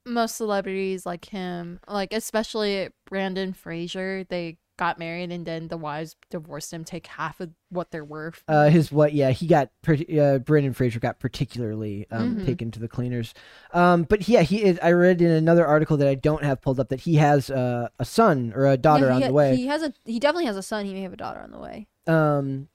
[0.06, 6.16] most celebrities like him, like especially Brendan Fraser, they got married and then the wives
[6.30, 8.44] divorced him, take half of what they're worth.
[8.48, 9.14] Uh, his what?
[9.14, 9.70] Yeah, he got.
[9.88, 12.46] Uh, Brendan Fraser got particularly um, Mhm.
[12.46, 13.34] taken to the cleaners.
[13.74, 14.80] Um, but yeah, he is.
[14.82, 17.90] I read in another article that I don't have pulled up that he has uh,
[18.00, 19.56] a son or a daughter Yeah, on he, the way.
[19.56, 19.94] He has a.
[20.06, 20.86] He definitely has a son.
[20.86, 21.88] He may have a daughter on the way.
[22.08, 22.68] Um,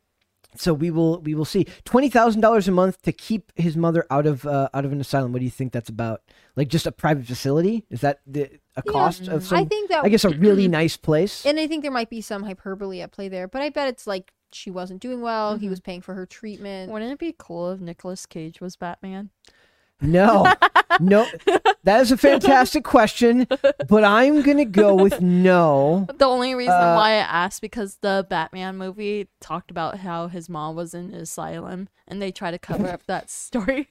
[0.56, 4.06] so we will we will see twenty thousand dollars a month to keep his mother
[4.10, 5.32] out of uh, out of an asylum.
[5.32, 6.22] What do you think that's about?
[6.56, 7.84] Like just a private facility?
[7.90, 8.44] Is that the,
[8.76, 9.58] a Yeah, cost of some?
[9.58, 10.04] I think that.
[10.04, 11.44] I guess a really nice place.
[11.46, 14.06] and I think there might be some hyperbole at play there, but I bet it's
[14.06, 15.56] like she wasn't doing well.
[15.56, 15.70] He Mhm.
[15.70, 16.90] was paying for her treatment.
[16.90, 19.30] Wouldn't it be cool if Nicolas Cage was Batman?
[20.00, 20.50] No,
[20.98, 21.26] no,
[21.84, 23.46] that is a fantastic question,
[23.88, 26.06] but I'm gonna go with no.
[26.16, 30.48] The only reason Uh, why I asked because the Batman movie talked about how his
[30.48, 33.88] mom was in an asylum and they try to cover up that story.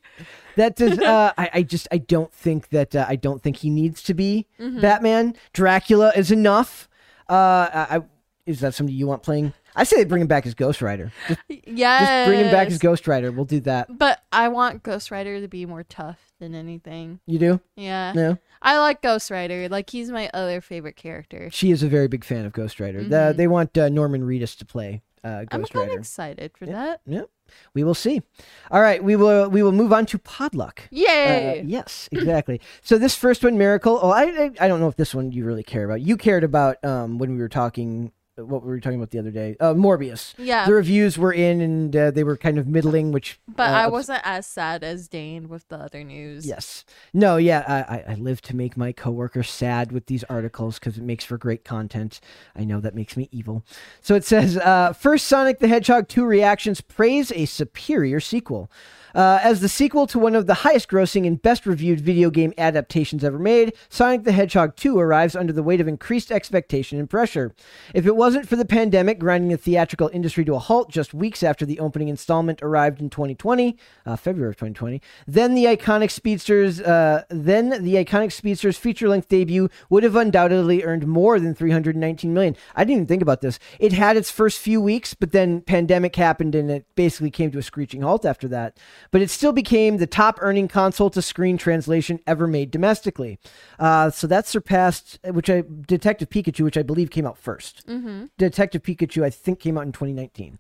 [0.56, 0.98] That does.
[1.10, 4.14] Uh, I, I just I don't think that uh, I don't think he needs to
[4.14, 4.82] be Mm-hmm.
[4.82, 5.36] Batman.
[5.54, 6.90] Dracula is enough.
[7.30, 7.34] Uh,
[7.74, 8.02] I, I
[8.46, 9.54] is that somebody you want playing?
[9.80, 11.12] I say they bring him back as Ghost Rider.
[11.28, 12.00] Just, Yeah.
[12.00, 13.32] just bring him back as Ghost Rider.
[13.32, 13.88] We'll do that.
[13.98, 17.20] But I want Ghost Rider to be more tough than anything.
[17.26, 17.62] You do?
[17.76, 18.12] Yeah.
[18.14, 18.38] No.
[18.62, 19.70] I like Ghost Rider.
[19.70, 21.50] Like he's my other favorite character.
[21.52, 23.04] She is a very big fan of Ghost Rider.
[23.04, 23.38] The- Mhm.
[23.38, 25.84] they want uh, Norman Reedus to play uh, Ghost Rider.
[25.84, 26.72] I'm kind of excited for Yeah.
[26.74, 27.02] that.
[27.06, 27.30] Yep.
[27.74, 28.22] We will see.
[28.70, 30.80] All right, we will we will move on to Podluck.
[30.82, 31.64] Uh, Yay!
[31.66, 32.62] yes, exactly.
[32.82, 34.00] so this first one, Miracle.
[34.02, 36.02] Oh, I, I I don't know if this one you really care about.
[36.02, 38.12] You cared about um when we were talking
[38.46, 39.56] what we were talking about the other day.
[39.60, 40.34] Uh, Morbius.
[40.38, 40.66] yeah.
[40.66, 43.40] The reviews were in and uh, they were kind of middling, which.
[43.48, 46.46] But uh, I wasn't as sad as Dane with the other news.
[46.46, 46.86] Yes.
[47.14, 47.38] No.
[47.38, 47.64] Yeah.
[47.68, 51.24] I, I- I live to make my coworkers sad with these articles because it makes
[51.24, 52.20] for great content.
[52.56, 53.64] I know that makes me evil.
[54.02, 58.72] So it says, uh, first Sonic the Hedgehog 2 reactions praise a superior sequel.
[59.16, 62.54] Uh, as the sequel to one of the highest grossing and best reviewed video game
[62.58, 67.10] adaptations ever made, Sonic the Hedgehog 2 arrives under the weight of increased expectation and
[67.10, 67.54] pressure.
[67.94, 71.44] If it wasn't for the pandemic grinding the theatrical industry to a halt just weeks
[71.44, 76.82] after the opening installment arrived in 2020, uh, February of 2020, then the iconic Speedsters,
[76.82, 82.56] uh, then the iconic Speedsters feature-length debut would have undoubtedly earned more than 319 million.
[82.76, 83.60] I didn't even think about this.
[83.80, 87.60] It had its first few weeks, but then pandemic happened and it basically came to
[87.60, 88.78] a screeching halt after that.
[89.12, 93.40] But it still became the top earning console to screen translation ever made domestically.
[93.80, 98.26] Uh, so that surpassed, which I Detective Pikachu, which I believe came out 1st Mm-hmm.
[98.38, 100.60] Detective Pikachu, I think, came out in 2019.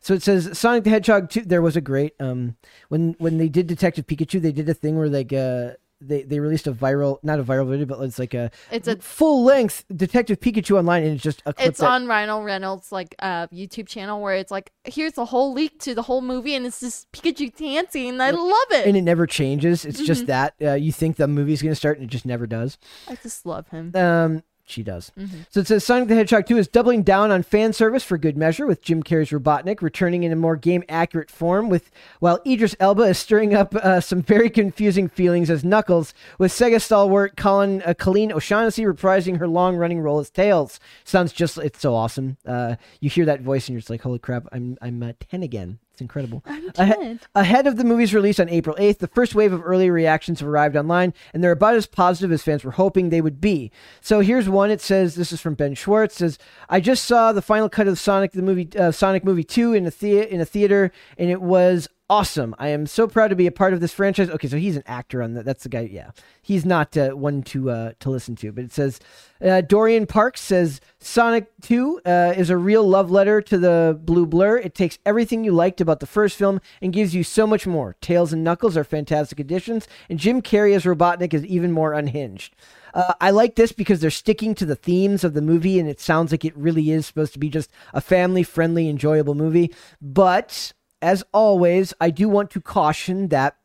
[0.00, 1.42] So it says Sonic the Hedgehog 2.
[1.42, 2.56] There was a great um
[2.88, 6.38] when when they did Detective Pikachu, they did a thing where like uh they they
[6.40, 9.84] released a viral not a viral video, but it's like a It's a full length
[9.94, 13.46] Detective Pikachu online, and it's just a clip it's that, on Ryan Reynolds like uh
[13.48, 16.80] YouTube channel where it's like here's the whole leak to the whole movie and it's
[16.80, 18.86] just Pikachu dancing and I love it.
[18.86, 19.84] and it never changes.
[19.84, 20.06] It's Mm-hmm.
[20.06, 22.78] just that uh, you think the movie's gonna start, and it just never does.
[23.08, 23.92] I just love him.
[23.94, 25.10] Um, she does.
[25.50, 28.36] So it says Sonic the Hedgehog 2 is doubling down on fan service for good
[28.36, 31.90] measure with Jim Carrey's Robotnik returning in a more game accurate form with
[32.20, 36.80] while Idris Elba is stirring up uh, some very confusing feelings as Knuckles with Sega
[36.80, 40.78] stalwart Colin uh, Colleen O'Shaughnessy reprising her long running role as Tails.
[41.04, 42.36] Sounds just it's so awesome.
[42.46, 45.42] Uh, you hear that voice and you're just like holy crap, I'm I'm uh, 10
[45.42, 45.78] again.
[45.98, 46.44] It's incredible.
[46.78, 50.38] Ahe- ahead of the movie's release on April 8th, the first wave of early reactions
[50.38, 53.72] have arrived online, and they're about as positive as fans were hoping they would be.
[54.00, 54.70] So here's one.
[54.70, 56.38] It says, "This is from Ben Schwartz." Says,
[56.68, 59.86] "I just saw the final cut of Sonic the movie, uh, Sonic movie two in
[59.86, 62.54] a thea- in a theater, and it was." Awesome!
[62.58, 64.30] I am so proud to be a part of this franchise.
[64.30, 65.44] Okay, so he's an actor on that.
[65.44, 65.90] That's the guy.
[65.92, 68.50] Yeah, he's not uh, one to uh, to listen to.
[68.50, 68.98] But it says
[69.44, 74.24] uh, Dorian Parks says Sonic Two uh, is a real love letter to the Blue
[74.24, 74.56] Blur.
[74.56, 77.94] It takes everything you liked about the first film and gives you so much more.
[78.00, 82.56] Tails and Knuckles are fantastic additions, and Jim Carrey as Robotnik is even more unhinged.
[82.94, 86.00] Uh, I like this because they're sticking to the themes of the movie, and it
[86.00, 89.74] sounds like it really is supposed to be just a family friendly, enjoyable movie.
[90.00, 93.56] But as always, I do want to caution that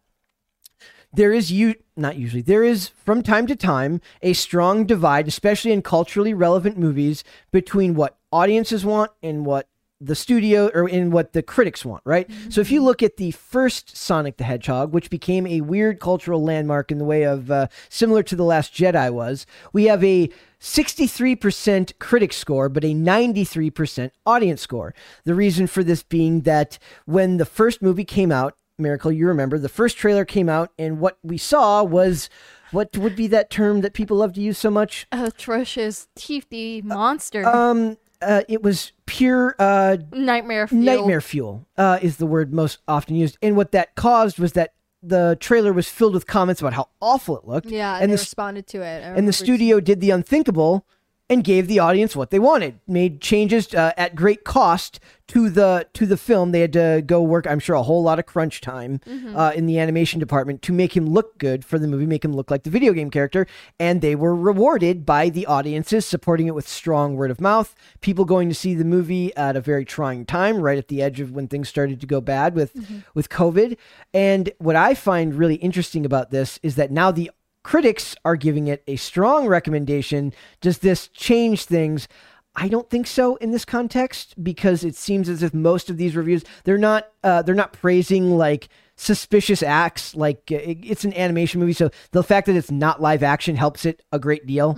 [1.13, 5.71] there is you not usually there is from time to time a strong divide especially
[5.71, 9.67] in culturally relevant movies between what audiences want and what
[10.05, 13.31] the studio or in what the critics want right so if you look at the
[13.31, 17.67] first sonic the hedgehog which became a weird cultural landmark in the way of uh,
[17.89, 20.29] similar to the last jedi was we have a
[20.63, 24.95] 63% critic score, but a 93% audience score.
[25.25, 29.59] The reason for this being that when the first movie came out, Miracle, you remember,
[29.59, 32.29] the first trailer came out, and what we saw was
[32.71, 35.05] what would be that term that people love to use so much?
[35.11, 37.45] Atrocious, teethy monster.
[37.45, 40.81] Um, uh, it was pure uh, nightmare fuel.
[40.81, 43.37] nightmare fuel uh, is the word most often used.
[43.41, 47.37] And what that caused was that the trailer was filled with comments about how awful
[47.37, 47.67] it looked.
[47.67, 49.03] Yeah, and and they the responded to it.
[49.03, 50.85] And the studio did the unthinkable
[51.33, 55.87] and gave the audience what they wanted made changes uh, at great cost to the
[55.93, 56.51] to the film.
[56.51, 59.01] They had to go work i'm sure a whole lot of crunch time
[59.35, 62.33] uh, in the animation department to make him look good for the movie make him
[62.33, 63.47] look like the video game character.
[63.79, 68.25] And they were rewarded by the audiences supporting it with strong word of mouth people
[68.25, 71.31] going to see the movie at a very trying time right at the edge of
[71.31, 73.77] when things started to go bad with with covid.
[74.13, 77.31] And what i find really interesting about this is that now the
[77.63, 80.33] critics are giving it a strong recommendation.
[80.61, 82.07] Does this change things?
[82.55, 86.15] I don't think so in this context because it seems as if most of these
[86.15, 91.59] reviews they're not uh, they're not praising like suspicious acts like it- it's an animation
[91.59, 94.77] movie so the fact that it's not live action helps it a great deal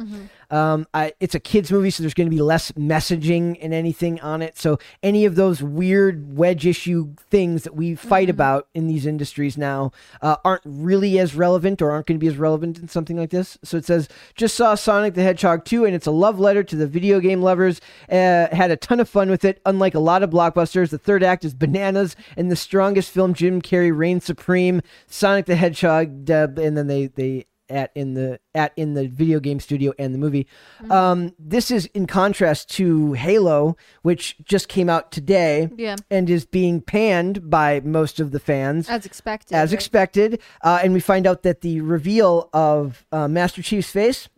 [0.55, 4.21] um, I, it's a kids movie so there's going to be less messaging and anything
[4.21, 4.57] on it.
[4.57, 9.57] So any of those weird wedge issue things that we fight about in these industries
[9.57, 9.91] now
[10.21, 13.31] uh, aren't really as relevant or aren't going to be as relevant in something like
[13.31, 13.57] this.
[13.65, 16.75] So it says just saw sonic the hedgehog 2 and it's a love letter to
[16.77, 17.81] the video game lovers.
[18.09, 19.61] Uh, had a ton of fun with it.
[19.65, 23.61] Unlike a lot of blockbusters the third act is bananas and the strongest film jim
[23.61, 24.81] carrey reigns supreme.
[25.07, 29.39] Sonic the hedgehog uh, and then they they at in the at in the video
[29.39, 30.47] game studio and the movie.
[30.89, 35.95] Um, this is in contrast to Halo, which just came out today Yeah.
[36.11, 39.55] and is being panned by most of the fans as expected.
[39.55, 39.73] as right?
[39.73, 40.41] expected.
[40.61, 44.29] Uh, and we find out that the reveal of uh, Master Chief's face,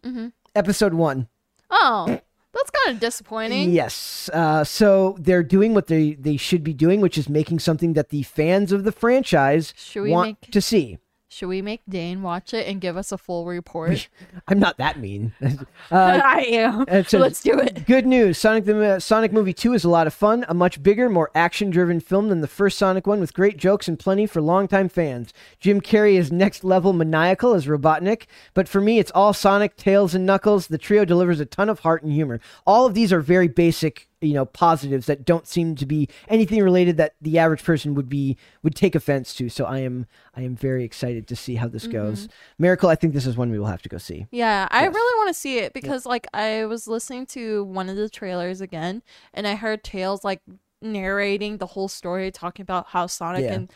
[0.55, 1.27] episode one.
[1.69, 2.19] Oh,
[2.53, 3.71] that's kind of disappointing.
[3.71, 4.29] Yes.
[4.33, 8.09] Uh, so they're doing what they, they should be doing, which is making something that
[8.09, 10.97] the fans of the franchise Should we want make- to see.
[11.37, 14.09] Should we make Dane watch it and give us a full report?
[14.47, 15.33] I'm not that mean.
[15.41, 15.55] uh,
[15.91, 16.85] I am.
[16.87, 17.85] it says, Let's do it.
[17.85, 18.39] Good news.
[18.39, 21.29] Sonic the uh, Sonic Movie 2 is a lot of fun, a much bigger, more
[21.35, 25.31] action-driven film than the first Sonic one with great jokes and plenty for longtime fans.
[25.59, 30.15] Jim Carrey is next level maniacal as Robotnik, but for me it's all Sonic, Tails
[30.15, 30.65] and Knuckles.
[30.65, 32.39] The trio delivers a ton of heart and humor.
[32.65, 36.61] All of these are very basic you know positives that don't seem to be anything
[36.63, 40.41] related that the average person would be would take offense to so i am i
[40.41, 42.27] am very excited to see how this goes
[42.57, 45.17] miracle i think this is one we will have to go see Yeah, I really
[45.19, 49.03] want to see it because like I was listening to one of the trailers again
[49.33, 50.41] and I heard Tails like
[50.81, 53.53] narrating the whole story talking about how Sonic Yeah.
[53.53, 53.71] and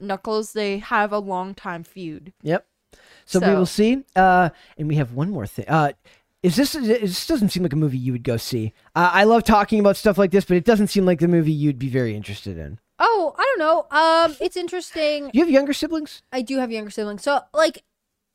[0.00, 2.32] Knuckles they have a long time feud.
[2.42, 2.66] Yep.
[3.24, 4.04] So, we will see.
[4.14, 5.64] Uh, and we have one more thing.
[5.68, 5.92] Uh,
[6.46, 6.72] is this?
[6.72, 8.72] This doesn't seem like a movie you would go see.
[8.94, 11.52] Uh, I love talking about stuff like this, but it doesn't seem like the movie
[11.52, 12.78] you'd be very interested in.
[12.98, 13.86] Oh, I don't know.
[13.90, 15.24] Um, it's interesting.
[15.24, 16.22] Do you have younger siblings?
[16.32, 17.82] I do have younger siblings, so like,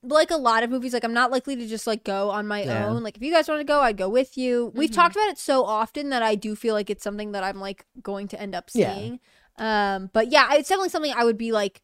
[0.03, 2.63] like a lot of movies, like I'm not likely to just like go on my
[2.63, 2.87] Yeah.
[2.87, 3.01] own.
[3.03, 4.71] Like if you guys want to go, I'd go with you.
[4.75, 7.59] We've talked about it so often that I do feel like it's something that I'm
[7.59, 8.93] like going to end up Yeah.
[8.93, 9.19] seeing.
[9.57, 11.81] Um, but yeah, it's definitely something I would be like.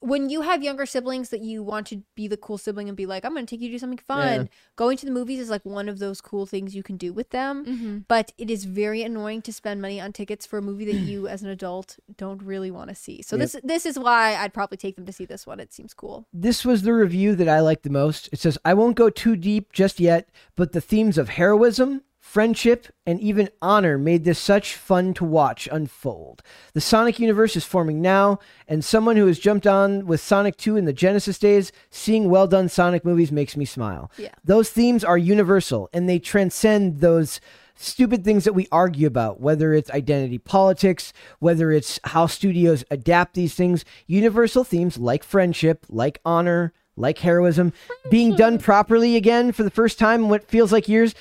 [0.00, 3.04] When you have younger siblings that you want to be the cool sibling and be
[3.04, 4.40] like, I'm going to take you to do something fun.
[4.42, 4.46] Yeah.
[4.76, 7.30] Going to the movies is like one of those cool things you can do with
[7.30, 7.66] them.
[7.66, 7.98] Mm-hmm.
[8.08, 11.28] But it is very annoying to spend money on tickets for a movie that you,
[11.28, 13.20] as an adult, don't really want to see.
[13.22, 13.40] So Yep.
[13.42, 15.60] this this is why I'd probably take them to see this one.
[15.60, 16.26] It seems cool.
[16.32, 18.28] This was the review that I liked the most.
[18.32, 22.86] It says, I won't go too deep just yet, but the themes of heroism, friendship,
[23.04, 26.44] and even honor made this such fun to watch unfold.
[26.74, 28.38] The Sonic universe is forming now,
[28.68, 32.46] and someone who has jumped on with Sonic 2 in the Genesis days, seeing well
[32.46, 34.12] done Sonic movies makes me smile.
[34.16, 34.30] Yeah.
[34.44, 37.40] Those themes are universal, and they transcend those
[37.74, 43.34] stupid things that we argue about, whether it's identity politics, whether it's how studios adapt
[43.34, 43.84] these things.
[44.06, 47.72] Universal themes like friendship, like honor, like heroism,
[48.10, 51.14] being done properly again for the first time in what feels like years.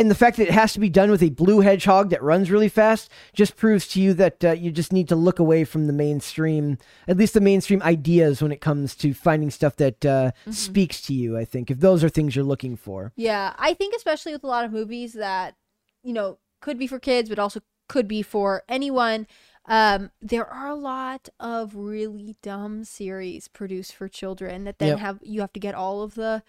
[0.00, 2.50] And the fact that it has to be done with a blue hedgehog that runs
[2.50, 5.88] really fast just proves to you that uh, you just need to look away from
[5.88, 10.30] the mainstream, at least the mainstream ideas when it comes to finding stuff that uh,
[10.50, 11.36] speaks to you.
[11.36, 13.12] I think if those are things you're looking for.
[13.14, 15.56] Yeah, I think especially with a lot of movies that
[16.02, 19.26] you know could be for kids, but also could be for anyone.
[19.66, 24.98] Um, there are a lot of really dumb series produced for children that then Yep.
[25.00, 26.42] have you have to get all of the.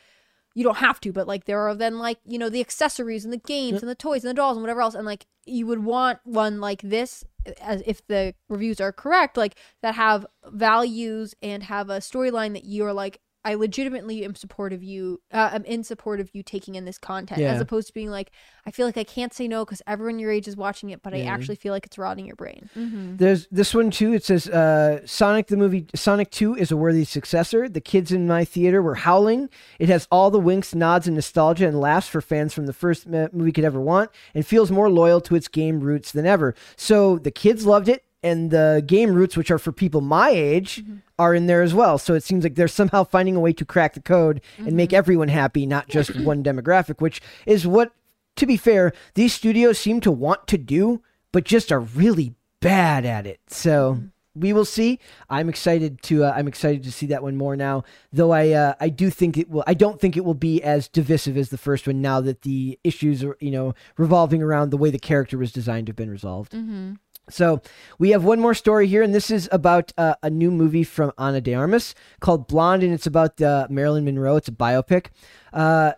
[0.53, 3.34] You don't have to, but like there are then like you know the accessories and
[3.34, 3.82] the games Yep.
[3.84, 6.60] and the toys and the dolls and whatever else, and like you would want one
[6.60, 7.23] like this,
[7.61, 12.65] as if the reviews are correct, like that have values and have a storyline that
[12.65, 15.22] you're like, I legitimately am supportive of you.
[15.31, 17.53] Uh, I'm in support of you taking in this content, Yeah.
[17.53, 18.31] as opposed to being like,
[18.65, 21.13] I feel like I can't say no because everyone your age is watching it, but
[21.13, 22.69] I actually feel like it's rotting your brain.
[22.77, 23.18] Mm-hmm.
[23.18, 24.13] There's this one too.
[24.13, 27.68] It says uh, Sonic the movie Sonic 2 is a worthy successor.
[27.68, 29.49] The kids in my theater were howling.
[29.80, 33.07] It has all the winks, nods, and nostalgia and laughs for fans from the first
[33.07, 36.55] movie could ever want, and feels more loyal to its game roots than ever.
[36.76, 40.84] So the kids loved it, and the game roots, which are for people my age,
[41.22, 41.99] are in there as well.
[41.99, 44.91] So it seems like they're somehow finding a way to crack the code and make
[44.91, 47.93] everyone happy, not just one demographic, which is what
[48.38, 53.06] to be fair, these studios seem to want to do, but just are really bad
[53.06, 53.39] at it.
[53.48, 54.02] So
[54.35, 54.99] we will see.
[55.30, 57.84] I'm excited to uh, I'm excited to see that one more now.
[58.11, 59.64] Though I uh, I do think it will.
[59.68, 62.02] I don't think it will be as divisive as the first one.
[62.02, 65.88] Now that the issues are you know revolving around the way the character was designed
[65.88, 66.53] have been resolved.
[66.53, 66.93] Mm-hmm.
[67.30, 67.61] So
[67.98, 71.11] we have one more story here, and this is about uh, a new movie from
[71.18, 74.35] Ana de Armas called Blonde, and it's about uh, Marilyn Monroe.
[74.35, 75.07] It's a biopic.
[75.53, 75.93] Uh,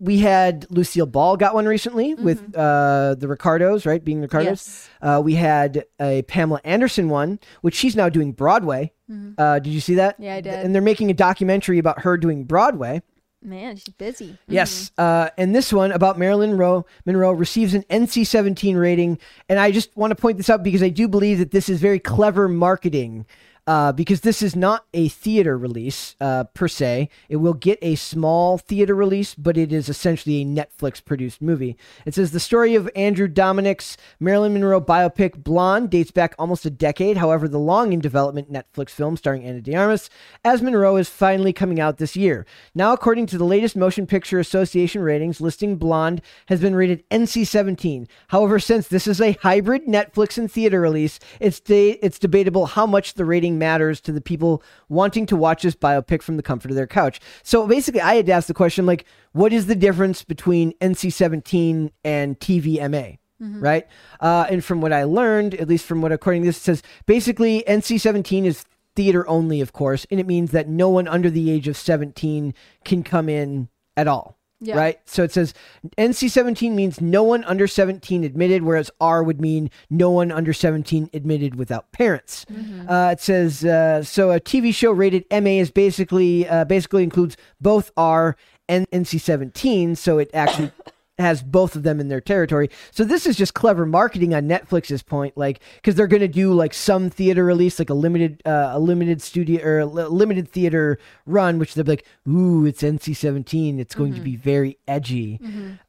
[0.00, 4.04] we had Lucille Ball got one recently with uh, the Ricardos, right?
[4.04, 4.48] Being Ricardos.
[4.48, 4.90] Yes.
[5.02, 8.92] Uh, we had a Pamela Anderson one, which she's now doing Broadway.
[9.38, 10.14] Uh, did you see that?
[10.20, 10.54] Yeah, I did.
[10.54, 13.02] And they're making a documentary about her doing Broadway.
[13.40, 14.36] Man, she's busy.
[14.48, 14.90] Yes.
[14.98, 19.18] Uh, and this one about Marilyn Monroe, Monroe receives an NC 17 rating.
[19.48, 21.80] And I just want to point this out because I do believe that this is
[21.80, 23.26] very clever marketing.
[23.68, 27.10] Uh, because this is not a theater release uh, per se.
[27.28, 31.76] It will get a small theater release, but it is essentially a Netflix produced movie.
[32.06, 36.70] It says the story of Andrew Dominik's Marilyn Monroe biopic Blonde dates back almost a
[36.70, 37.18] decade.
[37.18, 40.08] However, the long in development Netflix film starring Ana de Armas
[40.46, 42.46] as Monroe is finally coming out this year.
[42.74, 47.46] Now, according to the latest Motion Picture Association ratings, listing Blonde has been rated NC
[47.46, 48.08] 17.
[48.28, 52.86] However, since this is a hybrid Netflix and theater release, it's, de- it's debatable how
[52.86, 56.70] much the rating matters to the people wanting to watch this biopic from the comfort
[56.70, 57.20] of their couch.
[57.42, 61.12] So basically, I had to ask the question like, what is the difference between NC
[61.12, 63.18] 17 and TVMA?
[63.60, 63.86] Right.
[64.20, 67.62] Uh, and from what I learned, at least from what according to this, says basically
[67.68, 68.64] NC 17 is
[68.96, 72.52] theater only, of course, and it means that no one under the age of 17
[72.84, 74.37] can come in at all.
[74.60, 74.76] Yeah.
[74.76, 74.98] Right.
[75.04, 75.54] So it says
[75.96, 80.52] NC 17 means no one under 17 admitted, whereas R would mean no one under
[80.52, 82.44] 17 admitted without parents.
[82.88, 87.36] Uh, it says uh, so a TV show rated MA is basically uh, basically includes
[87.60, 88.36] both R
[88.68, 90.72] and NC 17, so it actually
[91.18, 92.70] has both of them in their territory.
[92.90, 96.52] So this is just clever marketing on Netflix's point, like because they're going to do
[96.52, 101.58] like some theater release, like a limited, uh, a limited studio or limited theater run,
[101.58, 103.78] which they're like, ooh, it's NC-17.
[103.78, 105.40] It's going to be very edgy.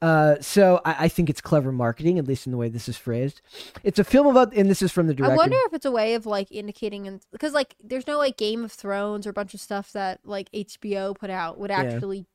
[0.01, 2.97] Uh, so I, I think it's clever marketing, at least in the way this is
[2.97, 3.41] phrased.
[3.83, 5.33] It's a film about, and this is from the director.
[5.33, 8.37] I wonder if it's a way of like indicating, and because like there's no like
[8.37, 12.25] Game of Thrones or a bunch of stuff that like HBO put out would actually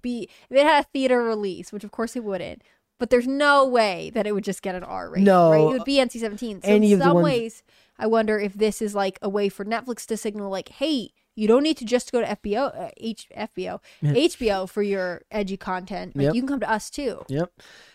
[0.00, 2.62] be if it had a theater release, which of course it wouldn't.
[2.98, 5.24] But there's no way that it would just get an R rating.
[5.24, 5.50] No.
[5.50, 5.60] right?
[5.60, 6.64] it would be NC-17.
[6.64, 7.62] So in some ones- ways,
[7.98, 11.48] I wonder if this is like a way for Netflix to signal, like, hey, you
[11.48, 16.14] don't need to just go to FBO, uh, H, FBO, HBO for your edgy content.
[16.16, 16.34] Like Yep.
[16.34, 17.24] you can come to us too.
[17.28, 17.50] Yep.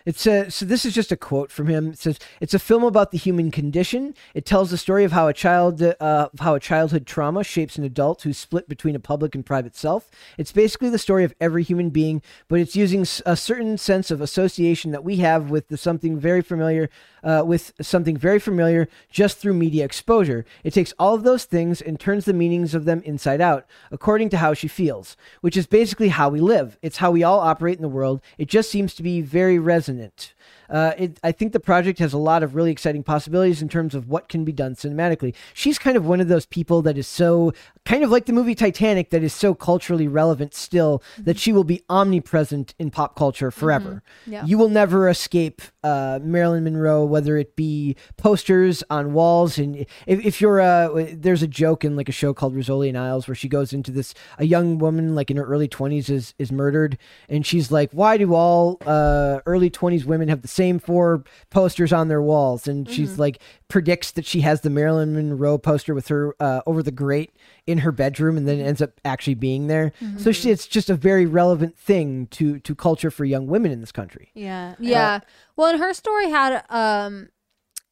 [0.06, 1.91] It's a, so this is just a quote from him.
[1.91, 4.16] It says it's a film about the human condition.
[4.34, 7.84] It tells the story of how a child uh, how a childhood trauma shapes an
[7.84, 10.10] adult who's split between a public and private self.
[10.38, 14.20] It's basically the story of every human being, but it's using a certain sense of
[14.20, 16.90] association that we have with the something very familiar
[17.24, 20.44] uh, with something very familiar just through media exposure.
[20.64, 24.30] It takes all of those things and turns the meanings of them inside out according
[24.30, 26.77] to how she feels, which is basically how we live.
[26.81, 28.22] It's how we all operate in the world.
[28.38, 30.34] It just seems to be very resonant.
[30.69, 33.95] Uh, it, I think the project has a lot of really exciting possibilities in terms
[33.95, 35.34] of what can be done cinematically.
[35.53, 37.53] She's kind of one of those people that is so,
[37.85, 41.63] kind of like the movie Titanic, that is so culturally relevant still that she will
[41.63, 44.03] be omnipresent in pop culture forever.
[44.27, 44.45] Yeah.
[44.45, 49.57] You will never escape uh, Marilyn Monroe, whether it be posters on walls.
[49.57, 52.97] And if, if you're, uh, there's a joke in like a show called Rizzoli and
[52.97, 56.34] Isles where she goes into this, a young woman like in her early 20s is,
[56.38, 56.97] is murdered.
[57.27, 61.94] And she's like, why do all uh, early 20s women have the same four posters
[61.94, 62.68] on their walls?
[62.68, 66.82] And she's like, predicts that she has the Marilyn Monroe poster with her uh, over
[66.84, 67.32] the grate
[67.68, 69.91] in her bedroom and then ends up actually being there.
[70.18, 73.80] So she, it's just a very relevant thing to, to culture for young women in
[73.80, 74.32] this country.
[74.34, 74.76] Yeah.
[74.80, 75.20] Yeah.
[75.56, 77.30] well, and her story had um,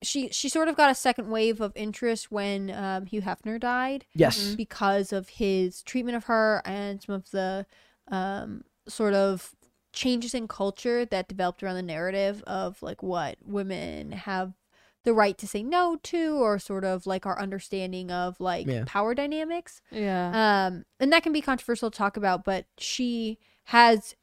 [0.03, 4.05] she she sort of got a second wave of interest when um, Hugh Hefner died.
[4.13, 4.55] Yes.
[4.55, 7.65] because of his treatment of her and some of the
[8.09, 9.53] um, sort of
[9.97, 14.53] changes in culture that developed around the narrative of like what women have
[15.03, 18.83] the right to say no to or sort of like our understanding of like Yeah.
[18.85, 20.27] power dynamics Yeah.
[20.67, 24.15] um and that can be controversial to talk about but she has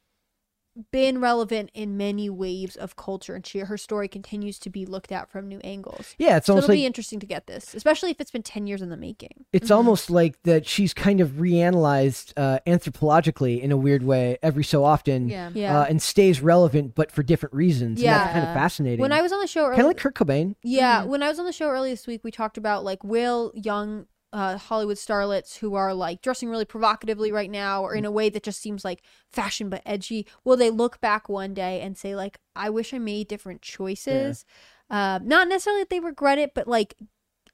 [0.91, 5.11] been relevant in many waves of culture and she her story continues to be looked
[5.11, 7.73] at from new angles Yeah, it's so almost it'll like be interesting to get this
[7.73, 11.21] especially if it's been 10 years in the making it's almost like that she's kind
[11.21, 15.29] of reanalyzed uh, anthropologically in a weird way every so often.
[15.29, 15.49] Yeah.
[15.53, 15.79] Yeah.
[15.79, 17.99] Uh, and stays relevant, but for different reasons.
[18.01, 18.99] And that's kind of fascinating.
[18.99, 20.55] when i was on the show kind of like Kurt Cobain.
[20.63, 23.51] Yeah, when I was on the show earlier this week, we talked about like will
[23.55, 28.11] young uh, Hollywood starlets who are like dressing really provocatively right now, or in a
[28.11, 29.01] way that just seems like
[29.31, 32.99] fashion but edgy, will they look back one day and say like, "I wish I
[32.99, 34.43] made different choices"?
[34.89, 36.95] Um, not necessarily that they regret it, but like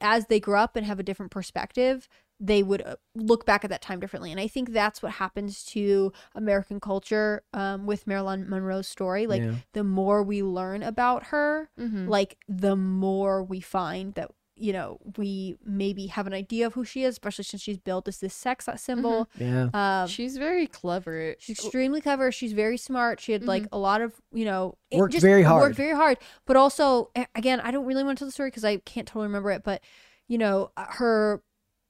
[0.02, 2.10] as they grow up and have a different perspective,
[2.40, 4.32] they would uh, look back at that time differently.
[4.32, 9.28] And I think that's what happens to American culture um, with Marilyn Monroe's story.
[9.28, 9.54] Like Yeah.
[9.74, 12.08] the more we learn about her, Mhm.
[12.10, 14.32] like the more we find that
[14.62, 18.08] you know we maybe have an idea of who she is, especially since she's built
[18.08, 19.30] as this sex symbol.
[19.38, 19.70] Yeah.
[19.74, 21.36] Um, She's very clever.
[21.40, 22.32] She's extremely clever.
[22.32, 23.20] She's very smart.
[23.20, 25.62] She had like a lot of, you know, it Worked very hard.
[25.62, 26.18] Worked very hard.
[26.46, 29.28] But also, again, I don't really want to tell the story because I can't totally
[29.28, 29.64] remember it.
[29.64, 29.82] But
[30.28, 31.42] you know, uh, her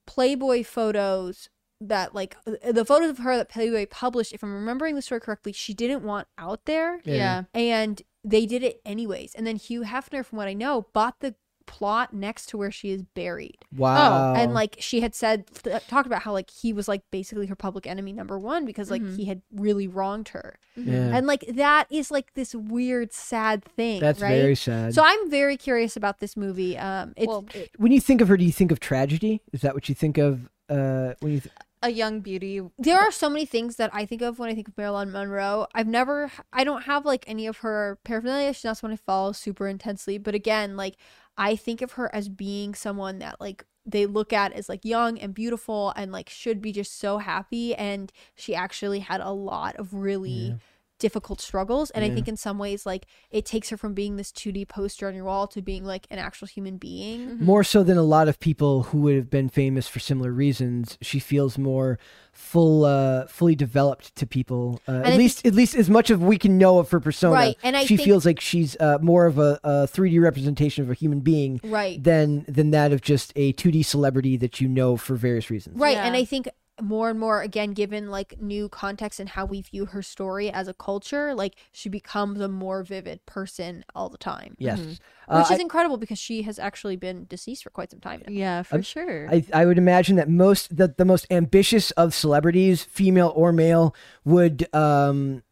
[0.08, 1.50] Playboy photos
[1.80, 5.22] that like uh, the photos of her that Playboy published, if I'm remembering the story
[5.22, 7.16] correctly, she didn't want out there, Yeah.
[7.16, 7.44] Yeah.
[7.54, 9.34] and they did it anyways.
[9.34, 11.34] And then Hugh Hefner, from what I know, bought the
[11.72, 13.58] plot next to where she is buried.
[13.76, 14.34] Wow.
[14.36, 17.56] And like she had said, th- talked about how like he was like basically her
[17.56, 21.16] public enemy number one because like he had really wronged her, yeah.
[21.16, 24.02] and like that is like this weird, sad thing.
[24.02, 24.36] that's right?
[24.42, 24.94] very sad.
[24.94, 26.78] So I'm very curious about this movie.
[26.78, 29.42] Um, it's Well, it- when you think of her, do you think of tragedy?
[29.54, 30.50] Is that what you think of?
[30.70, 31.54] Uh, when you th-
[31.84, 32.62] A young beauty.
[32.78, 35.68] there are so many things that I think of when I think of Marilyn Monroe.
[35.74, 38.54] I've never, I don't have like any of her paraphernalia.
[38.54, 40.18] She's not someone I follow super intensely.
[40.18, 40.96] But again, like
[41.38, 45.18] I think of her as being someone that like they look at as like young
[45.18, 47.74] and beautiful and like should be just so happy.
[47.76, 50.56] And she actually had a lot of really
[51.02, 51.90] difficult struggles.
[51.92, 55.08] And I think in some ways, like it takes her from being this 2D poster
[55.08, 57.38] on your wall to being like an actual human being.
[57.44, 60.98] more so than a lot of people who would have been famous for similar reasons,
[61.02, 61.98] she feels more
[62.32, 64.80] full, uh, fully developed to people.
[64.88, 67.00] Uh, I at think- least, at least as much of we can know of her
[67.00, 67.34] persona.
[67.34, 70.84] Right, and I she think- feels like she's uh, more of a, a 3D representation
[70.84, 72.02] of a human being Right.
[72.02, 75.78] than than that of just a 2D celebrity that you know for various reasons.
[75.78, 75.98] Right.
[75.98, 76.48] And I think
[76.82, 80.68] more and more, again, given like new context and how we view her story as
[80.68, 84.56] a culture, like she becomes a more vivid person all the time.
[84.58, 84.80] Yes.
[84.80, 88.34] Which Uh, is incredible because she has actually been deceased for quite some time now.
[88.34, 89.30] Yeah, for sure.
[89.30, 93.96] I, I would imagine that most the, the most ambitious of celebrities, female or male,
[94.26, 95.44] would um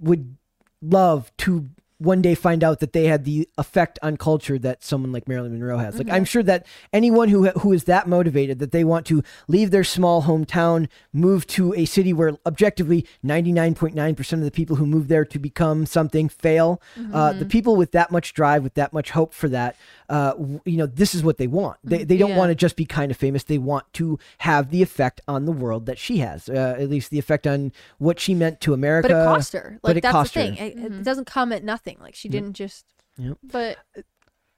[0.00, 0.36] would
[0.82, 5.12] love to one day find out that they had the effect on culture that someone
[5.12, 5.96] like Marilyn Monroe has.
[5.96, 9.70] Like I'm sure that anyone who who is that motivated that they want to leave
[9.70, 15.08] their small hometown, move to a city where objectively 99.9% of the people who move
[15.08, 16.82] there to become something fail.
[17.14, 19.76] Uh, the people with that much drive, with that much hope for that,
[20.08, 20.34] uh,
[20.64, 21.78] you know, this is what they want.
[21.84, 22.36] They they don't Yeah.
[22.38, 23.44] want to just be kind of famous.
[23.44, 26.48] They want to have the effect on the world that she has.
[26.48, 29.08] Uh, at least the effect on what she meant to America.
[29.08, 29.78] But it cost her.
[29.82, 30.54] but Like it that's cost the her.
[30.54, 30.56] thing.
[30.56, 31.98] It, it doesn't come at nothing.
[32.00, 32.84] Like she didn't just.
[33.42, 33.78] But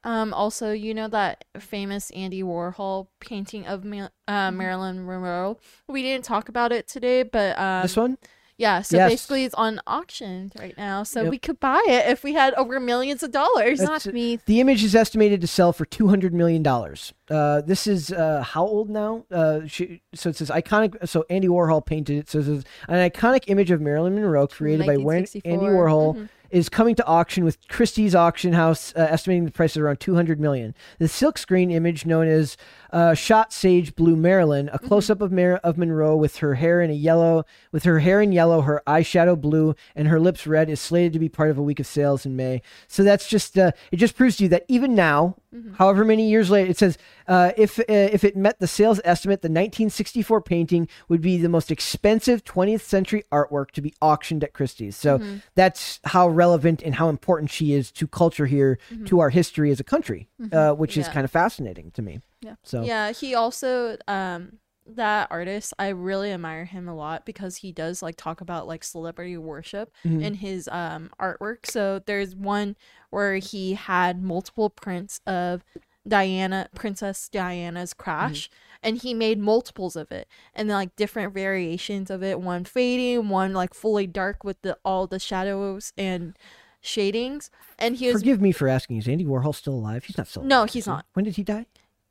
[0.05, 5.59] um, also, you know that famous Andy Warhol painting of Ma- uh, Marilyn Monroe.
[5.89, 8.19] We didn't talk about it today, but um, This one?
[8.59, 8.83] Yeah.
[8.83, 9.11] So Yes.
[9.13, 11.03] basically, it's on auction right now.
[11.05, 11.31] So Yep.
[11.31, 13.79] we could buy it if we had over millions of dollars.
[13.79, 14.39] That's- Not me.
[14.45, 17.15] The image is estimated to sell for two hundred million dollars.
[17.31, 19.25] Uh, this is uh, how old now?
[19.31, 21.09] Uh, she, so it says iconic.
[21.09, 22.29] So Andy Warhol painted it.
[22.31, 25.71] So it says an iconic image of Marilyn Monroe created by Wen- Andy 1964.
[25.89, 30.01] Warhol is coming to auction with Christie's auction house uh, estimating the price at around
[30.01, 30.75] 200 million.
[30.99, 32.57] The silkscreen image known as
[32.93, 36.81] uh, shot sage blue Marilyn, a close up of Mar- of Monroe with her hair
[36.81, 40.71] in a yellow with her hair in yellow, her eyeshadow blue and her lips red
[40.71, 42.63] is slated to be part of a week of sales in May.
[42.87, 45.37] So that's just uh, it just proves to you that even now,
[45.77, 49.43] however many years later, it says uh, if uh, if it met the sales estimate,
[49.43, 54.53] the 1964 painting would be the most expensive 20th century artwork to be auctioned at
[54.53, 54.97] Christie's.
[54.97, 55.19] So
[55.55, 59.81] that's how relevant and how important she is to culture here, to our history as
[59.81, 62.21] a country, uh, which is kind of fascinating to me.
[62.41, 62.55] Yeah.
[62.63, 67.73] So Yeah, he also um that artist I really admire him a lot because he
[67.73, 70.23] does like talk about like celebrity worship Mm-hmm.
[70.23, 71.67] in his um artwork.
[71.67, 72.77] So there's one
[73.11, 75.63] where he had multiple prints of
[76.07, 78.49] Diana Princess Diana's crash
[78.83, 83.29] and he made multiples of it and then like different variations of it, one fading,
[83.29, 86.35] one like fully dark with the all the shadows and
[86.81, 87.51] shadings.
[87.79, 90.05] And he was forgive me for asking: Is Andy Warhol still alive?
[90.05, 90.45] He's not still.
[90.45, 91.05] No, he's not.
[91.13, 91.67] When did he die?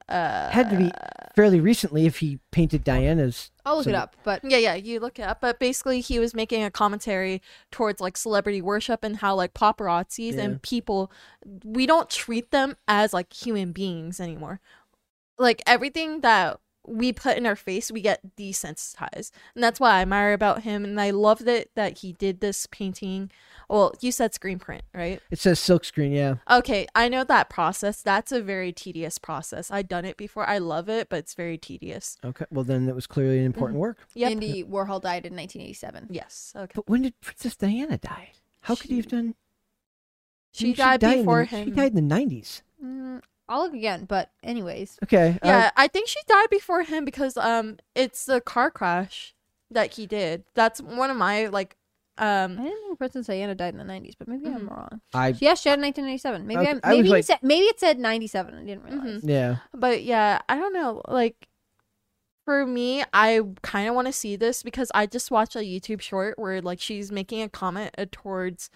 [0.10, 0.92] Uh Had to be
[1.36, 3.52] fairly recently if he painted Diana's.
[3.66, 4.16] I'll look it up.
[4.24, 5.42] But Yeah, yeah, you look it up.
[5.42, 10.34] But basically, he was making a commentary towards like celebrity worship and how like paparazzis
[10.36, 10.42] Yeah.
[10.44, 11.12] and people,
[11.64, 14.60] we don't treat them as like human beings anymore.
[15.38, 20.02] Like everything that we put in our face, we get desensitized, and that's what I
[20.02, 20.84] admire about him.
[20.86, 23.30] And I loved it that he did this painting.
[23.70, 25.22] Well, you said screen print, right?
[25.30, 26.16] It says silkscreen.
[26.16, 26.36] Yeah.
[26.50, 28.02] Okay, I know that process.
[28.02, 29.70] That's a very tedious process.
[29.70, 30.48] I've done it before.
[30.48, 32.18] I love it, but it's very tedious.
[32.24, 32.46] Okay.
[32.50, 33.98] Well, then that was clearly an important work.
[34.14, 34.32] Yep.
[34.32, 36.08] Andy Warhol died in 1987.
[36.10, 36.54] Yes.
[36.56, 36.72] Okay.
[36.74, 38.32] But when did Princess Diana die?
[38.62, 39.36] How could he have done?
[40.54, 41.66] She Didn't died die in before the- him.
[41.68, 42.64] She died in the nineties.
[42.84, 44.06] Mm, I'll look again.
[44.06, 45.38] But anyways, Okay.
[45.42, 49.34] uh, Yeah, I think she died before him because um it's the car crash
[49.72, 50.44] that he did.
[50.54, 51.76] That's one of my like
[52.18, 54.72] um I didn't think Princess Diana died in the 90s, but maybe I'm Mhm.
[54.72, 55.02] wrong.
[55.14, 55.36] I.
[55.40, 56.48] Yeah, she died in 1997.
[56.48, 58.56] Maybe Okay, I'm, maybe like- it said maybe it said 97.
[58.56, 59.24] I didn't realize.
[59.24, 59.58] Yeah.
[59.74, 61.48] but yeah, I don't know like
[62.46, 66.00] for me, I kind of want to see this because I just watched a YouTube
[66.00, 68.70] short where like she's making a comment uh, towards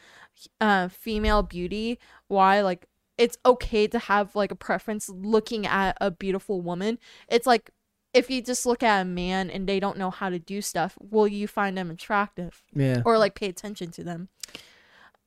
[0.60, 2.88] uh female beauty why like
[3.24, 6.98] it's okay to have like a preference looking at a beautiful woman.
[7.30, 7.70] It's like
[8.14, 10.98] if you just look at a man and they don't know how to do stuff,
[11.00, 12.62] will you find them attractive?
[12.74, 13.02] Yeah.
[13.06, 14.30] or like pay attention to them.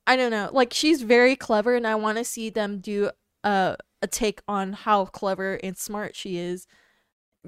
[0.07, 0.51] I don't know.
[0.53, 3.11] Like she's very clever and I want to see them do
[3.45, 6.67] a a take on how clever and smart she is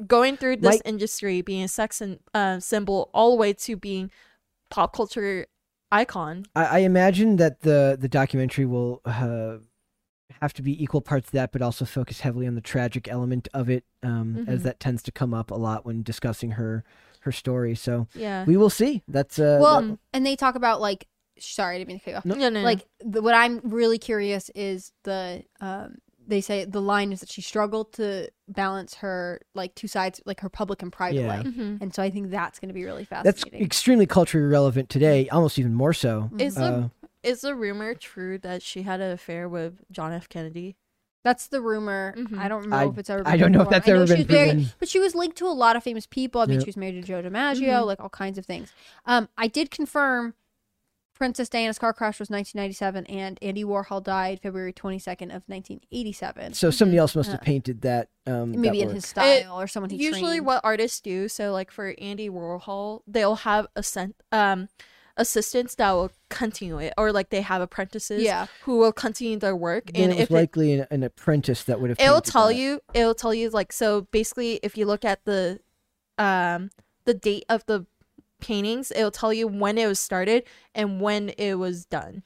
[0.06, 3.77] going through this Like- industry being a sex and uh, symbol all the way to
[3.77, 4.10] being
[4.70, 5.47] pop culture
[5.93, 6.44] icon.
[6.55, 9.59] I, I imagine that the the documentary will uh,
[10.40, 13.48] have to be equal parts of that, but also focus heavily on the tragic element
[13.54, 14.62] of it, um, as Mhm.
[14.64, 16.84] that tends to come up a lot when discussing her
[17.20, 17.74] her story.
[17.74, 18.44] So Yeah.
[18.44, 19.02] we will see.
[19.08, 21.08] That's uh, Well, that- and they talk about like
[21.38, 22.24] sorry, I didn't mean to cut you off.
[22.24, 22.34] No.
[22.36, 22.64] no, no, no.
[22.64, 25.96] Like the, what I'm really curious is the um
[26.28, 30.40] they say the line is that she struggled to balance her like two sides like
[30.40, 31.28] her public and private Yeah.
[31.28, 31.46] life.
[31.46, 31.80] Mhm.
[31.80, 33.52] And so I think that's going to be really fascinating.
[33.52, 36.30] that's extremely culturally relevant today, almost even more so.
[36.38, 36.90] is Uh, the
[37.26, 40.28] is the rumor true that she had an affair with John F.
[40.28, 40.76] Kennedy?
[41.24, 42.14] That's the rumor.
[42.16, 42.38] Mhm.
[42.38, 43.22] I don't know I- if it's ever.
[43.26, 44.66] I don't know if that's I ever been was very- proven.
[44.78, 46.40] but she was linked to a lot of famous people.
[46.40, 46.64] I mean, Yep.
[46.64, 47.86] she was married to Joe DiMaggio, Mhm.
[47.86, 48.72] like all kinds of things.
[49.06, 50.34] Um, I did confirm
[51.14, 56.52] Princess Diana's car crash was 1997, and Andy Warhol died February 22nd of 1987.
[56.52, 58.10] So somebody else must Uh, have painted that.
[58.26, 58.94] Um, Maybe that in work.
[58.96, 60.46] his style or someone he usually trained.
[60.46, 64.14] what artists do so like for andy warhol they'll have a scent.
[64.30, 64.68] um
[65.16, 68.47] assistants that will continue it or like they have apprentices Yeah.
[68.64, 71.64] who will continue their work Then and it was if it, likely an, an apprentice
[71.64, 72.01] that would have.
[72.01, 72.56] it'll tell that.
[72.56, 75.60] you it'll tell you like so basically if you look at the
[76.18, 76.70] um
[77.05, 77.86] the date of the
[78.40, 80.44] paintings it'll tell you when it was started
[80.74, 82.22] and when it was done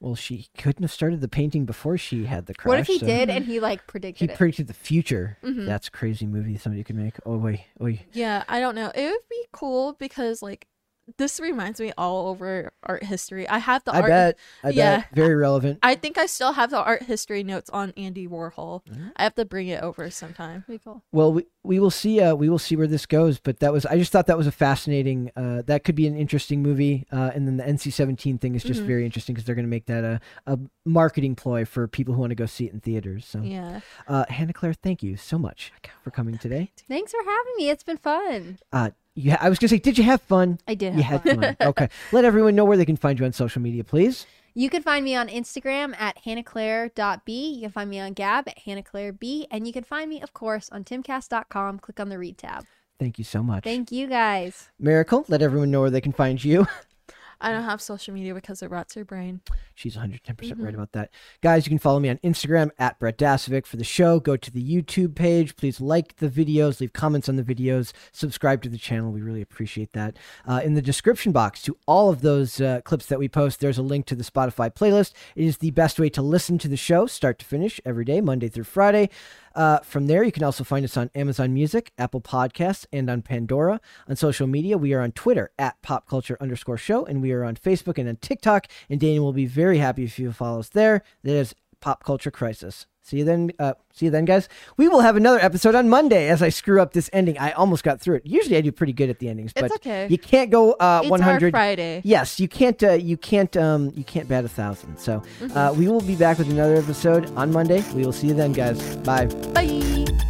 [0.00, 2.68] Well, she couldn't have started the painting before she had the crash.
[2.70, 4.36] what if he so- did and he like He predicted it?
[4.38, 5.36] predicted the future.
[5.44, 5.66] Mhm.
[5.66, 7.16] That's a crazy movie somebody could make.
[7.26, 8.00] Oh wait, wait.
[8.14, 8.90] Yeah, I don't know.
[8.94, 10.66] It would be cool because like
[11.16, 13.48] this reminds me all over art history.
[13.48, 14.38] I have the I art bet.
[14.64, 14.96] I yeah.
[14.98, 15.06] bet.
[15.14, 15.78] Very relevant.
[15.82, 18.84] I think I still have the art history notes on Andy Warhol.
[18.86, 19.08] Mm-hmm.
[19.16, 20.62] I have to bring it over sometime.
[20.62, 21.02] Pretty cool.
[21.12, 22.20] Well, we, we will see.
[22.20, 23.38] Uh, we will see where this goes.
[23.38, 23.86] But that was.
[23.86, 25.30] I just thought that was a fascinating.
[25.36, 27.06] Uh, that could be an interesting movie.
[27.12, 28.86] Uh, and then the NC-17 thing is just Mhm.
[28.86, 32.20] very interesting because they're going to make that a, a marketing ploy for people who
[32.20, 33.26] want to go see it in theaters.
[33.26, 33.80] So, Yeah.
[34.08, 35.72] uh, Hannah Claire, thank you so much
[36.02, 36.70] for coming today.
[36.88, 37.70] Thanks for having me.
[37.70, 38.58] It's been fun.
[39.14, 40.58] You, I was going to say, did you have fun?
[40.68, 40.94] I did.
[40.94, 41.40] You had fun.
[41.40, 41.56] fun.
[41.60, 41.88] okay.
[42.12, 44.26] Let everyone know where they can find you on social media, please.
[44.54, 47.54] You can find me on Instagram at hannahclaire.b.
[47.54, 49.46] You can find me on Gab at hannahclaireb.
[49.50, 51.78] And you can find me, of course, on timcast.com.
[51.80, 52.66] Click on the read tab.
[52.98, 53.64] Thank you so much.
[53.64, 54.68] Thank you guys.
[54.78, 56.66] Miracle, let everyone know where they can find you.
[57.40, 59.40] I don't have social media because it rots your brain.
[59.74, 60.62] She's 110% Mm-hmm.
[60.64, 61.10] right about that.
[61.42, 64.20] Guys, you can follow me on Instagram at Brett Dasovic for the show.
[64.20, 65.56] Go to the YouTube page.
[65.56, 69.10] Please like the videos, leave comments on the videos, subscribe to the channel.
[69.12, 70.16] We really appreciate that.
[70.46, 73.78] Uh, in the description box to all of those uh, clips that we post, there's
[73.78, 75.12] a link to the Spotify playlist.
[75.36, 78.20] It is the best way to listen to the show, start to finish, every day,
[78.20, 79.08] Monday through Friday.
[79.54, 83.22] Uh, from there, you can also find us on Amazon Music, Apple Podcasts, and on
[83.22, 83.80] Pandora.
[84.08, 87.44] On social media, we are on Twitter at Pop Culture underscore Show, and we are
[87.44, 88.66] on Facebook and on TikTok.
[88.88, 91.02] And Daniel will be very happy if you follow us there.
[91.24, 92.86] That is Pop Culture Crisis.
[93.02, 93.50] See you then.
[93.58, 94.48] Uh, see you then, guys.
[94.76, 96.28] We will have another episode on Monday.
[96.28, 98.26] As I screw up this ending, I almost got through it.
[98.26, 100.06] Usually, I do pretty good at the endings, but It's okay.
[100.10, 101.46] you can't go uh, It's 100.
[101.46, 102.02] our Friday.
[102.04, 102.80] Yes, you can't.
[102.82, 103.56] Uh, you can't.
[103.56, 104.98] Um, you can't bat a thousand.
[104.98, 105.56] So Mm-hmm.
[105.56, 107.82] uh, we will be back with another episode on Monday.
[107.94, 108.96] We will see you then, guys.
[108.98, 109.26] Bye.
[109.54, 110.29] Bye.